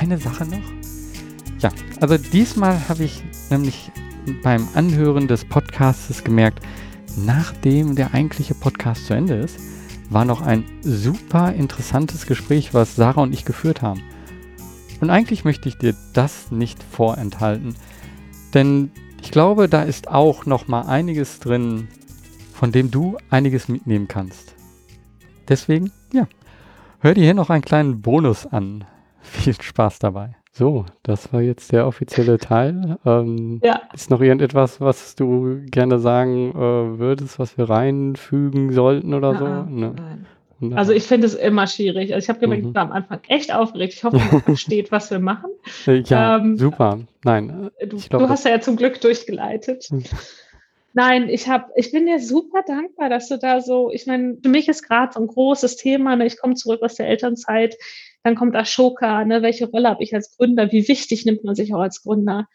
[0.00, 0.62] Eine Sache noch?
[1.58, 1.70] Ja,
[2.00, 3.20] also diesmal habe ich
[3.50, 3.90] nämlich
[4.44, 6.64] beim Anhören des Podcasts gemerkt,
[7.16, 9.58] nachdem der eigentliche Podcast zu Ende ist,
[10.08, 14.00] war noch ein super interessantes Gespräch, was Sarah und ich geführt haben.
[15.00, 17.74] Und eigentlich möchte ich dir das nicht vorenthalten,
[18.54, 21.88] denn ich glaube, da ist auch noch mal einiges drin,
[22.54, 24.54] von dem du einiges mitnehmen kannst.
[25.48, 26.28] Deswegen, ja,
[27.00, 28.84] hör dir hier noch einen kleinen Bonus an.
[29.30, 30.36] Viel Spaß dabei.
[30.52, 32.98] So, das war jetzt der offizielle Teil.
[33.04, 33.82] Ähm, ja.
[33.94, 39.38] Ist noch irgendetwas, was du gerne sagen äh, würdest, was wir reinfügen sollten oder Na,
[39.38, 39.46] so?
[39.70, 39.94] Ne?
[39.96, 40.26] Nein.
[40.76, 42.12] Also ich finde es immer schwierig.
[42.12, 42.70] Also ich habe gemerkt, mhm.
[42.70, 43.94] ich war am Anfang echt aufgeregt.
[43.94, 45.50] Ich hoffe, man versteht, was wir machen.
[45.86, 46.98] Ja, ähm, super.
[47.22, 47.70] Nein.
[47.86, 49.84] Du, glaub, du hast ja zum Glück durchgeleitet.
[49.90, 50.02] Hm.
[50.94, 54.48] Nein, ich habe, ich bin dir super dankbar, dass du da so, ich meine, für
[54.48, 56.26] mich ist gerade so ein großes Thema, ne?
[56.26, 57.76] ich komme zurück aus der Elternzeit,
[58.28, 59.42] dann kommt Ashoka, ne?
[59.42, 62.46] welche Rolle habe ich als Gründer, wie wichtig nimmt man sich auch als Gründer,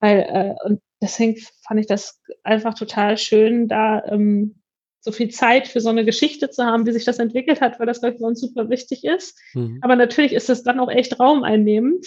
[0.00, 1.36] weil, äh, und deswegen
[1.66, 4.62] fand ich das einfach total schön, da ähm,
[5.00, 7.86] so viel Zeit für so eine Geschichte zu haben, wie sich das entwickelt hat, weil
[7.86, 9.38] das, glaube ich, uns super wichtig ist.
[9.54, 9.78] Mhm.
[9.82, 12.06] Aber natürlich ist es dann auch echt raumeinnehmend.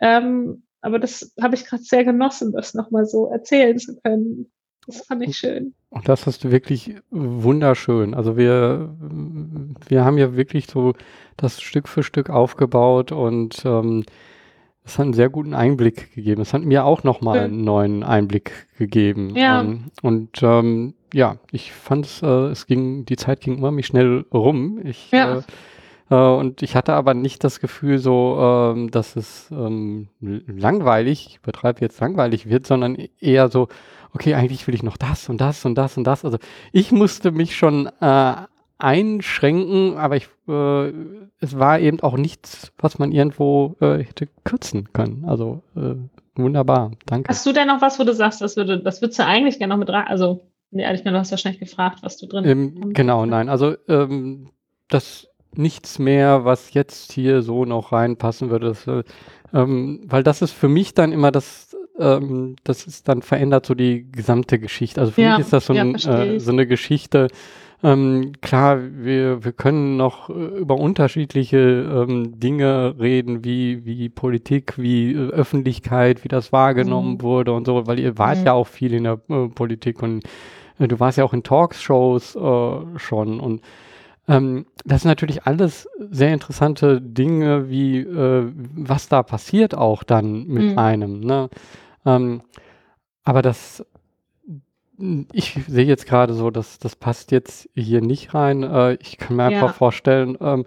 [0.00, 4.52] Ähm, aber das habe ich gerade sehr genossen, das nochmal so erzählen zu können.
[4.88, 5.74] Das fand ich schön.
[5.90, 8.14] Und das ist wirklich wunderschön.
[8.14, 8.96] Also wir,
[9.86, 10.94] wir haben ja wirklich so
[11.36, 14.04] das Stück für Stück aufgebaut und ähm,
[14.86, 16.40] es hat einen sehr guten Einblick gegeben.
[16.40, 19.36] Es hat mir auch nochmal einen neuen Einblick gegeben.
[19.36, 19.60] Ja.
[19.60, 23.88] Ähm, und ähm, ja, ich fand es, äh, es ging, die Zeit ging immer mich
[23.88, 24.80] schnell rum.
[24.84, 25.40] Ich, ja.
[25.40, 25.42] äh,
[26.10, 31.36] äh, und ich hatte aber nicht das Gefühl so, ähm, dass es ähm, langweilig, ich
[31.42, 33.68] übertreibe jetzt langweilig wird, sondern eher so,
[34.14, 36.24] okay, eigentlich will ich noch das und das und das und das.
[36.24, 36.38] Also
[36.72, 38.34] ich musste mich schon äh,
[38.78, 40.92] einschränken, aber ich, äh,
[41.40, 45.24] es war eben auch nichts, was man irgendwo äh, hätte kürzen können.
[45.26, 45.96] Also äh,
[46.36, 47.28] wunderbar, danke.
[47.28, 49.74] Hast du denn noch was, wo du sagst, das würde, das würdest du eigentlich gerne
[49.74, 50.40] noch mit rein, also
[50.70, 54.50] nee, ehrlich gesagt, du hast wahrscheinlich gefragt, was du drin ähm, Genau, nein, also ähm,
[54.88, 59.02] das nichts mehr, was jetzt hier so noch reinpassen würde, das, äh,
[59.52, 63.74] ähm, weil das ist für mich dann immer das, ähm, das ist dann verändert so
[63.74, 65.00] die gesamte Geschichte.
[65.00, 67.28] Also für ja, mich ist das so, ja, ein, äh, so eine Geschichte,
[67.82, 74.74] ähm, klar, wir, wir können noch äh, über unterschiedliche ähm, Dinge reden, wie, wie Politik,
[74.78, 77.22] wie äh, Öffentlichkeit, wie das wahrgenommen mhm.
[77.22, 78.46] wurde und so, weil ihr wart mhm.
[78.46, 80.24] ja auch viel in der äh, Politik und
[80.80, 83.62] äh, du warst ja auch in Talkshows äh, schon und
[84.26, 90.72] ähm, das sind natürlich alles sehr interessante Dinge, wie was da passiert auch dann mit
[90.72, 90.78] mhm.
[90.78, 91.20] einem.
[91.20, 91.48] Ne?
[92.08, 92.42] Ähm,
[93.24, 93.84] aber das
[95.32, 98.62] ich sehe jetzt gerade so, dass das passt jetzt hier nicht rein.
[98.62, 100.64] Äh, ich kann mir einfach vorstellen, ähm,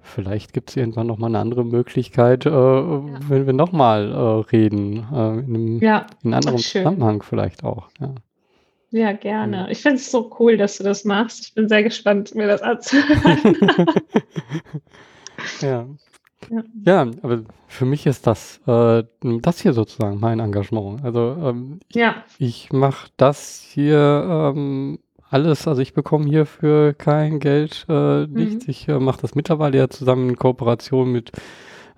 [0.00, 3.04] vielleicht gibt es irgendwann nochmal eine andere Möglichkeit, äh, ja.
[3.28, 5.06] wenn wir nochmal äh, reden.
[5.12, 6.06] Äh, in, einem, ja.
[6.22, 7.88] in einem anderen Zusammenhang vielleicht auch.
[8.00, 8.14] Ja.
[8.94, 9.68] Ja, gerne.
[9.70, 11.44] Ich finde es so cool, dass du das machst.
[11.46, 13.56] Ich bin sehr gespannt, mir das anzuhören.
[15.62, 15.86] ja.
[16.50, 16.62] Ja.
[16.84, 21.04] ja, aber für mich ist das, äh, das hier sozusagen mein Engagement.
[21.04, 22.24] Also ähm, ja.
[22.38, 24.98] ich, ich mache das hier ähm,
[25.30, 28.66] alles, also ich bekomme hierfür kein Geld, äh, nichts.
[28.66, 28.70] Mhm.
[28.70, 31.32] Ich äh, mache das mittlerweile ja zusammen in Kooperation mit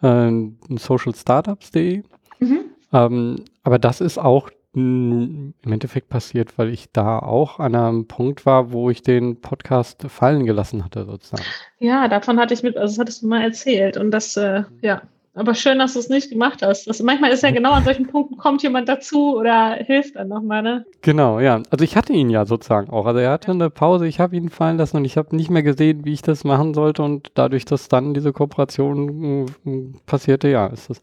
[0.02, 0.30] äh,
[0.68, 2.02] socialstartups.de.
[2.38, 2.60] Mhm.
[2.92, 8.44] Ähm, aber das ist auch im Endeffekt passiert, weil ich da auch an einem Punkt
[8.44, 11.44] war, wo ich den Podcast fallen gelassen hatte, sozusagen.
[11.78, 13.96] Ja, davon hatte ich mit, also das hattest du mal erzählt.
[13.96, 15.02] Und das, äh, ja,
[15.36, 16.86] aber schön, dass du es nicht gemacht hast.
[16.86, 20.62] Das, manchmal ist ja genau an solchen Punkten, kommt jemand dazu oder hilft dann nochmal,
[20.62, 20.86] ne?
[21.02, 21.60] Genau, ja.
[21.70, 23.06] Also ich hatte ihn ja sozusagen auch.
[23.06, 23.54] Also er hatte ja.
[23.54, 26.22] eine Pause, ich habe ihn fallen lassen und ich habe nicht mehr gesehen, wie ich
[26.22, 27.02] das machen sollte.
[27.02, 31.00] Und dadurch, dass dann diese Kooperation äh, passierte, ja, ist das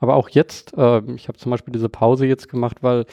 [0.00, 3.06] aber auch jetzt, äh, ich habe zum Beispiel diese Pause jetzt gemacht, weil,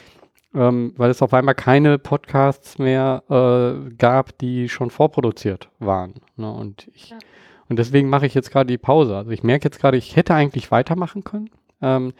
[0.54, 6.14] ähm, weil es auf einmal keine Podcasts mehr äh, gab, die schon vorproduziert waren.
[6.36, 6.50] Ne?
[6.50, 7.18] Und ich ja.
[7.68, 9.16] und deswegen mache ich jetzt gerade die Pause.
[9.16, 11.50] Also ich merke jetzt gerade, ich hätte eigentlich weitermachen können.
[11.80, 12.12] Ähm, mhm.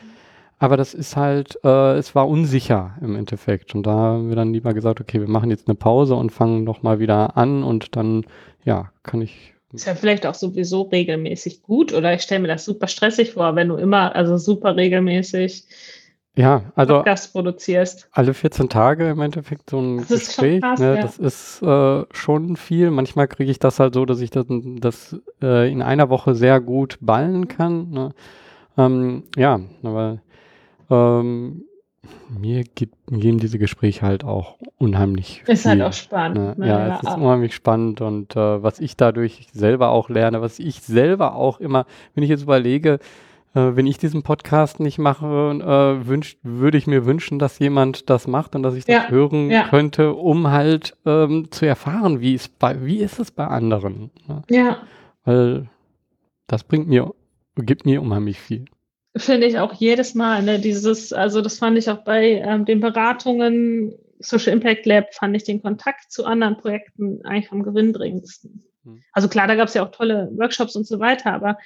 [0.59, 3.75] Aber das ist halt, äh, es war unsicher im Endeffekt.
[3.75, 6.65] Und da haben wir dann lieber gesagt, okay, wir machen jetzt eine Pause und fangen
[6.65, 8.25] nochmal wieder an und dann,
[8.65, 12.65] ja, kann ich ist ja vielleicht auch sowieso regelmäßig gut oder ich stelle mir das
[12.65, 15.65] super stressig vor, wenn du immer, also super regelmäßig
[16.37, 18.09] ja, also Podcast produzierst.
[18.11, 20.61] Alle 14 Tage im Endeffekt so ein das Gespräch.
[20.61, 21.03] Krass, ne, ja.
[21.03, 22.91] Das ist äh, schon viel.
[22.91, 26.61] Manchmal kriege ich das halt so, dass ich das, das äh, in einer Woche sehr
[26.61, 27.91] gut ballen kann.
[27.91, 28.15] Ne?
[28.77, 30.19] Ähm, ja, aber
[30.91, 31.65] ähm,
[32.29, 36.59] mir gibt, geben diese Gespräche halt auch unheimlich Ist halt auch spannend.
[36.59, 36.67] Ne?
[36.67, 40.81] Ja, es ist unheimlich spannend und äh, was ich dadurch selber auch lerne, was ich
[40.83, 42.99] selber auch immer, wenn ich jetzt überlege,
[43.55, 48.11] äh, wenn ich diesen Podcast nicht mache, äh, wünsch, würde ich mir wünschen, dass jemand
[48.11, 49.69] das macht und dass ich das ja, hören ja.
[49.69, 54.11] könnte, um halt ähm, zu erfahren, wie, ist bei, wie ist es bei anderen.
[54.27, 54.43] Ne?
[54.51, 54.79] Ja.
[55.25, 55.69] Weil
[56.47, 57.15] das bringt mir,
[57.57, 58.67] gibt mir unheimlich viel.
[59.17, 62.81] Finde ich auch jedes Mal, ne, dieses, also das fand ich auch bei ähm, den
[62.81, 68.65] Beratungen Social Impact Lab, fand ich den Kontakt zu anderen Projekten eigentlich am gewinnbringendsten.
[68.85, 69.03] Hm.
[69.13, 71.59] Also klar, da gab es ja auch tolle Workshops und so weiter, aber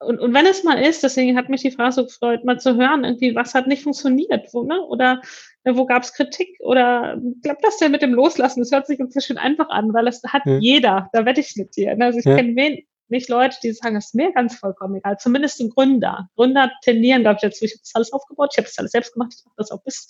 [0.00, 2.76] und, und wenn es mal ist, deswegen hat mich die Frage so gefreut, mal zu
[2.76, 4.80] hören, irgendwie, was hat nicht funktioniert, wo, ne?
[4.86, 5.20] Oder
[5.64, 6.56] äh, wo gab es Kritik?
[6.60, 8.60] Oder klappt das denn mit dem Loslassen?
[8.60, 10.56] Das hört sich inzwischen einfach an, weil das hat ja.
[10.58, 11.94] jeder, da wette ich mit dir.
[11.96, 12.06] Ne?
[12.06, 12.34] Also ich ja.
[12.34, 12.78] kenne wen,
[13.10, 15.18] nicht Leute, die sagen, es ist mir ganz vollkommen egal.
[15.18, 16.28] Zumindest ein Gründer.
[16.36, 19.12] Gründer tendieren, glaube ich, dazu, ich habe das alles aufgebaut, ich habe das alles selbst
[19.12, 20.08] gemacht, ich mache das auch bis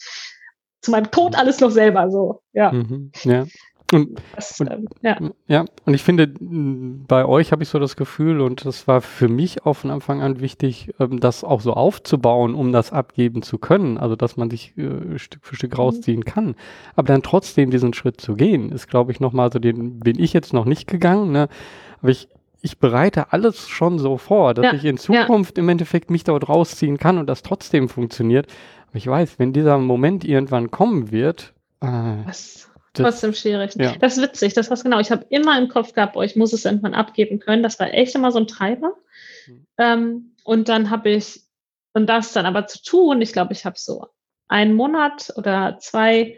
[0.82, 2.43] zu meinem Tod alles noch selber so.
[2.52, 2.72] Ja.
[2.72, 3.47] Mhm, ja.
[3.93, 5.18] Und, das, und, ähm, ja.
[5.48, 9.28] ja, und ich finde, bei euch habe ich so das Gefühl, und das war für
[9.28, 13.59] mich auch von Anfang an wichtig, ähm, das auch so aufzubauen, um das abgeben zu
[13.59, 13.98] können.
[13.98, 15.77] Also, dass man sich äh, Stück für Stück mhm.
[15.77, 16.55] rausziehen kann.
[16.94, 20.32] Aber dann trotzdem diesen Schritt zu gehen, ist, glaube ich, nochmal so, den bin ich
[20.32, 21.32] jetzt noch nicht gegangen.
[21.32, 21.48] Ne?
[22.01, 22.28] Aber ich,
[22.62, 25.62] ich bereite alles schon so vor, dass ja, ich in Zukunft ja.
[25.62, 28.46] im Endeffekt mich dort rausziehen kann und das trotzdem funktioniert.
[28.88, 31.86] Aber ich weiß, wenn dieser Moment irgendwann kommen wird, äh,
[32.26, 32.70] Was?
[32.92, 33.74] Trotzdem schwierig.
[33.76, 33.94] Ja.
[34.00, 34.98] Das ist witzig, das war's genau.
[34.98, 37.62] Ich habe immer im Kopf gehabt, oh, ich muss es irgendwann abgeben können.
[37.62, 38.94] Das war echt immer so ein Treiber.
[39.46, 39.66] Mhm.
[39.78, 41.42] Ähm, und dann habe ich,
[41.92, 44.06] und das dann aber zu tun, ich glaube, ich habe so
[44.48, 46.36] einen Monat oder zwei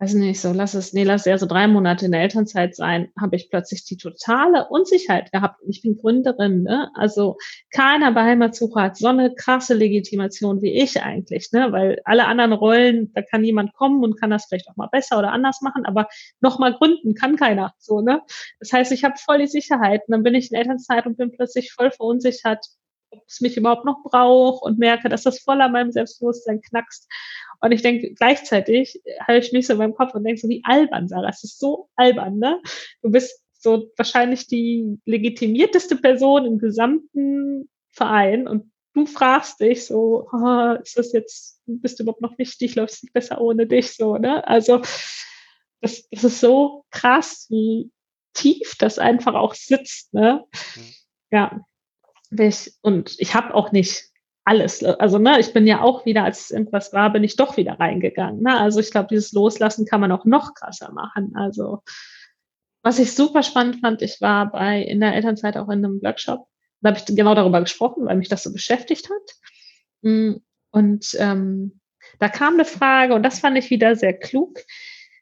[0.00, 3.12] weiß nicht, so lass es, nee, lass eher so drei Monate in der Elternzeit sein,
[3.20, 5.60] habe ich plötzlich die totale Unsicherheit gehabt.
[5.68, 6.90] Ich bin Gründerin, ne?
[6.94, 7.36] Also
[7.70, 11.70] keiner bei Heimatsuche hat so eine krasse Legitimation wie ich eigentlich, ne?
[11.70, 15.18] Weil alle anderen Rollen, da kann jemand kommen und kann das vielleicht auch mal besser
[15.18, 16.08] oder anders machen, aber
[16.40, 18.22] nochmal gründen kann keiner, so, ne?
[18.58, 21.30] Das heißt, ich habe voll die Sicherheit und dann bin ich in Elternzeit und bin
[21.30, 22.64] plötzlich voll verunsichert,
[23.10, 27.08] ob es mich überhaupt noch braucht und merke, dass das voll an meinem Selbstbewusstsein knackst.
[27.60, 30.62] Und ich denke, gleichzeitig halte ich mich so in meinem Kopf und denke so, wie
[30.64, 32.60] albern, Sarah, es ist so albern, ne?
[33.02, 40.28] Du bist so wahrscheinlich die legitimierteste Person im gesamten Verein und du fragst dich so,
[40.32, 43.94] oh, ist das jetzt, bist du überhaupt noch wichtig, läuft es nicht besser ohne dich,
[43.94, 44.46] so, ne?
[44.46, 44.78] Also,
[45.80, 47.90] das, das ist so krass, wie
[48.32, 50.44] tief das einfach auch sitzt, ne?
[50.76, 50.94] Mhm.
[51.30, 51.60] Ja.
[52.30, 54.10] Ich, und ich habe auch nicht
[54.44, 54.82] alles.
[54.82, 58.42] Also, ne, ich bin ja auch wieder, als irgendwas war, bin ich doch wieder reingegangen.
[58.42, 58.58] Ne?
[58.58, 61.32] Also ich glaube, dieses Loslassen kann man auch noch krasser machen.
[61.34, 61.82] Also,
[62.82, 66.46] was ich super spannend fand, ich war bei in der Elternzeit auch in einem Workshop.
[66.80, 69.34] Da habe ich genau darüber gesprochen, weil mich das so beschäftigt hat.
[70.02, 70.36] Mm,
[70.70, 71.80] und ähm,
[72.18, 74.60] da kam eine Frage, und das fand ich wieder sehr klug,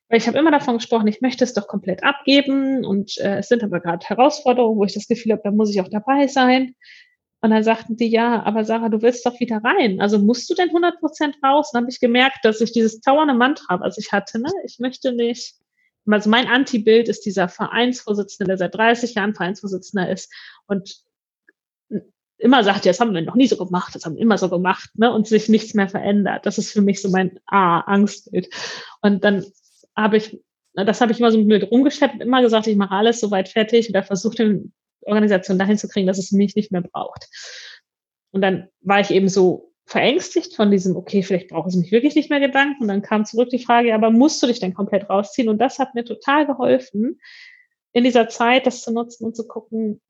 [0.09, 3.49] weil ich habe immer davon gesprochen, ich möchte es doch komplett abgeben und äh, es
[3.49, 6.75] sind aber gerade Herausforderungen, wo ich das Gefühl habe, da muss ich auch dabei sein.
[7.41, 10.01] Und dann sagten die, ja, aber Sarah, du willst doch wieder rein.
[10.01, 11.69] Also musst du denn 100 Prozent raus?
[11.69, 14.79] Und dann habe ich gemerkt, dass ich dieses dauernde Mantra, was ich hatte, ne, ich
[14.81, 15.55] möchte nicht,
[16.07, 20.33] also mein Antibild ist dieser Vereinsvorsitzende, der seit 30 Jahren Vereinsvorsitzender ist
[20.67, 21.05] und
[22.39, 24.49] immer sagt, ja, das haben wir noch nie so gemacht, das haben wir immer so
[24.49, 26.47] gemacht, ne, und sich nichts mehr verändert.
[26.47, 28.49] Das ist für mich so mein ah, Angstbild.
[29.03, 29.45] Und dann
[30.03, 30.41] habe ich,
[30.75, 34.03] das habe ich immer so mit rumgeschleppt immer gesagt, ich mache alles soweit fertig oder
[34.03, 34.73] versuche den
[35.03, 37.29] Organisation dahin zu kriegen, dass es mich nicht mehr braucht.
[38.31, 42.15] Und dann war ich eben so verängstigt von diesem, okay, vielleicht braucht es mich wirklich
[42.15, 42.83] nicht mehr Gedanken.
[42.83, 45.49] Und dann kam zurück die Frage, aber musst du dich denn komplett rausziehen?
[45.49, 47.19] Und das hat mir total geholfen,
[47.93, 50.03] in dieser Zeit das zu nutzen und zu gucken,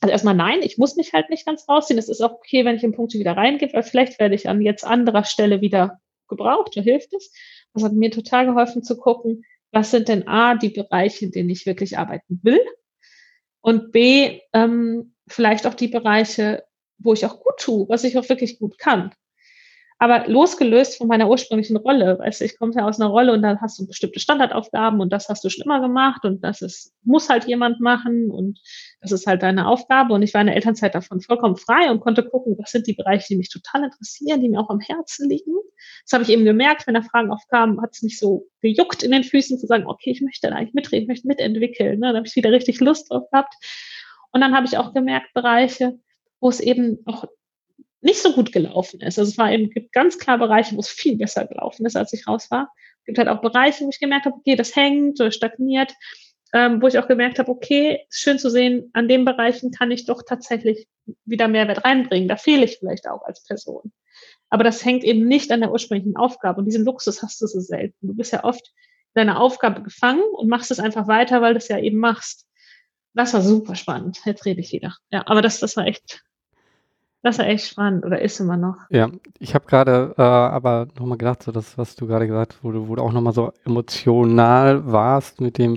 [0.00, 1.98] also erstmal nein, ich muss mich halt nicht ganz rausziehen.
[1.98, 4.60] Es ist auch okay, wenn ich in Punkte wieder reingehe, weil vielleicht werde ich an
[4.60, 7.32] jetzt anderer Stelle wieder gebraucht, da hilft es.
[7.74, 11.50] Das hat mir total geholfen zu gucken, was sind denn A, die Bereiche, in denen
[11.50, 12.60] ich wirklich arbeiten will
[13.62, 16.64] und B, ähm, vielleicht auch die Bereiche,
[16.98, 19.14] wo ich auch gut tue, was ich auch wirklich gut kann.
[20.02, 23.42] Aber losgelöst von meiner ursprünglichen Rolle, weißt du, ich komme ja aus einer Rolle und
[23.42, 26.92] dann hast du bestimmte Standardaufgaben und das hast du schon immer gemacht und das ist,
[27.04, 28.58] muss halt jemand machen und
[29.00, 32.00] das ist halt deine Aufgabe und ich war in der Elternzeit davon vollkommen frei und
[32.00, 35.28] konnte gucken, was sind die Bereiche, die mich total interessieren, die mir auch am Herzen
[35.30, 35.54] liegen.
[36.04, 39.12] Das habe ich eben gemerkt, wenn da Fragen aufkamen, hat es mich so gejuckt in
[39.12, 42.00] den Füßen zu sagen, okay, ich möchte da eigentlich mitreden, ich möchte mitentwickeln.
[42.00, 42.10] Ne?
[42.10, 43.54] Da habe ich wieder richtig Lust drauf gehabt.
[44.32, 45.96] Und dann habe ich auch gemerkt, Bereiche,
[46.40, 47.24] wo es eben auch
[48.02, 49.18] nicht so gut gelaufen ist.
[49.18, 52.12] Also es war eben, gibt ganz klar Bereiche, wo es viel besser gelaufen ist, als
[52.12, 52.72] ich raus war.
[53.00, 55.92] Es gibt halt auch Bereiche, wo ich gemerkt habe, okay, das hängt oder stagniert.
[56.52, 60.04] ähm, wo ich auch gemerkt habe, okay, schön zu sehen, an den Bereichen kann ich
[60.04, 60.86] doch tatsächlich
[61.24, 62.28] wieder Mehrwert reinbringen.
[62.28, 63.92] Da fehle ich vielleicht auch als Person.
[64.50, 66.58] Aber das hängt eben nicht an der ursprünglichen Aufgabe.
[66.58, 68.06] Und diesen Luxus hast du so selten.
[68.06, 68.70] Du bist ja oft
[69.14, 72.46] deine Aufgabe gefangen und machst es einfach weiter, weil du es ja eben machst.
[73.14, 74.18] Das war super spannend.
[74.26, 74.94] Jetzt rede ich wieder.
[75.10, 76.22] Ja, aber das, das war echt
[77.22, 78.76] das ist echt spannend oder ist immer noch.
[78.90, 79.08] Ja,
[79.38, 82.72] ich habe gerade äh, aber nochmal gedacht, so das, was du gerade gesagt hast, wo
[82.72, 85.74] du, wo du auch nochmal so emotional warst mit dem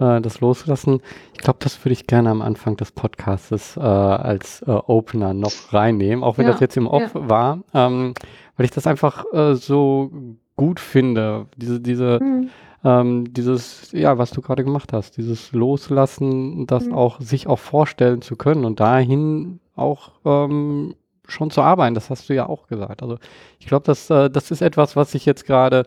[0.00, 1.02] äh, das Loslassen.
[1.34, 5.72] Ich glaube, das würde ich gerne am Anfang des Podcasts äh, als äh, Opener noch
[5.72, 7.28] reinnehmen, auch wenn ja, das jetzt im Off ja.
[7.28, 8.14] war, ähm,
[8.56, 10.10] weil ich das einfach äh, so
[10.56, 12.48] gut finde, diese, diese mhm.
[12.86, 16.94] Ähm, dieses, ja, was du gerade gemacht hast, dieses Loslassen, das mhm.
[16.94, 20.94] auch sich auch vorstellen zu können und dahin auch ähm,
[21.26, 21.96] schon zu arbeiten.
[21.96, 23.02] Das hast du ja auch gesagt.
[23.02, 23.18] Also
[23.58, 25.84] ich glaube, das, äh, das ist etwas, was ich jetzt gerade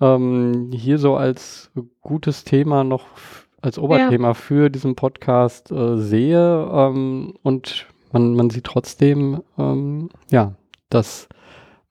[0.00, 3.06] ähm, hier so als gutes Thema noch
[3.60, 4.34] als Oberthema ja.
[4.34, 6.70] für diesen Podcast äh, sehe.
[6.72, 10.54] Ähm, und man, man sieht trotzdem, ähm, ja,
[10.90, 11.28] das,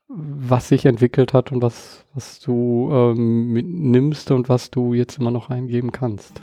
[0.09, 5.31] was sich entwickelt hat und was, was du ähm, mitnimmst und was du jetzt immer
[5.31, 6.41] noch eingeben kannst.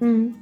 [0.00, 0.34] Mhm.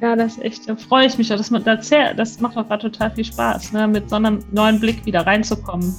[0.00, 1.28] Ja, das echt, da freue ich mich.
[1.28, 3.88] Das, das, das macht auch gerade total viel Spaß, ne?
[3.88, 5.94] mit so einem neuen Blick wieder reinzukommen.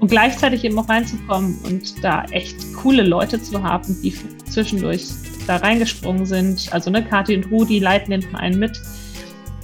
[0.00, 4.12] Und gleichzeitig eben auch reinzukommen und da echt coole Leute zu haben, die
[4.46, 5.06] zwischendurch
[5.46, 6.72] da reingesprungen sind.
[6.72, 8.80] Also ne, Kathi und Rudi leiten den Verein mit,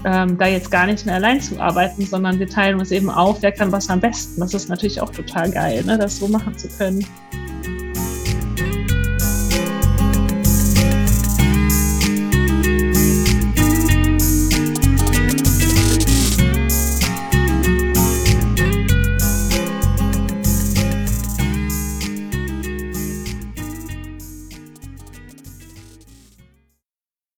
[0.04, 3.42] ähm, da jetzt gar nicht mehr allein zu arbeiten, sondern wir teilen uns eben auf,
[3.42, 4.40] wer kann was am besten.
[4.40, 7.04] Das ist natürlich auch total geil, ne, das so machen zu können.